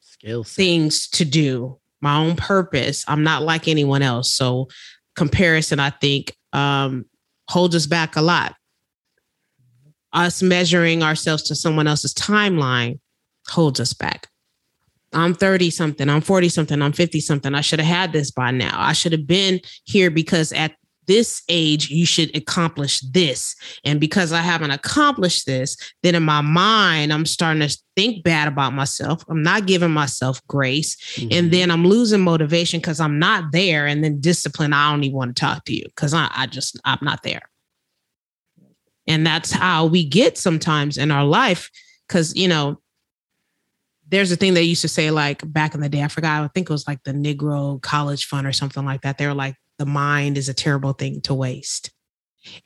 skills 0.00 0.52
things 0.52 1.08
to 1.08 1.24
do, 1.24 1.78
my 2.00 2.16
own 2.16 2.36
purpose. 2.36 3.04
I'm 3.08 3.24
not 3.24 3.42
like 3.42 3.68
anyone 3.68 4.02
else. 4.02 4.32
So 4.32 4.68
comparison, 5.16 5.80
I 5.80 5.90
think, 5.90 6.36
um, 6.52 7.06
holds 7.48 7.74
us 7.74 7.86
back 7.86 8.16
a 8.16 8.22
lot. 8.22 8.54
Us 10.12 10.42
measuring 10.42 11.02
ourselves 11.02 11.42
to 11.44 11.54
someone 11.54 11.86
else's 11.86 12.14
timeline 12.14 13.00
holds 13.48 13.80
us 13.80 13.92
back. 13.92 14.28
I'm 15.12 15.34
30 15.34 15.70
something, 15.70 16.08
I'm 16.08 16.20
40 16.20 16.48
something, 16.48 16.82
I'm 16.82 16.92
50 16.92 17.20
something. 17.20 17.54
I 17.54 17.60
should 17.60 17.80
have 17.80 17.88
had 17.88 18.12
this 18.12 18.30
by 18.30 18.50
now. 18.50 18.74
I 18.76 18.92
should 18.92 19.12
have 19.12 19.26
been 19.26 19.60
here 19.84 20.10
because 20.10 20.52
at 20.52 20.72
this 21.06 21.42
age, 21.48 21.90
you 21.90 22.06
should 22.06 22.34
accomplish 22.36 23.00
this. 23.00 23.56
And 23.84 24.00
because 24.00 24.32
I 24.32 24.40
haven't 24.40 24.70
accomplished 24.70 25.46
this, 25.46 25.76
then 26.02 26.14
in 26.14 26.22
my 26.22 26.40
mind, 26.40 27.12
I'm 27.12 27.26
starting 27.26 27.66
to 27.66 27.78
think 27.96 28.24
bad 28.24 28.48
about 28.48 28.72
myself. 28.72 29.24
I'm 29.28 29.42
not 29.42 29.66
giving 29.66 29.90
myself 29.90 30.44
grace. 30.46 30.96
Mm-hmm. 31.16 31.28
And 31.32 31.50
then 31.52 31.70
I'm 31.70 31.86
losing 31.86 32.20
motivation 32.20 32.80
because 32.80 33.00
I'm 33.00 33.18
not 33.18 33.52
there. 33.52 33.86
And 33.86 34.02
then 34.02 34.20
discipline, 34.20 34.72
I 34.72 34.90
don't 34.90 35.04
even 35.04 35.16
want 35.16 35.36
to 35.36 35.40
talk 35.40 35.64
to 35.64 35.74
you 35.74 35.84
because 35.84 36.14
I, 36.14 36.30
I 36.34 36.46
just, 36.46 36.78
I'm 36.84 36.98
not 37.02 37.22
there. 37.22 37.42
And 39.06 39.26
that's 39.26 39.50
how 39.50 39.86
we 39.86 40.04
get 40.04 40.38
sometimes 40.38 40.96
in 40.96 41.10
our 41.10 41.24
life. 41.24 41.70
Because, 42.08 42.34
you 42.34 42.48
know, 42.48 42.80
there's 44.08 44.32
a 44.32 44.36
thing 44.36 44.54
they 44.54 44.62
used 44.62 44.82
to 44.82 44.88
say 44.88 45.10
like 45.10 45.40
back 45.52 45.74
in 45.74 45.80
the 45.80 45.88
day. 45.88 46.02
I 46.02 46.08
forgot. 46.08 46.42
I 46.42 46.48
think 46.48 46.68
it 46.68 46.72
was 46.72 46.86
like 46.86 47.02
the 47.04 47.12
Negro 47.12 47.80
College 47.80 48.26
Fund 48.26 48.46
or 48.46 48.52
something 48.52 48.84
like 48.84 49.02
that. 49.02 49.18
They 49.18 49.26
were 49.26 49.34
like, 49.34 49.56
the 49.78 49.86
mind 49.86 50.38
is 50.38 50.48
a 50.48 50.54
terrible 50.54 50.92
thing 50.92 51.20
to 51.22 51.34
waste. 51.34 51.90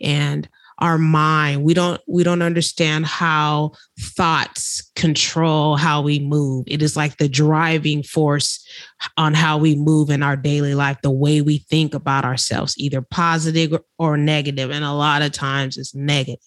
And 0.00 0.48
our 0.80 0.98
mind 0.98 1.64
we 1.64 1.74
don't 1.74 2.00
we 2.06 2.22
don't 2.22 2.42
understand 2.42 3.04
how 3.04 3.72
thoughts 3.98 4.90
control 4.94 5.76
how 5.76 6.00
we 6.00 6.18
move 6.20 6.64
it 6.68 6.82
is 6.82 6.96
like 6.96 7.16
the 7.16 7.28
driving 7.28 8.02
force 8.02 8.64
on 9.16 9.34
how 9.34 9.58
we 9.58 9.74
move 9.74 10.08
in 10.08 10.22
our 10.22 10.36
daily 10.36 10.74
life 10.74 10.96
the 11.02 11.10
way 11.10 11.42
we 11.42 11.58
think 11.58 11.94
about 11.94 12.24
ourselves 12.24 12.74
either 12.78 13.02
positive 13.02 13.76
or 13.98 14.16
negative 14.16 14.70
and 14.70 14.84
a 14.84 14.92
lot 14.92 15.22
of 15.22 15.32
times 15.32 15.76
it's 15.76 15.94
negative 15.94 16.38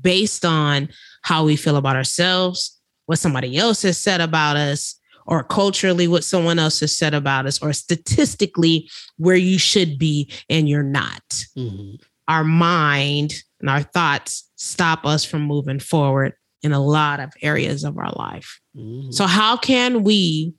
based 0.00 0.44
on 0.44 0.88
how 1.22 1.44
we 1.44 1.56
feel 1.56 1.76
about 1.76 1.96
ourselves 1.96 2.80
what 3.06 3.18
somebody 3.18 3.56
else 3.56 3.82
has 3.82 3.96
said 3.96 4.20
about 4.20 4.56
us 4.56 4.97
or 5.28 5.44
culturally 5.44 6.08
what 6.08 6.24
someone 6.24 6.58
else 6.58 6.80
has 6.80 6.96
said 6.96 7.12
about 7.12 7.46
us 7.46 7.62
or 7.62 7.72
statistically 7.72 8.88
where 9.18 9.36
you 9.36 9.58
should 9.58 9.98
be 9.98 10.32
and 10.48 10.68
you're 10.68 10.82
not. 10.82 11.22
Mm-hmm. 11.56 11.96
Our 12.26 12.44
mind 12.44 13.34
and 13.60 13.68
our 13.68 13.82
thoughts 13.82 14.50
stop 14.56 15.04
us 15.04 15.24
from 15.24 15.42
moving 15.42 15.80
forward 15.80 16.32
in 16.62 16.72
a 16.72 16.80
lot 16.80 17.20
of 17.20 17.30
areas 17.42 17.84
of 17.84 17.98
our 17.98 18.10
life. 18.12 18.58
Mm-hmm. 18.76 19.10
So, 19.10 19.26
how 19.26 19.56
can 19.56 20.02
we 20.02 20.54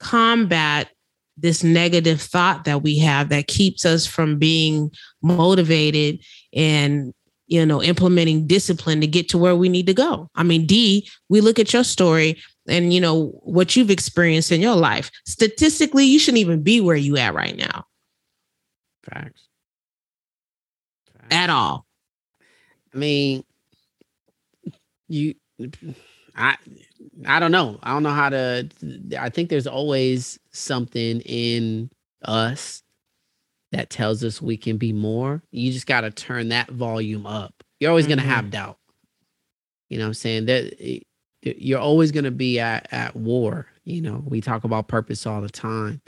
combat 0.00 0.88
this 1.36 1.62
negative 1.62 2.20
thought 2.20 2.64
that 2.64 2.82
we 2.82 2.98
have 2.98 3.28
that 3.28 3.46
keeps 3.46 3.84
us 3.84 4.06
from 4.06 4.38
being 4.38 4.90
motivated 5.22 6.18
and 6.52 7.12
you 7.46 7.64
know 7.64 7.82
implementing 7.82 8.46
discipline 8.46 9.00
to 9.00 9.06
get 9.06 9.28
to 9.28 9.38
where 9.38 9.56
we 9.56 9.68
need 9.68 9.86
to 9.86 9.94
go 9.94 10.28
i 10.34 10.42
mean 10.42 10.66
d 10.66 11.08
we 11.28 11.40
look 11.40 11.58
at 11.58 11.72
your 11.72 11.84
story 11.84 12.40
and 12.68 12.92
you 12.92 13.00
know 13.00 13.28
what 13.42 13.74
you've 13.76 13.90
experienced 13.90 14.52
in 14.52 14.60
your 14.60 14.76
life 14.76 15.10
statistically 15.26 16.04
you 16.04 16.18
shouldn't 16.18 16.40
even 16.40 16.62
be 16.62 16.80
where 16.80 16.96
you 16.96 17.16
at 17.16 17.34
right 17.34 17.56
now. 17.56 17.84
Facts, 19.04 19.48
facts. 21.14 21.34
at 21.34 21.50
all. 21.50 21.86
I 22.94 22.98
mean 22.98 23.44
you 25.08 25.34
i 26.34 26.56
i 27.26 27.40
don't 27.40 27.52
know. 27.52 27.78
I 27.82 27.92
don't 27.92 28.02
know 28.02 28.10
how 28.10 28.28
to 28.30 28.68
i 29.18 29.28
think 29.28 29.48
there's 29.48 29.66
always 29.66 30.38
something 30.52 31.20
in 31.20 31.90
us 32.24 32.82
that 33.72 33.90
tells 33.90 34.22
us 34.22 34.40
we 34.40 34.56
can 34.56 34.76
be 34.76 34.92
more. 34.92 35.42
You 35.50 35.72
just 35.72 35.86
got 35.86 36.02
to 36.02 36.10
turn 36.10 36.50
that 36.50 36.70
volume 36.70 37.26
up. 37.26 37.54
You're 37.80 37.90
always 37.90 38.04
mm-hmm. 38.04 38.16
going 38.16 38.28
to 38.28 38.34
have 38.34 38.50
doubt. 38.50 38.78
You 39.88 39.98
know 39.98 40.04
what 40.04 40.08
i'm 40.08 40.14
saying? 40.14 40.46
That 40.46 41.02
you're 41.42 41.80
always 41.80 42.12
going 42.12 42.24
to 42.24 42.30
be 42.30 42.60
at, 42.60 42.88
at 42.92 43.16
war 43.16 43.66
you 43.84 44.00
know? 44.00 44.22
We 44.26 44.40
talk 44.40 44.64
about 44.64 44.88
purpose 44.88 45.26
all 45.26 45.40
the 45.40 45.50
time. 45.50 46.00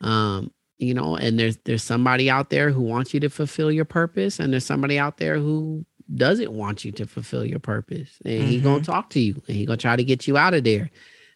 Um 0.00 0.50
you 0.78 0.94
know 0.94 1.14
and 1.14 1.38
there's 1.38 1.58
there's 1.64 1.84
somebody 1.84 2.30
out 2.30 2.48
there 2.48 2.70
who 2.70 2.80
wants 2.80 3.12
you 3.12 3.20
to 3.20 3.28
fulfill 3.28 3.70
your 3.70 3.84
purpose 3.84 4.40
and 4.40 4.50
there's 4.50 4.64
somebody 4.64 4.98
out 4.98 5.18
there 5.18 5.38
who 5.38 5.84
doesn't 6.14 6.50
want 6.50 6.86
you 6.86 6.90
to 6.90 7.06
fulfill 7.06 7.44
your 7.44 7.58
purpose 7.58 8.16
and 8.24 8.40
mm-hmm. 8.40 8.48
he 8.48 8.60
gonna 8.60 8.82
talk 8.82 9.10
to 9.10 9.20
you 9.20 9.34
and 9.46 9.56
he 9.56 9.66
gonna 9.66 9.76
try 9.76 9.94
to 9.94 10.02
get 10.02 10.26
you 10.26 10.38
out 10.38 10.54
of 10.54 10.64
there. 10.64 10.90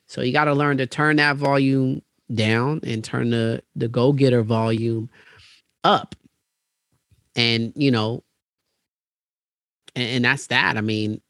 So 0.07 0.23
you 0.23 0.33
got 0.33 0.45
to 0.45 0.55
learn 0.55 0.79
to 0.79 0.87
turn 0.87 1.17
that 1.17 1.37
volume 1.37 2.03
down 2.35 2.81
and 2.85 3.05
turn 3.05 3.31
the 3.31 3.63
the 3.77 3.89
go-getter 3.89 4.43
volume 4.43 5.11
up. 5.85 6.15
And 7.37 7.73
you 7.77 7.91
know 7.91 8.25
and, 9.95 10.09
and 10.09 10.25
that's 10.25 10.47
that. 10.47 10.79
I 10.79 10.81
mean 10.81 11.21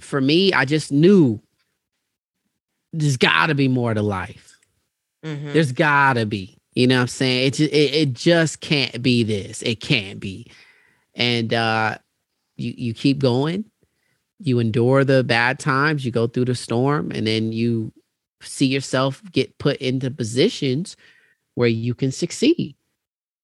for 0.00 0.20
me, 0.20 0.52
I 0.52 0.64
just 0.64 0.92
knew 0.92 1.40
there's 2.92 3.16
got 3.16 3.46
to 3.46 3.54
be 3.54 3.68
more 3.68 3.94
to 3.94 4.02
life. 4.02 4.58
Mm-hmm. 5.24 5.52
There's 5.52 5.72
got 5.72 6.14
to 6.14 6.26
be. 6.26 6.56
You 6.74 6.86
know 6.86 6.96
what 6.96 7.02
I'm 7.02 7.08
saying? 7.08 7.46
It, 7.48 7.54
just, 7.54 7.72
it 7.72 7.94
it 7.94 8.12
just 8.12 8.60
can't 8.60 9.02
be 9.02 9.24
this. 9.24 9.62
It 9.62 9.80
can't 9.80 10.20
be. 10.20 10.46
And 11.14 11.52
uh 11.52 11.98
you 12.56 12.74
you 12.76 12.94
keep 12.94 13.18
going. 13.18 13.64
You 14.38 14.60
endure 14.60 15.02
the 15.02 15.24
bad 15.24 15.58
times, 15.58 16.04
you 16.04 16.12
go 16.12 16.28
through 16.28 16.44
the 16.44 16.54
storm 16.54 17.10
and 17.10 17.26
then 17.26 17.50
you 17.50 17.92
see 18.40 18.66
yourself 18.66 19.20
get 19.32 19.58
put 19.58 19.78
into 19.78 20.12
positions 20.12 20.96
where 21.56 21.68
you 21.68 21.94
can 21.94 22.12
succeed. 22.12 22.76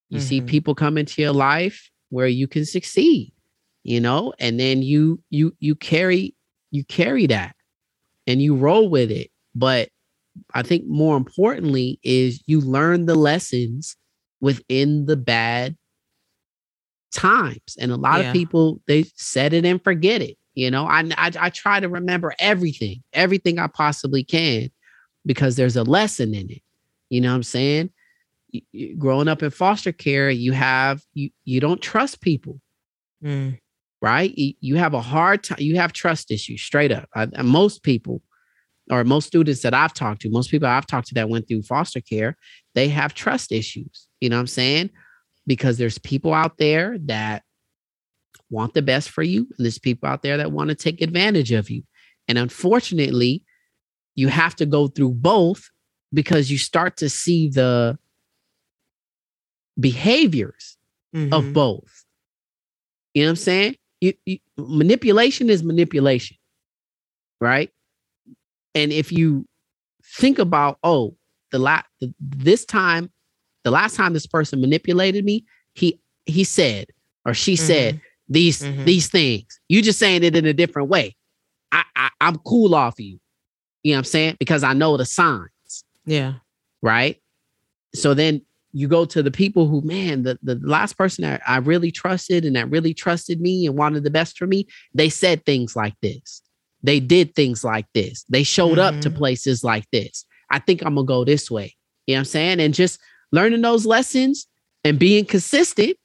You 0.09 0.18
mm-hmm. 0.18 0.26
see 0.26 0.40
people 0.40 0.76
come 0.76 0.97
into 0.97 1.20
your 1.20 1.32
life 1.32 1.90
where 2.11 2.28
you 2.28 2.47
can 2.47 2.64
succeed 2.64 3.34
you 3.85 4.01
know 4.01 4.32
and 4.39 4.59
then 4.59 4.82
you 4.82 5.22
you 5.30 5.55
you 5.61 5.74
carry 5.74 6.35
you 6.70 6.85
carry 6.85 7.26
that 7.26 7.55
and 8.26 8.43
you 8.43 8.55
roll 8.55 8.89
with 8.89 9.11
it 9.11 9.30
but 9.55 9.89
i 10.55 10.62
think 10.62 10.85
more 10.87 11.16
importantly 11.16 12.01
is 12.03 12.43
you 12.47 12.61
learn 12.61 13.07
the 13.07 13.14
lessons 13.14 13.97
within 14.41 15.07
the 15.07 15.16
bad 15.16 15.76
times. 17.14 17.76
And 17.78 17.91
a 17.91 17.97
lot 17.97 18.20
yeah. 18.20 18.28
of 18.28 18.32
people, 18.32 18.80
they 18.87 19.05
set 19.14 19.55
it 19.55 19.64
and 19.64 19.82
forget 19.82 20.20
it. 20.20 20.37
You 20.55 20.70
know, 20.70 20.87
I, 20.87 21.01
I, 21.16 21.30
I 21.41 21.51
try 21.51 21.80
to 21.80 21.89
remember 21.89 22.35
everything, 22.39 23.03
everything 23.12 23.59
I 23.59 23.68
possibly 23.68 24.22
can, 24.22 24.70
because 25.24 25.57
there's 25.57 25.76
a 25.76 25.82
lesson 25.82 26.35
in 26.35 26.51
it. 26.51 26.62
You 27.09 27.20
know 27.20 27.30
what 27.30 27.37
I'm 27.37 27.43
saying? 27.43 27.91
growing 28.99 29.26
up 29.26 29.43
in 29.43 29.51
foster 29.51 29.91
care, 29.91 30.30
you 30.30 30.53
have 30.53 31.03
you 31.12 31.30
you 31.45 31.59
don't 31.59 31.82
trust 31.82 32.20
people, 32.20 32.61
mm. 33.20 33.59
Right? 34.05 34.34
You 34.36 34.76
have 34.76 34.92
a 34.92 35.00
hard 35.00 35.42
time. 35.42 35.57
You 35.61 35.76
have 35.76 35.94
trust 35.94 36.30
issues, 36.30 36.61
straight 36.61 36.92
up. 36.92 37.09
I, 37.14 37.26
most 37.42 37.82
people, 37.82 38.20
or 38.90 39.02
most 39.02 39.26
students 39.26 39.62
that 39.62 39.72
I've 39.72 39.94
talked 39.94 40.20
to, 40.20 40.30
most 40.30 40.50
people 40.50 40.68
I've 40.68 40.86
talked 40.86 41.09
to 41.09 41.14
that 41.14 41.30
went 41.30 41.48
through 41.48 41.62
foster 41.62 42.02
care, 42.02 42.36
they 42.74 42.88
have 42.88 43.14
trust 43.14 43.50
issues. 43.50 44.07
You 44.20 44.28
know 44.28 44.36
what 44.36 44.40
I'm 44.40 44.46
saying? 44.48 44.90
Because 45.46 45.78
there's 45.78 45.96
people 45.96 46.34
out 46.34 46.59
there 46.59 46.98
that 47.07 47.44
want 48.50 48.74
the 48.74 48.82
best 48.82 49.09
for 49.09 49.22
you, 49.22 49.48
and 49.57 49.64
there's 49.64 49.78
people 49.78 50.07
out 50.07 50.22
there 50.22 50.36
that 50.36 50.52
want 50.52 50.68
to 50.68 50.74
take 50.74 51.00
advantage 51.00 51.50
of 51.50 51.70
you. 51.70 51.82
And 52.28 52.36
unfortunately, 52.36 53.42
you 54.16 54.28
have 54.28 54.55
to 54.57 54.66
go 54.66 54.86
through 54.86 55.12
both 55.12 55.70
because 56.12 56.50
you 56.50 56.59
start 56.59 56.98
to 56.98 57.09
see 57.09 57.48
the 57.48 57.98
behaviors 59.80 60.76
mm-hmm. 61.16 61.32
of 61.32 61.55
both. 61.55 62.05
You 63.14 63.22
know 63.22 63.28
what 63.28 63.30
I'm 63.30 63.36
saying? 63.36 63.76
You, 64.05 64.12
you, 64.26 64.38
manipulation 64.59 65.48
is 65.48 65.62
manipulation, 65.62 66.36
right? 67.40 67.70
And 68.74 68.92
if 68.92 69.11
you 69.11 69.46
think 70.18 70.38
about, 70.38 70.78
oh, 70.82 71.16
the 71.52 71.59
last 71.59 71.86
this 72.20 72.66
time, 72.66 73.11
the 73.62 73.70
last 73.70 73.96
time 73.96 74.12
this 74.12 74.26
person 74.26 74.61
manipulated 74.61 75.24
me, 75.24 75.46
he 75.72 76.00
he 76.26 76.44
said 76.44 76.86
or 77.24 77.32
she 77.32 77.55
mm-hmm. 77.55 77.64
said 77.64 78.00
these 78.28 78.61
mm-hmm. 78.61 78.84
these 78.84 79.09
things. 79.09 79.61
You 79.68 79.80
just 79.80 79.98
saying 79.98 80.22
it 80.22 80.36
in 80.36 80.44
a 80.44 80.52
different 80.52 80.88
way. 80.88 81.16
I, 81.72 81.84
I 81.96 82.11
I'm 82.20 82.36
cool 82.38 82.74
off 82.74 82.98
you. 82.98 83.18
You 83.82 83.92
know 83.92 83.96
what 83.96 83.98
I'm 84.00 84.05
saying? 84.05 84.36
Because 84.38 84.64
I 84.64 84.74
know 84.74 84.96
the 84.98 85.07
signs. 85.07 85.84
Yeah. 86.05 86.34
Right. 86.82 87.22
So 87.94 88.12
then 88.12 88.42
you 88.74 88.88
go 88.88 89.04
to 89.04 89.22
the 89.22 89.30
people 89.30 89.68
who, 89.68 89.80
man, 89.82 90.24
the, 90.24 90.36
the 90.42 90.56
last 90.56 90.98
person 90.98 91.22
that 91.22 91.40
I 91.46 91.58
really 91.58 91.92
trusted 91.92 92.44
and 92.44 92.56
that 92.56 92.68
really 92.70 92.92
trusted 92.92 93.40
me 93.40 93.66
and 93.66 93.76
wanted 93.76 94.02
the 94.02 94.10
best 94.10 94.36
for 94.36 94.48
me, 94.48 94.66
they 94.92 95.08
said 95.08 95.46
things 95.46 95.76
like 95.76 95.94
this. 96.02 96.42
They 96.82 96.98
did 96.98 97.36
things 97.36 97.62
like 97.62 97.86
this. 97.94 98.24
They 98.28 98.42
showed 98.42 98.78
mm-hmm. 98.78 98.96
up 98.96 99.00
to 99.02 99.08
mm-hmm. 99.08 99.18
places 99.18 99.62
like 99.62 99.88
this. 99.92 100.26
I 100.50 100.58
think 100.58 100.82
I'm 100.82 100.96
gonna 100.96 101.06
go 101.06 101.24
this 101.24 101.48
way. 101.48 101.76
You 102.08 102.14
know 102.14 102.18
what 102.18 102.20
I'm 102.22 102.24
saying? 102.26 102.60
And 102.60 102.74
just 102.74 102.98
learning 103.30 103.62
those 103.62 103.86
lessons 103.86 104.46
and 104.82 104.98
being 104.98 105.24
consistent, 105.24 105.96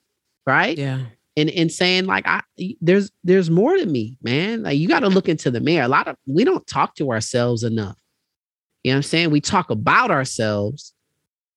right? 0.45 0.77
Yeah. 0.77 1.05
And 1.35 1.49
and 1.49 1.71
saying 1.71 2.05
like 2.05 2.27
I 2.27 2.41
there's 2.81 3.09
there's 3.23 3.49
more 3.49 3.75
to 3.77 3.85
me, 3.85 4.17
man. 4.21 4.63
Like 4.63 4.77
you 4.77 4.87
got 4.87 4.99
to 4.99 5.09
look 5.09 5.27
into 5.27 5.49
the 5.49 5.59
mirror. 5.59 5.85
A 5.85 5.89
lot 5.89 6.07
of 6.07 6.17
we 6.27 6.43
don't 6.43 6.65
talk 6.67 6.95
to 6.95 7.11
ourselves 7.11 7.63
enough. 7.63 7.97
You 8.83 8.91
know 8.91 8.97
what 8.97 8.97
I'm 8.97 9.03
saying? 9.03 9.31
We 9.31 9.41
talk 9.41 9.71
about 9.71 10.11
ourselves 10.11 10.93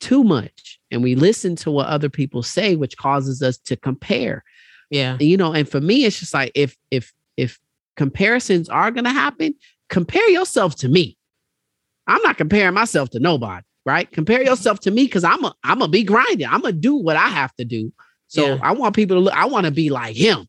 too 0.03 0.23
much 0.23 0.79
and 0.91 1.03
we 1.03 1.15
listen 1.15 1.57
to 1.57 1.71
what 1.71 1.87
other 1.87 2.11
people 2.11 2.43
say 2.43 2.77
which 2.77 2.97
causes 2.97 3.43
us 3.43 3.57
to 3.57 3.77
compare. 3.77 4.45
Yeah. 4.91 5.17
You 5.19 5.37
know 5.37 5.53
and 5.53 5.69
for 5.69 5.81
me 5.81 6.05
it's 6.05 6.21
just 6.21 6.35
like 6.35 6.53
if 6.55 6.77
if 6.91 7.13
if 7.37 7.59
comparisons 7.97 8.69
are 8.69 8.91
going 8.91 9.05
to 9.05 9.11
happen 9.11 9.55
compare 9.89 10.29
yourself 10.29 10.77
to 10.77 10.89
me. 10.89 11.17
I'm 12.07 12.21
not 12.23 12.37
comparing 12.37 12.75
myself 12.75 13.11
to 13.11 13.21
nobody 13.21 13.65
right? 13.85 14.11
Compare 14.11 14.41
mm-hmm. 14.41 14.49
yourself 14.49 14.81
to 14.81 14.91
me 14.91 15.05
because 15.05 15.25
i'm 15.25 15.45
a 15.45 15.55
i'm 15.65 15.83
a 15.83 15.89
be 15.89 16.03
grinding 16.05 16.47
i'm 16.47 16.61
gonna 16.61 16.73
do 16.73 16.95
what 16.95 17.17
i 17.17 17.29
have 17.29 17.55
to 17.57 17.65
do. 17.65 17.93
So 18.29 18.55
yeah. 18.55 18.59
i 18.63 18.73
want 18.73 18.95
people 18.95 19.17
to 19.17 19.21
look 19.21 19.35
i 19.35 19.47
want 19.47 19.67
to 19.67 19.73
be 19.73 19.91
like 19.91 20.17
him. 20.17 20.47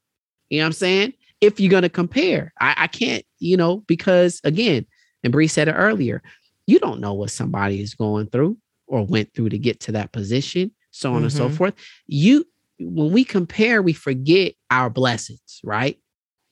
You 0.49 0.60
know 0.60 0.64
what 0.64 0.68
i'm 0.68 0.74
saying? 0.74 1.14
If 1.41 1.60
you're 1.60 1.72
going 1.72 1.84
to 1.84 1.89
compare. 1.89 2.54
I, 2.60 2.74
I 2.78 2.88
can't 2.88 3.26
you 3.39 3.58
know 3.58 3.78
because 3.88 4.39
again 4.43 4.86
and 5.24 5.32
Bree 5.32 5.47
said 5.47 5.68
it 5.68 5.74
earlier 5.74 6.22
you 6.66 6.80
don't 6.80 7.01
know 7.01 7.14
what 7.14 7.32
somebody 7.32 7.82
is 7.82 7.93
going 7.93 8.28
through 8.28 8.58
or 8.88 9.06
went 9.06 9.34
through 9.34 9.50
to 9.50 9.58
get 9.58 9.80
to 9.82 9.92
that 9.94 10.12
position, 10.12 10.72
so 10.92 11.10
on 11.10 11.18
mm-hmm. 11.18 11.24
and 11.26 11.34
so 11.34 11.48
mm-hmm. 11.48 11.56
forth. 11.56 11.74
You 12.08 12.46
when 12.80 13.12
we 13.12 13.24
compare, 13.24 13.82
we 13.82 13.94
forget 13.94 14.54
our 14.72 14.90
blessings, 14.90 15.62
right? 15.64 15.98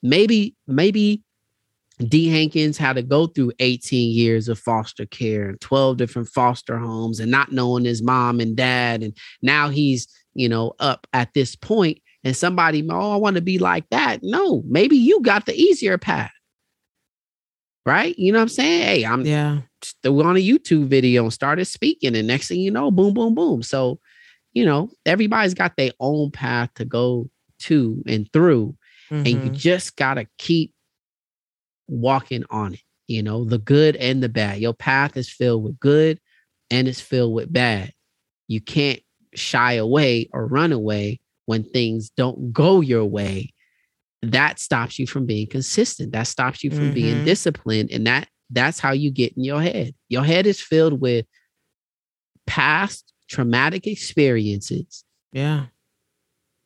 Maybe, 0.04 0.56
maybe 0.68 1.24
D. 2.00 2.30
Hankins 2.30 2.78
had 2.78 2.94
to 2.94 3.04
go 3.04 3.28
through 3.28 3.52
18 3.60 4.12
years 4.16 4.48
of 4.48 4.58
foster 4.58 5.06
care 5.06 5.50
and 5.50 5.62
12 5.62 5.98
different 5.98 6.30
foster 6.30 6.78
homes 6.78 7.20
and 7.20 7.30
not 7.30 7.52
knowing 7.52 7.86
his 7.86 8.02
mom 8.02 8.40
and 8.40 8.56
dad. 8.56 9.04
And 9.04 9.16
now 9.42 9.70
he's, 9.70 10.08
you 10.34 10.50
know, 10.50 10.74
up 10.80 11.06
at 11.14 11.34
this 11.34 11.56
point 11.56 12.00
and 12.24 12.36
somebody, 12.36 12.86
oh, 12.90 13.14
I 13.14 13.18
want 13.18 13.36
to 13.36 13.42
be 13.42 13.60
like 13.60 13.90
that. 13.90 14.20
No, 14.24 14.64
maybe 14.68 14.98
you 14.98 15.22
got 15.22 15.46
the 15.46 15.56
easier 15.56 15.98
path. 15.98 16.32
Right? 17.86 18.18
You 18.18 18.32
know 18.32 18.38
what 18.38 18.44
I'm 18.44 18.50
saying? 18.50 18.84
Hey, 18.84 19.06
I'm 19.06 19.26
yeah 19.26 19.62
threw 20.04 20.24
on 20.24 20.38
a 20.38 20.46
YouTube 20.46 20.88
video 20.88 21.24
and 21.24 21.34
started 21.34 21.66
speaking. 21.66 22.16
And 22.16 22.28
next 22.28 22.48
thing 22.48 22.60
you 22.60 22.72
know, 22.72 22.92
boom, 22.92 23.14
boom, 23.14 23.36
boom. 23.36 23.64
So, 23.64 24.00
you 24.54 24.66
know, 24.66 24.92
everybody's 25.06 25.54
got 25.54 25.76
their 25.78 25.92
own 26.00 26.32
path 26.32 26.70
to 26.76 26.86
go 26.86 27.30
to 27.60 28.04
and 28.08 28.32
through. 28.32 28.76
Mm-hmm. 29.10 29.16
And 29.16 29.28
you 29.28 29.36
mm-hmm. 29.38 29.54
just 29.54 29.96
got 29.96 30.16
to 30.16 30.28
keep 30.38 30.74
walking 31.88 32.44
on 32.50 32.74
it, 32.74 32.82
you 33.08 33.22
know, 33.22 33.44
the 33.44 33.58
good 33.58 33.96
and 33.98 34.24
the 34.24 34.30
bad. 34.30 34.60
Your 34.60 34.74
path 34.74 35.18
is 35.18 35.30
filled 35.30 35.64
with 35.64 35.80
good 35.80 36.20
and 36.70 36.88
it's 36.88 37.02
filled 37.02 37.34
with 37.34 37.52
bad. 37.52 37.94
You 38.48 38.62
can't 38.62 39.02
shy 39.36 39.74
away 39.74 40.30
or 40.34 40.48
run 40.48 40.72
away 40.72 41.20
when 41.46 41.64
things 41.64 42.10
don't 42.10 42.54
go 42.54 42.82
your 42.82 43.06
way. 43.06 43.54
That 44.22 44.60
stops 44.60 45.00
you 45.00 45.08
from 45.08 45.26
being 45.26 45.48
consistent. 45.48 46.14
That 46.14 46.28
stops 46.28 46.64
you 46.64 46.70
from 46.70 46.86
mm-hmm. 46.86 46.94
being 46.94 47.26
disciplined. 47.26 47.92
And 47.92 48.08
that 48.08 48.28
that's 48.52 48.80
how 48.80 48.92
you 48.92 49.12
get 49.12 49.36
in 49.38 49.44
your 49.44 49.62
head. 49.62 49.94
Your 50.10 50.24
head 50.24 50.46
is 50.46 50.62
filled 50.62 51.00
with 51.02 51.26
past 52.46 53.14
traumatic 53.30 53.88
experiences. 53.88 55.04
Yeah. 55.32 55.68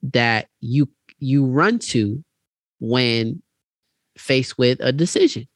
That 0.01 0.47
you 0.61 0.89
you 1.19 1.45
run 1.45 1.79
to 1.79 2.23
when 2.79 3.41
faced 4.17 4.57
with 4.57 4.79
a 4.81 4.91
decision. 4.91 5.47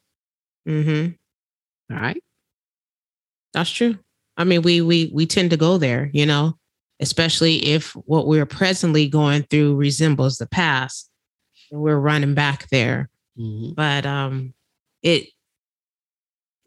Mm-hmm. 0.67 1.93
All 1.93 2.01
right. 2.01 2.23
That's 3.53 3.69
true. 3.69 3.97
I 4.38 4.43
mean, 4.43 4.61
we 4.61 4.82
we 4.82 5.11
we 5.13 5.25
tend 5.25 5.49
to 5.51 5.57
go 5.57 5.77
there, 5.77 6.09
you 6.13 6.25
know, 6.25 6.57
especially 6.99 7.57
if 7.65 7.91
what 7.93 8.27
we're 8.27 8.45
presently 8.45 9.07
going 9.07 9.43
through 9.43 9.75
resembles 9.75 10.38
the 10.38 10.47
past. 10.47 11.09
We're 11.71 11.99
running 11.99 12.36
back 12.36 12.69
there. 12.69 13.09
Mm-hmm. 13.38 13.73
But 13.73 14.05
um 14.05 14.53
it 15.03 15.30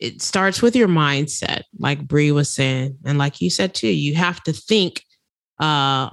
it 0.02 0.20
starts 0.20 0.60
with 0.60 0.74
your 0.74 0.88
mindset, 0.88 1.62
like 1.78 2.08
Bree 2.08 2.32
was 2.32 2.48
saying. 2.48 2.98
And 3.04 3.18
like 3.18 3.40
you 3.40 3.48
said 3.50 3.72
too, 3.72 3.86
you 3.86 4.16
have 4.16 4.42
to 4.42 4.52
think 4.52 5.04
uh, 5.60 6.10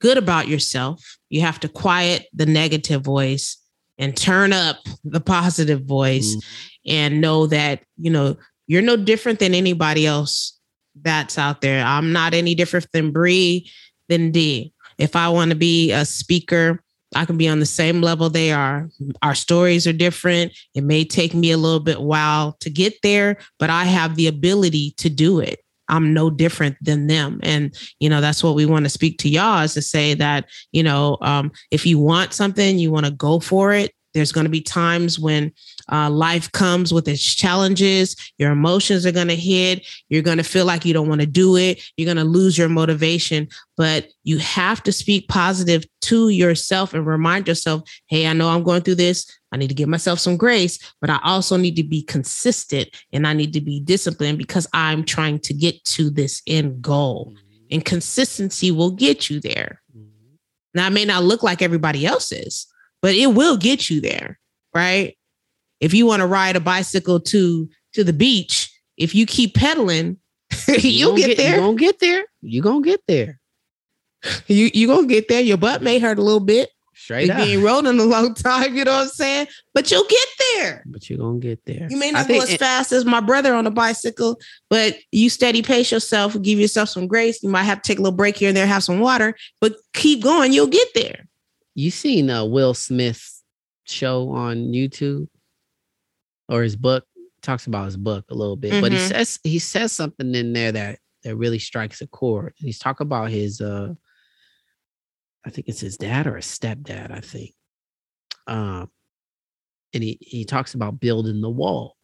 good 0.00 0.16
about 0.16 0.48
yourself. 0.48 1.18
You 1.28 1.42
have 1.42 1.60
to 1.60 1.68
quiet 1.68 2.28
the 2.32 2.46
negative 2.46 3.02
voice 3.02 3.58
and 3.98 4.16
turn 4.16 4.54
up 4.54 4.78
the 5.04 5.20
positive 5.20 5.84
voice 5.84 6.34
mm-hmm. 6.34 6.96
and 6.96 7.20
know 7.20 7.46
that, 7.48 7.82
you 7.98 8.10
know, 8.10 8.38
you're 8.66 8.80
no 8.80 8.96
different 8.96 9.38
than 9.38 9.54
anybody 9.54 10.06
else 10.06 10.58
that's 11.02 11.36
out 11.36 11.60
there. 11.60 11.84
I'm 11.84 12.12
not 12.12 12.32
any 12.32 12.54
different 12.54 12.88
than 12.94 13.12
Bree, 13.12 13.70
than 14.08 14.30
D. 14.30 14.72
If 14.96 15.14
I 15.14 15.28
want 15.28 15.50
to 15.50 15.56
be 15.56 15.92
a 15.92 16.06
speaker, 16.06 16.82
I 17.14 17.24
can 17.24 17.36
be 17.36 17.48
on 17.48 17.60
the 17.60 17.66
same 17.66 18.00
level 18.00 18.30
they 18.30 18.52
are. 18.52 18.88
Our 19.22 19.34
stories 19.34 19.86
are 19.86 19.92
different. 19.92 20.52
It 20.74 20.84
may 20.84 21.04
take 21.04 21.34
me 21.34 21.50
a 21.50 21.56
little 21.56 21.80
bit 21.80 22.00
while 22.00 22.56
to 22.60 22.70
get 22.70 22.94
there, 23.02 23.38
but 23.58 23.70
I 23.70 23.84
have 23.84 24.16
the 24.16 24.28
ability 24.28 24.94
to 24.98 25.10
do 25.10 25.40
it. 25.40 25.60
I'm 25.88 26.14
no 26.14 26.30
different 26.30 26.76
than 26.80 27.08
them. 27.08 27.40
And, 27.42 27.76
you 27.98 28.08
know, 28.08 28.20
that's 28.20 28.44
what 28.44 28.54
we 28.54 28.64
want 28.64 28.84
to 28.84 28.90
speak 28.90 29.18
to 29.18 29.28
y'all 29.28 29.62
is 29.62 29.74
to 29.74 29.82
say 29.82 30.14
that, 30.14 30.48
you 30.70 30.84
know, 30.84 31.18
um, 31.20 31.50
if 31.72 31.84
you 31.84 31.98
want 31.98 32.32
something, 32.32 32.78
you 32.78 32.92
want 32.92 33.06
to 33.06 33.12
go 33.12 33.40
for 33.40 33.72
it. 33.72 33.92
There's 34.14 34.32
going 34.32 34.44
to 34.44 34.50
be 34.50 34.60
times 34.60 35.18
when 35.18 35.52
uh, 35.90 36.10
life 36.10 36.50
comes 36.52 36.92
with 36.92 37.06
its 37.08 37.22
challenges. 37.22 38.16
Your 38.38 38.52
emotions 38.52 39.06
are 39.06 39.12
going 39.12 39.28
to 39.28 39.36
hit. 39.36 39.86
You're 40.08 40.22
going 40.22 40.38
to 40.38 40.44
feel 40.44 40.64
like 40.64 40.84
you 40.84 40.92
don't 40.92 41.08
want 41.08 41.20
to 41.20 41.26
do 41.26 41.56
it. 41.56 41.82
You're 41.96 42.12
going 42.12 42.16
to 42.16 42.24
lose 42.24 42.58
your 42.58 42.68
motivation. 42.68 43.48
But 43.76 44.08
you 44.24 44.38
have 44.38 44.82
to 44.82 44.92
speak 44.92 45.28
positive 45.28 45.84
to 46.02 46.28
yourself 46.28 46.92
and 46.92 47.06
remind 47.06 47.48
yourself 47.48 47.82
hey, 48.08 48.26
I 48.26 48.32
know 48.32 48.48
I'm 48.48 48.64
going 48.64 48.82
through 48.82 48.96
this. 48.96 49.30
I 49.52 49.56
need 49.56 49.68
to 49.68 49.74
give 49.74 49.88
myself 49.88 50.18
some 50.18 50.36
grace, 50.36 50.78
but 51.00 51.10
I 51.10 51.18
also 51.24 51.56
need 51.56 51.76
to 51.76 51.82
be 51.82 52.02
consistent 52.02 52.88
and 53.12 53.26
I 53.26 53.32
need 53.32 53.52
to 53.54 53.60
be 53.60 53.80
disciplined 53.80 54.38
because 54.38 54.66
I'm 54.72 55.04
trying 55.04 55.40
to 55.40 55.54
get 55.54 55.82
to 55.84 56.10
this 56.10 56.42
end 56.46 56.82
goal. 56.82 57.26
Mm-hmm. 57.30 57.66
And 57.72 57.84
consistency 57.84 58.70
will 58.70 58.90
get 58.90 59.30
you 59.30 59.40
there. 59.40 59.80
Mm-hmm. 59.96 60.34
Now, 60.74 60.86
it 60.86 60.92
may 60.92 61.04
not 61.04 61.24
look 61.24 61.42
like 61.42 61.62
everybody 61.62 62.06
else's, 62.06 62.66
but 63.02 63.14
it 63.14 63.34
will 63.34 63.56
get 63.56 63.90
you 63.90 64.00
there, 64.00 64.38
right? 64.74 65.16
If 65.80 65.94
you 65.94 66.06
want 66.06 66.20
to 66.20 66.26
ride 66.26 66.56
a 66.56 66.60
bicycle 66.60 67.20
to 67.20 67.68
to 67.94 68.04
the 68.04 68.12
beach, 68.12 68.70
if 68.96 69.14
you 69.14 69.26
keep 69.26 69.54
pedaling, 69.54 70.18
you'll 70.68 71.16
get, 71.16 71.28
get, 71.28 71.36
there. 71.38 71.56
You're 71.56 71.60
gonna 71.60 71.76
get 71.76 72.00
there. 72.00 72.24
You're 72.42 72.62
gonna 72.62 72.84
get 72.84 73.00
there. 73.08 73.40
You 74.46 74.70
you 74.74 74.86
gonna 74.86 75.06
get 75.06 75.28
there. 75.28 75.40
Your 75.40 75.56
butt 75.56 75.82
may 75.82 75.98
hurt 75.98 76.18
a 76.18 76.22
little 76.22 76.40
bit. 76.40 76.70
Straight 76.94 77.30
up. 77.30 77.38
You 77.38 77.54
ain't 77.54 77.64
rolling 77.64 77.98
a 77.98 78.04
long 78.04 78.34
time, 78.34 78.76
you 78.76 78.84
know 78.84 78.92
what 78.92 79.04
I'm 79.04 79.08
saying? 79.08 79.46
But 79.72 79.90
you'll 79.90 80.06
get 80.06 80.28
there. 80.52 80.82
But 80.84 81.08
you're 81.08 81.18
gonna 81.18 81.38
get 81.38 81.64
there. 81.64 81.86
You 81.88 81.96
may 81.96 82.10
not 82.10 82.28
go 82.28 82.42
as 82.42 82.50
it, 82.50 82.60
fast 82.60 82.92
as 82.92 83.06
my 83.06 83.20
brother 83.20 83.54
on 83.54 83.66
a 83.66 83.70
bicycle, 83.70 84.38
but 84.68 84.98
you 85.10 85.30
steady 85.30 85.62
pace 85.62 85.90
yourself, 85.90 86.40
give 86.42 86.58
yourself 86.58 86.90
some 86.90 87.06
grace. 87.06 87.42
You 87.42 87.48
might 87.48 87.62
have 87.62 87.80
to 87.80 87.88
take 87.88 87.98
a 87.98 88.02
little 88.02 88.16
break 88.16 88.36
here 88.36 88.48
and 88.48 88.56
there, 88.56 88.66
have 88.66 88.84
some 88.84 89.00
water, 89.00 89.34
but 89.62 89.76
keep 89.94 90.22
going, 90.22 90.52
you'll 90.52 90.66
get 90.66 90.88
there. 90.94 91.26
You 91.74 91.90
seen 91.90 92.30
uh, 92.30 92.44
Will 92.44 92.74
Smith's 92.74 93.42
show 93.84 94.30
on 94.30 94.72
YouTube 94.72 95.28
or 96.48 96.62
his 96.62 96.76
book? 96.76 97.04
Talks 97.42 97.66
about 97.66 97.86
his 97.86 97.96
book 97.96 98.26
a 98.30 98.34
little 98.34 98.56
bit, 98.56 98.72
mm-hmm. 98.72 98.80
but 98.82 98.92
he 98.92 98.98
mm-hmm. 98.98 99.08
says 99.08 99.38
he 99.42 99.58
says 99.58 99.92
something 99.92 100.34
in 100.34 100.52
there 100.52 100.72
that 100.72 100.98
that 101.22 101.36
really 101.36 101.58
strikes 101.58 102.02
a 102.02 102.06
chord. 102.06 102.52
He's 102.56 102.78
talking 102.78 103.06
about 103.06 103.30
his 103.30 103.60
uh 103.60 103.94
I 105.46 105.50
think 105.50 105.68
it's 105.68 105.80
his 105.80 105.96
dad 105.96 106.26
or 106.26 106.36
a 106.36 106.40
stepdad, 106.40 107.10
I 107.10 107.20
think. 107.20 107.54
Um, 108.46 108.90
and 109.94 110.02
he 110.02 110.18
he 110.20 110.44
talks 110.44 110.74
about 110.74 111.00
building 111.00 111.40
the 111.40 111.48
wall. 111.48 111.96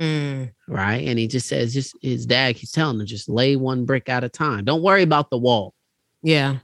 Mm. 0.00 0.52
Right. 0.68 1.06
And 1.06 1.18
he 1.18 1.26
just 1.26 1.48
says, 1.48 1.74
just 1.74 1.96
his 2.02 2.26
dad 2.26 2.56
he's 2.56 2.70
telling 2.70 3.00
him, 3.00 3.06
just 3.06 3.28
lay 3.28 3.56
one 3.56 3.84
brick 3.84 4.08
at 4.08 4.24
a 4.24 4.28
time. 4.28 4.64
Don't 4.64 4.82
worry 4.82 5.02
about 5.02 5.30
the 5.30 5.38
wall. 5.38 5.74
Yeah. 6.22 6.58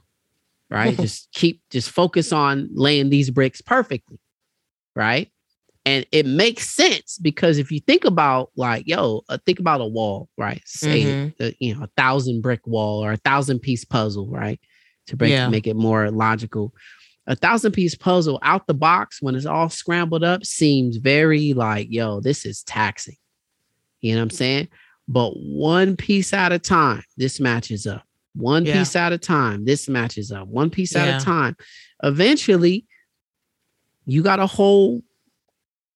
Right. 0.71 0.97
just 0.99 1.31
keep 1.33 1.61
just 1.69 1.89
focus 1.89 2.31
on 2.31 2.69
laying 2.73 3.09
these 3.09 3.29
bricks 3.29 3.61
perfectly. 3.61 4.19
Right. 4.95 5.29
And 5.83 6.05
it 6.11 6.25
makes 6.25 6.69
sense 6.69 7.17
because 7.19 7.57
if 7.57 7.71
you 7.71 7.79
think 7.79 8.05
about 8.05 8.51
like, 8.55 8.87
yo, 8.87 9.23
uh, 9.29 9.37
think 9.45 9.59
about 9.59 9.81
a 9.81 9.85
wall, 9.85 10.29
right? 10.37 10.61
Say, 10.65 11.03
mm-hmm. 11.03 11.43
uh, 11.43 11.51
you 11.59 11.75
know, 11.75 11.83
a 11.83 11.89
thousand 11.97 12.41
brick 12.41 12.65
wall 12.67 13.03
or 13.03 13.13
a 13.13 13.17
thousand 13.17 13.59
piece 13.59 13.83
puzzle, 13.83 14.29
right? 14.29 14.59
to 15.07 15.17
break 15.17 15.31
yeah. 15.31 15.47
make 15.47 15.67
it 15.67 15.75
more 15.75 16.09
logical. 16.09 16.73
A 17.27 17.35
thousand 17.35 17.73
piece 17.73 17.95
puzzle 17.95 18.39
out 18.41 18.65
the 18.67 18.73
box 18.73 19.21
when 19.21 19.35
it's 19.35 19.45
all 19.45 19.69
scrambled 19.69 20.23
up 20.23 20.45
seems 20.45 20.97
very 20.97 21.53
like, 21.53 21.87
yo, 21.89 22.19
this 22.19 22.45
is 22.45 22.63
taxing. 22.63 23.17
You 24.01 24.15
know 24.15 24.21
what 24.21 24.23
I'm 24.23 24.29
saying? 24.31 24.67
But 25.07 25.31
one 25.35 25.95
piece 25.95 26.33
at 26.33 26.51
a 26.51 26.59
time, 26.59 27.03
this 27.17 27.39
matches 27.39 27.85
up. 27.85 28.03
One 28.33 28.65
yeah. 28.65 28.79
piece 28.79 28.95
at 28.95 29.13
a 29.13 29.17
time, 29.17 29.65
this 29.65 29.89
matches 29.89 30.31
up. 30.31 30.47
One 30.47 30.69
piece 30.69 30.95
yeah. 30.95 31.05
at 31.05 31.21
a 31.21 31.25
time. 31.25 31.55
Eventually, 32.03 32.85
you 34.05 34.23
got 34.23 34.39
a 34.39 34.47
whole 34.47 35.01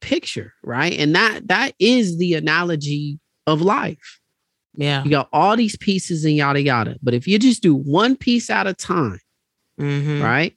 picture, 0.01 0.53
right? 0.63 0.93
And 0.93 1.15
that 1.15 1.47
that 1.47 1.73
is 1.79 2.17
the 2.17 2.33
analogy 2.33 3.19
of 3.47 3.61
life. 3.61 4.19
Yeah. 4.75 5.03
You 5.03 5.09
got 5.09 5.29
all 5.31 5.55
these 5.55 5.77
pieces 5.77 6.25
and 6.25 6.35
yada 6.35 6.61
yada. 6.61 6.97
But 7.01 7.13
if 7.13 7.27
you 7.27 7.39
just 7.39 7.63
do 7.63 7.73
one 7.73 8.15
piece 8.15 8.49
at 8.49 8.67
a 8.67 8.73
time, 8.73 9.19
mm-hmm. 9.79 10.21
right? 10.21 10.55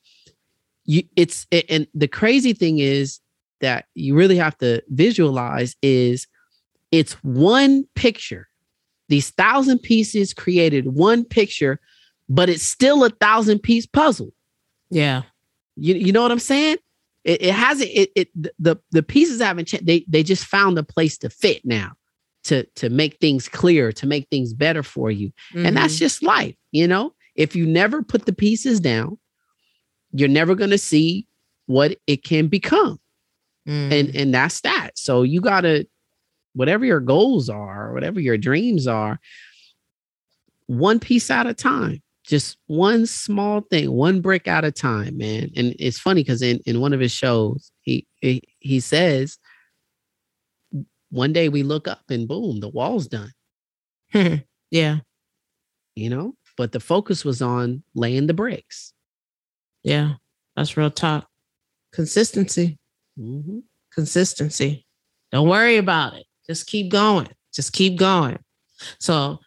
You 0.84 1.04
it's 1.16 1.46
it, 1.50 1.66
and 1.68 1.86
the 1.94 2.08
crazy 2.08 2.52
thing 2.52 2.78
is 2.78 3.20
that 3.60 3.86
you 3.94 4.14
really 4.14 4.36
have 4.36 4.56
to 4.58 4.82
visualize 4.88 5.76
is 5.82 6.26
it's 6.90 7.12
one 7.22 7.84
picture. 7.94 8.47
These 9.09 9.30
thousand 9.30 9.78
pieces 9.80 10.34
created 10.34 10.94
one 10.94 11.24
picture, 11.24 11.80
but 12.28 12.48
it's 12.48 12.62
still 12.62 13.04
a 13.04 13.11
thousand 13.11 13.61
piece 13.61 13.86
puzzle. 13.86 14.32
Yeah. 14.90 15.22
You, 15.76 15.94
you 15.94 16.12
know 16.12 16.22
what 16.22 16.32
I'm 16.32 16.38
saying? 16.38 16.78
It, 17.24 17.42
it 17.42 17.54
hasn't 17.54 17.90
it, 17.92 18.11
it 18.14 18.28
the 18.59 18.78
the 18.90 19.02
pieces 19.02 19.40
haven't 19.40 19.66
changed. 19.66 19.86
They 19.86 20.04
they 20.09 20.22
just 20.22 20.44
found 20.44 20.78
a 20.78 20.82
place 20.82 21.18
to 21.18 21.30
fit 21.30 21.64
now 21.64 21.92
to 22.44 22.64
to 22.76 22.90
make 22.90 23.18
things 23.18 23.48
clear, 23.48 23.92
to 23.92 24.06
make 24.06 24.28
things 24.28 24.52
better 24.52 24.82
for 24.82 25.11
you. 25.11 25.28
Mm-hmm. 25.52 25.66
And 25.66 25.76
that's 25.76 25.94
mm-hmm. 25.94 25.98
just 25.98 26.22
life, 26.22 26.56
you 26.72 26.86
know? 26.86 27.14
If 27.34 27.54
you 27.54 27.66
never 27.66 28.02
put 28.02 28.26
the 28.26 28.32
pieces 28.32 28.80
down, 28.80 29.18
you're 30.12 30.28
never 30.28 30.54
going 30.54 30.70
to 30.70 30.78
see 30.78 31.26
what 31.66 31.96
it 32.06 32.24
can 32.24 32.48
become. 32.48 32.98
Mm. 33.66 33.92
And 33.92 34.16
and 34.16 34.34
that's 34.34 34.61
that. 34.62 34.92
So 34.94 35.22
you 35.22 35.40
got 35.40 35.61
to 35.61 35.86
whatever 36.59 36.84
your 36.84 36.98
goals 36.98 37.48
are, 37.48 37.92
whatever 37.92 38.18
your 38.18 38.36
dreams 38.36 38.88
are, 38.88 39.20
one 40.66 40.98
piece 40.98 41.30
at 41.30 41.46
a 41.46 41.54
time. 41.54 42.02
Just 42.24 42.59
one 42.66 43.06
small 43.06 43.61
thing, 43.61 43.92
one 43.92 44.20
brick 44.20 44.48
at 44.48 44.64
a 44.64 44.72
time, 44.72 45.16
man. 45.16 45.50
And 45.56 45.74
it's 45.78 46.00
funny 46.00 46.22
because 46.22 46.42
in, 46.42 46.59
in 46.66 46.80
one 46.80 46.92
of 46.92 46.98
his 46.98 47.12
shows, 47.12 47.70
he, 47.82 48.06
he 48.16 48.42
he 48.59 48.80
says 48.80 49.38
one 51.11 51.32
day 51.32 51.48
we 51.48 51.62
look 51.62 51.86
up 51.86 52.02
and 52.11 52.26
boom, 52.26 52.59
the 52.61 52.68
wall's 52.68 53.06
done. 53.06 53.32
yeah. 54.70 54.98
You 55.94 56.11
know, 56.11 56.34
but 56.56 56.72
the 56.72 56.80
focus 56.80 57.24
was 57.24 57.40
on 57.40 57.84
laying 57.94 58.26
the 58.26 58.34
bricks. 58.34 58.92
Yeah, 59.84 60.14
that's 60.56 60.76
real 60.76 60.90
talk. 60.90 61.28
Consistency. 61.92 62.78
Mm-hmm. 63.18 63.61
Consistency. 63.94 64.84
Don't 65.32 65.48
worry 65.48 65.76
about 65.76 66.14
it. 66.14 66.26
Just 66.49 66.66
keep 66.66 66.90
going. 66.90 67.28
Just 67.53 67.72
keep 67.72 67.99
going. 67.99 68.38
So 69.01 69.38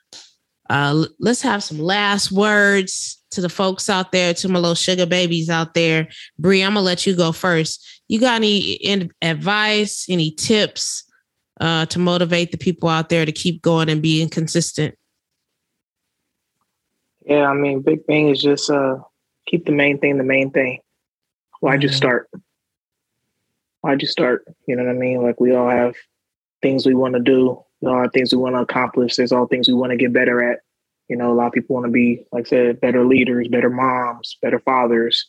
uh, 0.69 1.05
let's 1.19 1.41
have 1.41 1.63
some 1.63 1.79
last 1.79 2.31
words 2.31 3.21
to 3.31 3.41
the 3.41 3.49
folks 3.49 3.89
out 3.89 4.11
there, 4.11 4.33
to 4.33 4.49
my 4.49 4.59
little 4.59 4.75
sugar 4.75 5.05
babies 5.05 5.49
out 5.49 5.73
there. 5.73 6.07
Bree, 6.37 6.61
I'm 6.61 6.73
gonna 6.73 6.85
let 6.85 7.05
you 7.05 7.15
go 7.15 7.31
first. 7.31 8.03
You 8.07 8.19
got 8.19 8.35
any 8.35 9.09
advice, 9.21 10.05
any 10.09 10.31
tips 10.31 11.05
uh, 11.59 11.85
to 11.87 11.99
motivate 11.99 12.51
the 12.51 12.57
people 12.57 12.89
out 12.89 13.09
there 13.09 13.25
to 13.25 13.31
keep 13.31 13.61
going 13.61 13.89
and 13.89 14.01
being 14.01 14.29
consistent? 14.29 14.95
Yeah, 17.25 17.47
I 17.47 17.53
mean, 17.53 17.81
big 17.81 18.05
thing 18.05 18.29
is 18.29 18.41
just 18.41 18.69
uh, 18.69 18.97
keep 19.47 19.65
the 19.65 19.71
main 19.71 19.99
thing 19.99 20.17
the 20.17 20.23
main 20.23 20.51
thing. 20.51 20.79
Why'd 21.59 21.79
mm-hmm. 21.79 21.83
you 21.83 21.89
start? 21.89 22.29
Why'd 23.81 24.01
you 24.01 24.07
start? 24.07 24.45
You 24.67 24.75
know 24.75 24.83
what 24.83 24.91
I 24.91 24.97
mean? 24.97 25.21
Like 25.21 25.39
we 25.39 25.55
all 25.55 25.69
have 25.69 25.95
things 26.61 26.85
we 26.85 26.93
want 26.93 27.13
to 27.13 27.19
do. 27.19 27.61
We 27.81 27.89
all 27.89 28.07
things 28.09 28.31
we 28.31 28.39
want 28.39 28.55
to 28.55 28.61
accomplish. 28.61 29.15
There's 29.15 29.31
all 29.31 29.47
things 29.47 29.67
we 29.67 29.73
want 29.73 29.91
to 29.91 29.97
get 29.97 30.13
better 30.13 30.43
at. 30.51 30.59
You 31.07 31.17
know, 31.17 31.31
a 31.31 31.35
lot 31.35 31.47
of 31.47 31.53
people 31.53 31.73
want 31.73 31.87
to 31.87 31.91
be, 31.91 32.23
like 32.31 32.47
I 32.47 32.49
said, 32.49 32.81
better 32.81 33.05
leaders, 33.05 33.47
better 33.47 33.69
moms, 33.69 34.37
better 34.41 34.59
fathers. 34.59 35.27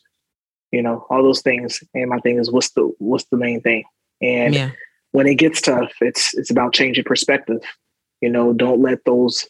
You 0.70 0.82
know, 0.82 1.06
all 1.10 1.22
those 1.22 1.42
things. 1.42 1.82
And 1.94 2.10
my 2.10 2.18
thing 2.18 2.38
is, 2.38 2.50
what's 2.50 2.70
the 2.70 2.92
what's 2.98 3.24
the 3.24 3.36
main 3.36 3.60
thing? 3.60 3.84
And 4.20 4.54
yeah 4.54 4.70
when 5.12 5.26
it 5.26 5.36
gets 5.36 5.60
tough, 5.60 5.92
it's 6.00 6.34
it's 6.34 6.50
about 6.50 6.74
changing 6.74 7.04
perspective. 7.04 7.62
You 8.20 8.30
know, 8.30 8.52
don't 8.52 8.82
let 8.82 9.04
those 9.04 9.46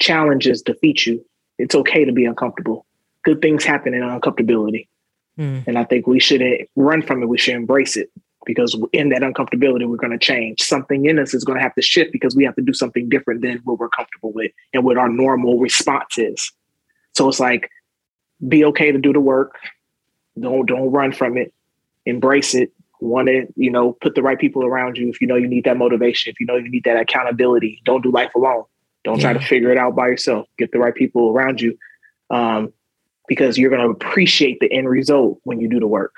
challenges 0.00 0.62
defeat 0.62 1.06
you. 1.06 1.24
It's 1.58 1.74
okay 1.74 2.04
to 2.04 2.12
be 2.12 2.24
uncomfortable. 2.24 2.84
Good 3.22 3.40
things 3.40 3.64
happen 3.64 3.94
in 3.94 4.02
uncomfortability. 4.02 4.88
Mm. 5.38 5.66
And 5.66 5.78
I 5.78 5.84
think 5.84 6.06
we 6.06 6.20
shouldn't 6.20 6.68
run 6.76 7.02
from 7.02 7.22
it. 7.22 7.28
We 7.28 7.38
should 7.38 7.54
embrace 7.54 7.96
it 7.96 8.10
because 8.44 8.78
in 8.92 9.08
that 9.10 9.22
uncomfortability, 9.22 9.88
we're 9.88 9.96
going 9.96 10.12
to 10.12 10.18
change. 10.18 10.62
Something 10.62 11.06
in 11.06 11.18
us 11.18 11.34
is 11.34 11.44
going 11.44 11.58
to 11.58 11.62
have 11.62 11.74
to 11.74 11.82
shift 11.82 12.12
because 12.12 12.34
we 12.36 12.44
have 12.44 12.56
to 12.56 12.62
do 12.62 12.72
something 12.72 13.08
different 13.08 13.42
than 13.42 13.60
what 13.64 13.78
we're 13.78 13.88
comfortable 13.88 14.32
with 14.32 14.50
and 14.72 14.84
what 14.84 14.98
our 14.98 15.08
normal 15.08 15.58
response 15.58 16.18
is. 16.18 16.52
So 17.14 17.28
it's 17.28 17.40
like, 17.40 17.70
be 18.46 18.64
okay 18.66 18.92
to 18.92 18.98
do 18.98 19.12
the 19.12 19.20
work. 19.20 19.54
Don't 20.38 20.66
don't 20.66 20.90
run 20.90 21.12
from 21.12 21.36
it. 21.38 21.54
Embrace 22.04 22.54
it 22.54 22.72
want 23.00 23.28
to, 23.28 23.46
you 23.56 23.70
know, 23.70 23.92
put 23.92 24.14
the 24.14 24.22
right 24.22 24.38
people 24.38 24.64
around 24.64 24.96
you 24.96 25.08
if 25.08 25.20
you 25.20 25.26
know 25.26 25.36
you 25.36 25.46
need 25.46 25.64
that 25.64 25.76
motivation, 25.76 26.30
if 26.30 26.40
you 26.40 26.46
know 26.46 26.56
you 26.56 26.70
need 26.70 26.84
that 26.84 26.98
accountability. 26.98 27.80
Don't 27.84 28.02
do 28.02 28.10
life 28.10 28.34
alone. 28.34 28.64
Don't 29.04 29.18
yeah. 29.18 29.32
try 29.32 29.32
to 29.34 29.46
figure 29.46 29.70
it 29.70 29.78
out 29.78 29.94
by 29.94 30.08
yourself. 30.08 30.48
Get 30.58 30.72
the 30.72 30.78
right 30.78 30.94
people 30.94 31.30
around 31.30 31.60
you. 31.60 31.78
Um, 32.30 32.72
because 33.26 33.56
you're 33.56 33.70
going 33.70 33.82
to 33.82 33.88
appreciate 33.88 34.60
the 34.60 34.70
end 34.70 34.88
result 34.88 35.40
when 35.44 35.60
you 35.60 35.68
do 35.68 35.80
the 35.80 35.86
work. 35.86 36.12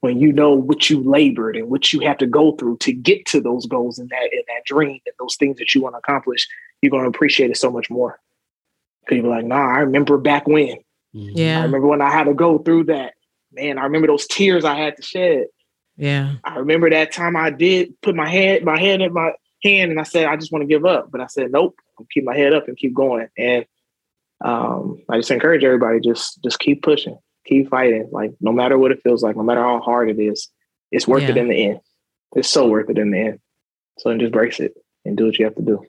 When 0.00 0.18
you 0.18 0.32
know 0.32 0.54
what 0.54 0.88
you 0.88 1.02
labored 1.02 1.56
and 1.56 1.68
what 1.68 1.92
you 1.92 2.00
have 2.00 2.16
to 2.18 2.26
go 2.26 2.52
through 2.52 2.78
to 2.78 2.92
get 2.92 3.26
to 3.26 3.40
those 3.40 3.66
goals 3.66 3.98
and 3.98 4.08
that 4.08 4.30
and 4.32 4.44
that 4.48 4.64
dream 4.64 5.00
and 5.04 5.14
those 5.18 5.36
things 5.36 5.58
that 5.58 5.74
you 5.74 5.82
want 5.82 5.94
to 5.94 5.98
accomplish, 5.98 6.48
you're 6.80 6.90
going 6.90 7.04
to 7.04 7.08
appreciate 7.10 7.50
it 7.50 7.58
so 7.58 7.70
much 7.70 7.90
more. 7.90 8.18
Because 9.00 9.22
you're 9.22 9.30
like, 9.30 9.44
nah, 9.44 9.74
I 9.74 9.80
remember 9.80 10.16
back 10.16 10.46
when. 10.46 10.78
Yeah. 11.12 11.60
I 11.60 11.64
remember 11.64 11.86
when 11.86 12.00
I 12.00 12.10
had 12.10 12.24
to 12.24 12.34
go 12.34 12.58
through 12.58 12.84
that. 12.84 13.14
Man, 13.52 13.78
I 13.78 13.82
remember 13.82 14.06
those 14.06 14.26
tears 14.26 14.64
I 14.64 14.76
had 14.76 14.96
to 14.96 15.02
shed. 15.02 15.46
Yeah. 15.96 16.36
I 16.44 16.56
remember 16.56 16.88
that 16.88 17.12
time 17.12 17.36
I 17.36 17.50
did 17.50 18.00
put 18.00 18.14
my 18.14 18.28
head, 18.28 18.64
my 18.64 18.78
hand 18.78 19.02
in 19.02 19.12
my 19.12 19.32
hand 19.62 19.90
and 19.90 20.00
I 20.00 20.04
said, 20.04 20.26
I 20.26 20.36
just 20.36 20.52
want 20.52 20.62
to 20.62 20.66
give 20.66 20.86
up. 20.86 21.10
But 21.10 21.20
I 21.20 21.26
said, 21.26 21.52
nope, 21.52 21.76
I'll 21.98 22.06
keep 22.10 22.24
my 22.24 22.36
head 22.36 22.54
up 22.54 22.68
and 22.68 22.76
keep 22.76 22.94
going. 22.94 23.28
And 23.36 23.66
um, 24.42 25.02
I 25.08 25.18
just 25.18 25.30
encourage 25.30 25.64
everybody, 25.64 26.00
just 26.00 26.42
just 26.42 26.58
keep 26.58 26.82
pushing, 26.82 27.18
keep 27.50 27.68
fighting. 27.68 28.08
Like 28.10 28.32
no 28.40 28.52
matter 28.52 28.78
what 28.78 28.92
it 28.92 29.02
feels 29.02 29.22
like, 29.22 29.36
no 29.36 29.42
matter 29.42 29.62
how 29.62 29.80
hard 29.80 30.08
it 30.08 30.18
is, 30.18 30.48
it's 30.90 31.06
worth 31.06 31.22
yeah. 31.24 31.30
it 31.30 31.36
in 31.36 31.48
the 31.48 31.66
end. 31.66 31.80
It's 32.34 32.48
so 32.48 32.68
worth 32.68 32.88
it 32.88 32.98
in 32.98 33.10
the 33.10 33.18
end. 33.18 33.40
So 33.98 34.16
just 34.16 34.32
brace 34.32 34.60
it 34.60 34.74
and 35.04 35.16
do 35.16 35.26
what 35.26 35.38
you 35.38 35.44
have 35.44 35.56
to 35.56 35.62
do. 35.62 35.84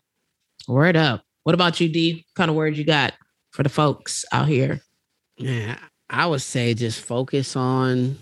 Word 0.68 0.98
up. 0.98 1.24
What 1.44 1.56
about 1.56 1.80
you, 1.80 1.90
D? 1.90 2.14
What 2.14 2.36
kind 2.36 2.50
of 2.50 2.56
words 2.56 2.78
you 2.78 2.84
got 2.84 3.14
for 3.52 3.64
the 3.64 3.70
folks 3.70 4.26
out 4.32 4.48
here? 4.48 4.82
Yeah, 5.38 5.78
I 6.10 6.26
would 6.26 6.42
say 6.42 6.74
just 6.74 7.02
focus 7.02 7.56
on 7.56 8.18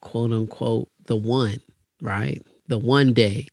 quote 0.00 0.32
unquote 0.32 0.88
the 1.06 1.16
one, 1.16 1.60
right? 2.00 2.44
The 2.68 2.78
one 2.78 3.12
day, 3.12 3.48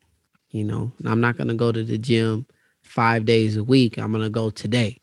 you 0.50 0.64
know, 0.64 0.92
I'm 1.06 1.22
not 1.22 1.38
going 1.38 1.50
to 1.50 1.54
go 1.54 1.72
to 1.72 1.84
the 1.84 1.98
gym 1.98 2.48
five 2.84 3.26
days 3.26 3.58
a 3.58 3.64
week. 3.64 3.98
I'm 3.98 4.12
going 4.12 4.24
to 4.24 4.30
go 4.30 4.50
today. 4.50 5.00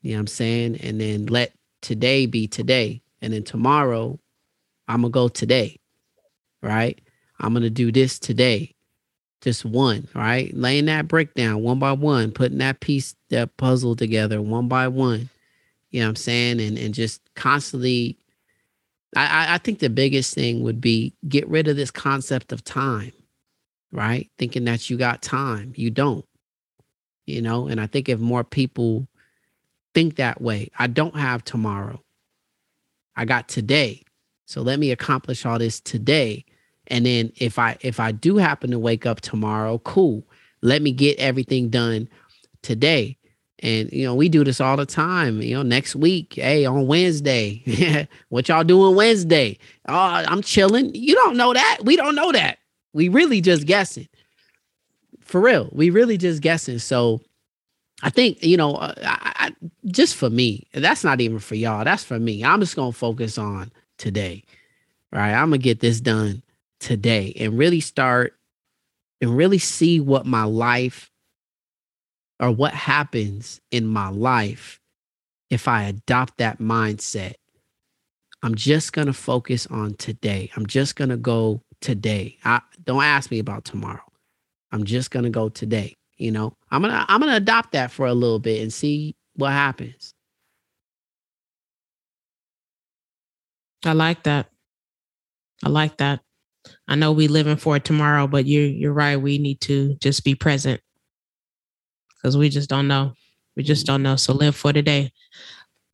You 0.00 0.12
know 0.12 0.16
what 0.16 0.20
I'm 0.20 0.26
saying? 0.28 0.76
And 0.82 1.00
then 1.00 1.26
let 1.26 1.52
today 1.84 2.26
be 2.26 2.48
today. 2.48 3.00
And 3.22 3.32
then 3.32 3.44
tomorrow, 3.44 4.18
I'm 4.88 5.02
going 5.02 5.12
to 5.12 5.14
go 5.14 5.28
today. 5.28 5.78
Right? 6.62 7.00
I'm 7.38 7.52
going 7.52 7.62
to 7.62 7.70
do 7.70 7.92
this 7.92 8.18
today. 8.18 8.74
Just 9.40 9.64
one, 9.64 10.08
right? 10.14 10.52
Laying 10.54 10.86
that 10.86 11.06
brick 11.06 11.34
down 11.34 11.62
one 11.62 11.78
by 11.78 11.92
one, 11.92 12.32
putting 12.32 12.58
that 12.58 12.80
piece, 12.80 13.14
that 13.28 13.56
puzzle 13.58 13.94
together 13.94 14.40
one 14.40 14.68
by 14.68 14.88
one. 14.88 15.28
You 15.90 16.00
know 16.00 16.06
what 16.06 16.10
I'm 16.10 16.16
saying? 16.16 16.60
And 16.60 16.78
and 16.78 16.94
just 16.94 17.20
constantly 17.34 18.18
I, 19.16 19.54
I 19.54 19.58
think 19.58 19.78
the 19.78 19.90
biggest 19.90 20.34
thing 20.34 20.62
would 20.62 20.80
be 20.80 21.14
get 21.28 21.48
rid 21.48 21.68
of 21.68 21.76
this 21.76 21.90
concept 21.90 22.52
of 22.52 22.64
time, 22.64 23.12
right? 23.92 24.30
Thinking 24.38 24.64
that 24.64 24.90
you 24.90 24.96
got 24.96 25.22
time. 25.22 25.72
You 25.76 25.90
don't. 25.90 26.24
You 27.26 27.40
know, 27.40 27.68
and 27.68 27.80
I 27.80 27.86
think 27.86 28.08
if 28.08 28.18
more 28.18 28.44
people 28.44 29.08
think 29.94 30.16
that 30.16 30.40
way, 30.40 30.70
I 30.78 30.86
don't 30.86 31.16
have 31.16 31.44
tomorrow. 31.44 32.02
I 33.16 33.24
got 33.24 33.48
today. 33.48 34.02
So 34.46 34.60
let 34.62 34.78
me 34.78 34.90
accomplish 34.90 35.46
all 35.46 35.58
this 35.58 35.80
today. 35.80 36.44
And 36.88 37.06
then 37.06 37.32
if 37.36 37.58
I 37.58 37.76
if 37.80 37.98
I 38.00 38.12
do 38.12 38.36
happen 38.36 38.70
to 38.70 38.78
wake 38.78 39.06
up 39.06 39.20
tomorrow, 39.20 39.78
cool. 39.78 40.26
Let 40.60 40.82
me 40.82 40.92
get 40.92 41.18
everything 41.18 41.70
done 41.70 42.08
today. 42.62 43.16
And 43.60 43.90
you 43.92 44.04
know, 44.04 44.14
we 44.14 44.28
do 44.28 44.44
this 44.44 44.60
all 44.60 44.76
the 44.76 44.84
time. 44.84 45.40
You 45.40 45.54
know, 45.54 45.62
next 45.62 45.96
week, 45.96 46.34
hey, 46.34 46.66
on 46.66 46.86
Wednesday, 46.86 48.08
what 48.28 48.48
y'all 48.48 48.64
doing 48.64 48.94
Wednesday? 48.94 49.58
Oh, 49.88 49.94
I'm 49.94 50.42
chilling. 50.42 50.94
You 50.94 51.14
don't 51.14 51.36
know 51.36 51.54
that. 51.54 51.78
We 51.84 51.96
don't 51.96 52.14
know 52.14 52.32
that. 52.32 52.58
We 52.92 53.08
really 53.08 53.40
just 53.40 53.66
guessing. 53.66 54.08
For 55.20 55.40
real, 55.40 55.70
we 55.72 55.90
really 55.90 56.18
just 56.18 56.42
guessing. 56.42 56.78
So, 56.78 57.22
I 58.02 58.10
think 58.10 58.42
you 58.42 58.56
know, 58.56 58.74
uh, 58.74 58.94
I, 59.02 59.32
I, 59.36 59.68
just 59.86 60.16
for 60.16 60.30
me, 60.30 60.66
that's 60.72 61.04
not 61.04 61.20
even 61.20 61.38
for 61.38 61.54
y'all. 61.54 61.84
That's 61.84 62.04
for 62.04 62.18
me. 62.18 62.44
I'm 62.44 62.60
just 62.60 62.76
gonna 62.76 62.92
focus 62.92 63.38
on 63.38 63.72
today. 63.98 64.44
Right, 65.12 65.32
I'm 65.32 65.50
gonna 65.50 65.58
get 65.58 65.80
this 65.80 66.00
done 66.00 66.42
today 66.80 67.34
and 67.38 67.56
really 67.56 67.80
start 67.80 68.34
and 69.20 69.36
really 69.36 69.58
see 69.58 70.00
what 70.00 70.26
my 70.26 70.44
life 70.44 71.10
or 72.40 72.50
what 72.50 72.74
happens 72.74 73.60
in 73.70 73.86
my 73.86 74.08
life 74.08 74.80
if 75.50 75.68
I 75.68 75.84
adopt 75.84 76.38
that 76.38 76.58
mindset. 76.58 77.34
I'm 78.42 78.54
just 78.54 78.92
to 79.06 79.14
focus 79.14 79.66
on 79.68 79.94
today. 79.94 80.50
I'm 80.54 80.66
just 80.66 80.96
to 81.10 81.16
go 81.16 81.62
today. 81.80 82.36
I 82.44 82.60
don't 82.82 83.02
ask 83.02 83.30
me 83.30 83.38
about 83.38 83.64
tomorrow. 83.64 84.02
I'm 84.72 84.84
just 84.84 85.10
to 85.24 85.30
go 85.30 85.48
today. 85.48 85.96
You 86.16 86.30
know, 86.30 86.56
I'm 86.70 86.82
to 86.82 87.06
I'm 87.08 87.20
to 87.20 87.36
adopt 87.36 87.72
that 87.72 87.90
for 87.90 88.06
a 88.06 88.14
little 88.14 88.38
bit 88.38 88.62
and 88.62 88.72
see 88.72 89.16
what 89.34 89.50
happens. 89.50 90.14
I 93.84 93.92
like 93.92 94.22
that. 94.24 94.48
I 95.64 95.68
like 95.68 95.98
that. 95.98 96.20
I 96.88 96.94
know 96.94 97.12
we 97.12 97.28
living 97.28 97.56
for 97.56 97.78
tomorrow, 97.78 98.26
but 98.26 98.46
you're 98.46 98.66
you're 98.66 98.92
right. 98.92 99.16
We 99.16 99.38
need 99.38 99.60
to 99.62 99.96
just 99.96 100.24
be 100.24 100.34
present 100.34 100.80
because 102.16 102.36
we 102.36 102.48
just 102.48 102.70
don't 102.70 102.88
know. 102.88 103.12
We 103.56 103.62
just 103.62 103.84
mm-hmm. 103.84 103.94
don't 103.94 104.02
know. 104.02 104.16
So 104.16 104.32
live 104.32 104.56
for 104.56 104.72
today. 104.72 105.12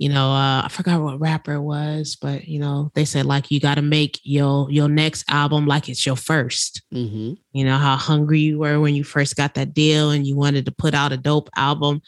You 0.00 0.08
know, 0.08 0.30
uh, 0.30 0.62
I 0.64 0.68
forgot 0.70 1.02
what 1.02 1.20
rapper 1.20 1.52
it 1.52 1.60
was, 1.60 2.16
but 2.16 2.48
you 2.48 2.58
know, 2.58 2.90
they 2.94 3.04
said 3.04 3.26
like 3.26 3.50
you 3.50 3.60
got 3.60 3.74
to 3.74 3.82
make 3.82 4.18
your 4.22 4.70
your 4.70 4.88
next 4.88 5.26
album 5.28 5.66
like 5.66 5.90
it's 5.90 6.06
your 6.06 6.16
1st 6.16 6.80
mm-hmm. 6.90 7.32
You 7.52 7.64
know 7.66 7.76
how 7.76 7.96
hungry 7.96 8.40
you 8.40 8.58
were 8.58 8.80
when 8.80 8.94
you 8.94 9.04
first 9.04 9.36
got 9.36 9.52
that 9.56 9.74
deal 9.74 10.10
and 10.10 10.26
you 10.26 10.36
wanted 10.36 10.64
to 10.64 10.72
put 10.72 10.94
out 10.94 11.12
a 11.12 11.18
dope 11.18 11.50
album. 11.54 12.00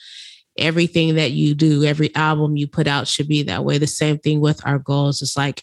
Everything 0.57 1.16
that 1.16 1.32
you 1.32 1.55
do, 1.55 1.84
every 1.84 2.14
album 2.14 2.57
you 2.57 2.66
put 2.66 2.86
out 2.86 3.09
should 3.09 3.28
be 3.28 3.43
that 3.43 3.62
way. 3.62 3.76
The 3.76 3.86
same 3.86 4.18
thing 4.18 4.40
with 4.40 4.66
our 4.66 4.78
goals. 4.78 5.20
It's 5.20 5.36
like 5.36 5.62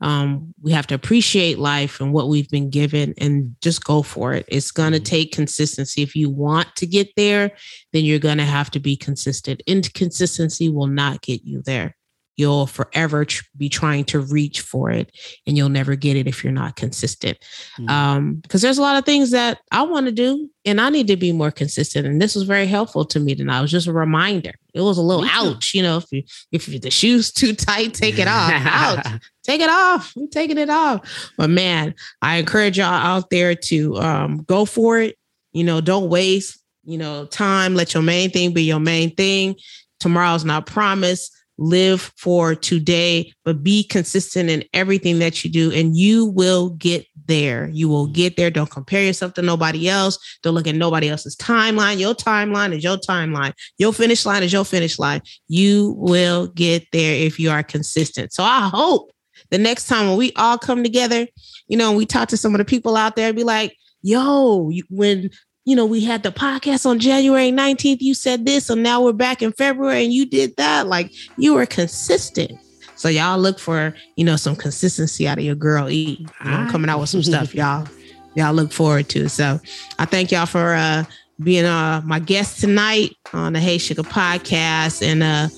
um, 0.00 0.54
we 0.62 0.72
have 0.72 0.86
to 0.88 0.94
appreciate 0.94 1.58
life 1.58 2.00
and 2.00 2.12
what 2.12 2.28
we've 2.28 2.48
been 2.50 2.70
given 2.70 3.14
and 3.18 3.54
just 3.60 3.84
go 3.84 4.02
for 4.02 4.32
it. 4.32 4.44
It's 4.48 4.70
going 4.70 4.92
to 4.92 4.98
mm-hmm. 4.98 5.04
take 5.04 5.32
consistency. 5.32 6.02
If 6.02 6.14
you 6.14 6.30
want 6.30 6.74
to 6.76 6.86
get 6.86 7.14
there, 7.16 7.52
then 7.92 8.04
you're 8.04 8.18
going 8.18 8.38
to 8.38 8.44
have 8.44 8.70
to 8.72 8.80
be 8.80 8.96
consistent. 8.96 9.62
Inconsistency 9.66 10.68
will 10.68 10.86
not 10.86 11.22
get 11.22 11.42
you 11.44 11.62
there. 11.62 11.94
You'll 12.36 12.66
forever 12.66 13.24
tr- 13.24 13.44
be 13.56 13.68
trying 13.68 14.04
to 14.06 14.18
reach 14.18 14.60
for 14.60 14.90
it 14.90 15.16
and 15.46 15.56
you'll 15.56 15.68
never 15.68 15.94
get 15.94 16.16
it 16.16 16.26
if 16.26 16.42
you're 16.42 16.52
not 16.52 16.74
consistent. 16.76 17.38
Mm-hmm. 17.78 17.88
Um, 17.88 18.34
because 18.36 18.60
there's 18.60 18.78
a 18.78 18.82
lot 18.82 18.96
of 18.96 19.04
things 19.04 19.30
that 19.30 19.60
I 19.70 19.82
want 19.82 20.06
to 20.06 20.12
do 20.12 20.50
and 20.64 20.80
I 20.80 20.90
need 20.90 21.06
to 21.08 21.16
be 21.16 21.30
more 21.30 21.52
consistent. 21.52 22.06
And 22.06 22.20
this 22.20 22.34
was 22.34 22.44
very 22.44 22.66
helpful 22.66 23.04
to 23.06 23.20
me 23.20 23.34
tonight. 23.34 23.58
It 23.58 23.62
was 23.62 23.70
just 23.70 23.86
a 23.86 23.92
reminder. 23.92 24.52
It 24.72 24.80
was 24.80 24.98
a 24.98 25.02
little 25.02 25.24
ouch, 25.30 25.74
you 25.74 25.82
know, 25.82 25.98
if 25.98 26.06
you 26.10 26.22
if 26.50 26.66
the 26.66 26.90
shoe's 26.90 27.32
too 27.32 27.54
tight, 27.54 27.94
take 27.94 28.18
it 28.18 28.26
off. 28.26 28.52
ouch. 28.52 29.20
Take 29.44 29.60
it 29.60 29.68
off. 29.68 30.12
I'm 30.16 30.28
taking 30.28 30.58
it 30.58 30.70
off. 30.70 31.32
But 31.36 31.50
man, 31.50 31.94
I 32.22 32.36
encourage 32.36 32.78
y'all 32.78 32.86
out 32.86 33.30
there 33.30 33.54
to 33.54 33.96
um, 33.98 34.44
go 34.44 34.64
for 34.64 34.98
it. 34.98 35.16
You 35.52 35.64
know, 35.64 35.80
don't 35.80 36.08
waste, 36.08 36.58
you 36.84 36.98
know, 36.98 37.26
time. 37.26 37.74
Let 37.74 37.94
your 37.94 38.02
main 38.02 38.30
thing 38.30 38.52
be 38.52 38.62
your 38.62 38.80
main 38.80 39.14
thing. 39.14 39.56
Tomorrow's 40.00 40.44
not 40.44 40.66
promised 40.66 41.30
live 41.58 42.12
for 42.16 42.54
today, 42.54 43.32
but 43.44 43.62
be 43.62 43.84
consistent 43.84 44.50
in 44.50 44.64
everything 44.72 45.18
that 45.20 45.44
you 45.44 45.50
do, 45.50 45.70
and 45.72 45.96
you 45.96 46.26
will 46.26 46.70
get 46.70 47.06
there. 47.26 47.68
You 47.68 47.88
will 47.88 48.06
get 48.06 48.36
there. 48.36 48.50
Don't 48.50 48.70
compare 48.70 49.04
yourself 49.04 49.34
to 49.34 49.42
nobody 49.42 49.88
else. 49.88 50.18
Don't 50.42 50.54
look 50.54 50.66
at 50.66 50.74
nobody 50.74 51.08
else's 51.08 51.36
timeline. 51.36 51.98
Your 51.98 52.14
timeline 52.14 52.76
is 52.76 52.82
your 52.82 52.96
timeline. 52.96 53.52
Your 53.78 53.92
finish 53.92 54.26
line 54.26 54.42
is 54.42 54.52
your 54.52 54.64
finish 54.64 54.98
line. 54.98 55.22
You 55.48 55.94
will 55.96 56.48
get 56.48 56.86
there 56.92 57.14
if 57.14 57.38
you 57.38 57.50
are 57.50 57.62
consistent. 57.62 58.32
So 58.32 58.42
I 58.42 58.68
hope 58.68 59.10
the 59.54 59.58
next 59.58 59.86
time 59.86 60.08
when 60.08 60.16
we 60.16 60.32
all 60.34 60.58
come 60.58 60.82
together, 60.82 61.28
you 61.68 61.76
know, 61.76 61.92
we 61.92 62.06
talk 62.06 62.28
to 62.30 62.36
some 62.36 62.56
of 62.56 62.58
the 62.58 62.64
people 62.64 62.96
out 62.96 63.14
there, 63.14 63.32
be 63.32 63.44
like, 63.44 63.76
yo, 64.02 64.72
when 64.90 65.30
you 65.64 65.76
know, 65.76 65.86
we 65.86 66.04
had 66.04 66.24
the 66.24 66.32
podcast 66.32 66.84
on 66.84 66.98
January 66.98 67.52
19th. 67.52 68.00
You 68.00 68.14
said 68.14 68.44
this, 68.44 68.68
and 68.68 68.82
now 68.82 69.00
we're 69.00 69.12
back 69.12 69.42
in 69.42 69.52
February 69.52 70.02
and 70.04 70.12
you 70.12 70.26
did 70.26 70.56
that. 70.56 70.88
Like 70.88 71.12
you 71.38 71.54
were 71.54 71.66
consistent. 71.66 72.58
So 72.96 73.08
y'all 73.08 73.38
look 73.38 73.60
for, 73.60 73.94
you 74.16 74.24
know, 74.24 74.34
some 74.34 74.56
consistency 74.56 75.28
out 75.28 75.38
of 75.38 75.44
your 75.44 75.54
girl 75.54 75.88
E. 75.88 76.26
You 76.44 76.50
know, 76.50 76.68
coming 76.68 76.90
out 76.90 76.98
with 76.98 77.08
some 77.08 77.22
stuff, 77.22 77.54
y'all. 77.54 77.86
Y'all 78.34 78.52
look 78.52 78.72
forward 78.72 79.08
to. 79.10 79.28
So 79.28 79.60
I 80.00 80.04
thank 80.04 80.32
y'all 80.32 80.46
for 80.46 80.74
uh 80.74 81.04
being 81.44 81.64
uh 81.64 82.02
my 82.04 82.18
guest 82.18 82.60
tonight 82.60 83.16
on 83.32 83.52
the 83.52 83.60
Hey 83.60 83.78
Sugar 83.78 84.02
podcast. 84.02 85.06
And 85.06 85.22
uh 85.22 85.48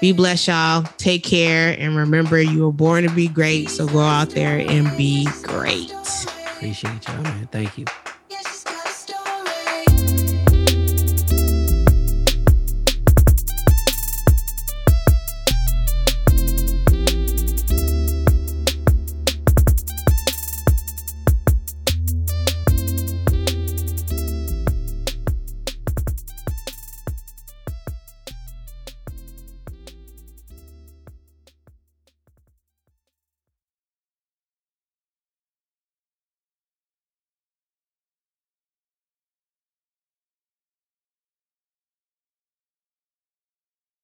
be 0.00 0.12
blessed, 0.12 0.48
y'all. 0.48 0.82
Take 0.96 1.24
care. 1.24 1.76
And 1.78 1.96
remember, 1.96 2.40
you 2.40 2.64
were 2.64 2.72
born 2.72 3.04
to 3.04 3.10
be 3.10 3.28
great. 3.28 3.70
So 3.70 3.86
go 3.86 4.00
out 4.00 4.30
there 4.30 4.58
and 4.58 4.96
be 4.96 5.28
great. 5.42 5.92
Appreciate 6.56 7.06
y'all, 7.06 7.22
man. 7.22 7.48
Thank 7.50 7.78
you. 7.78 7.84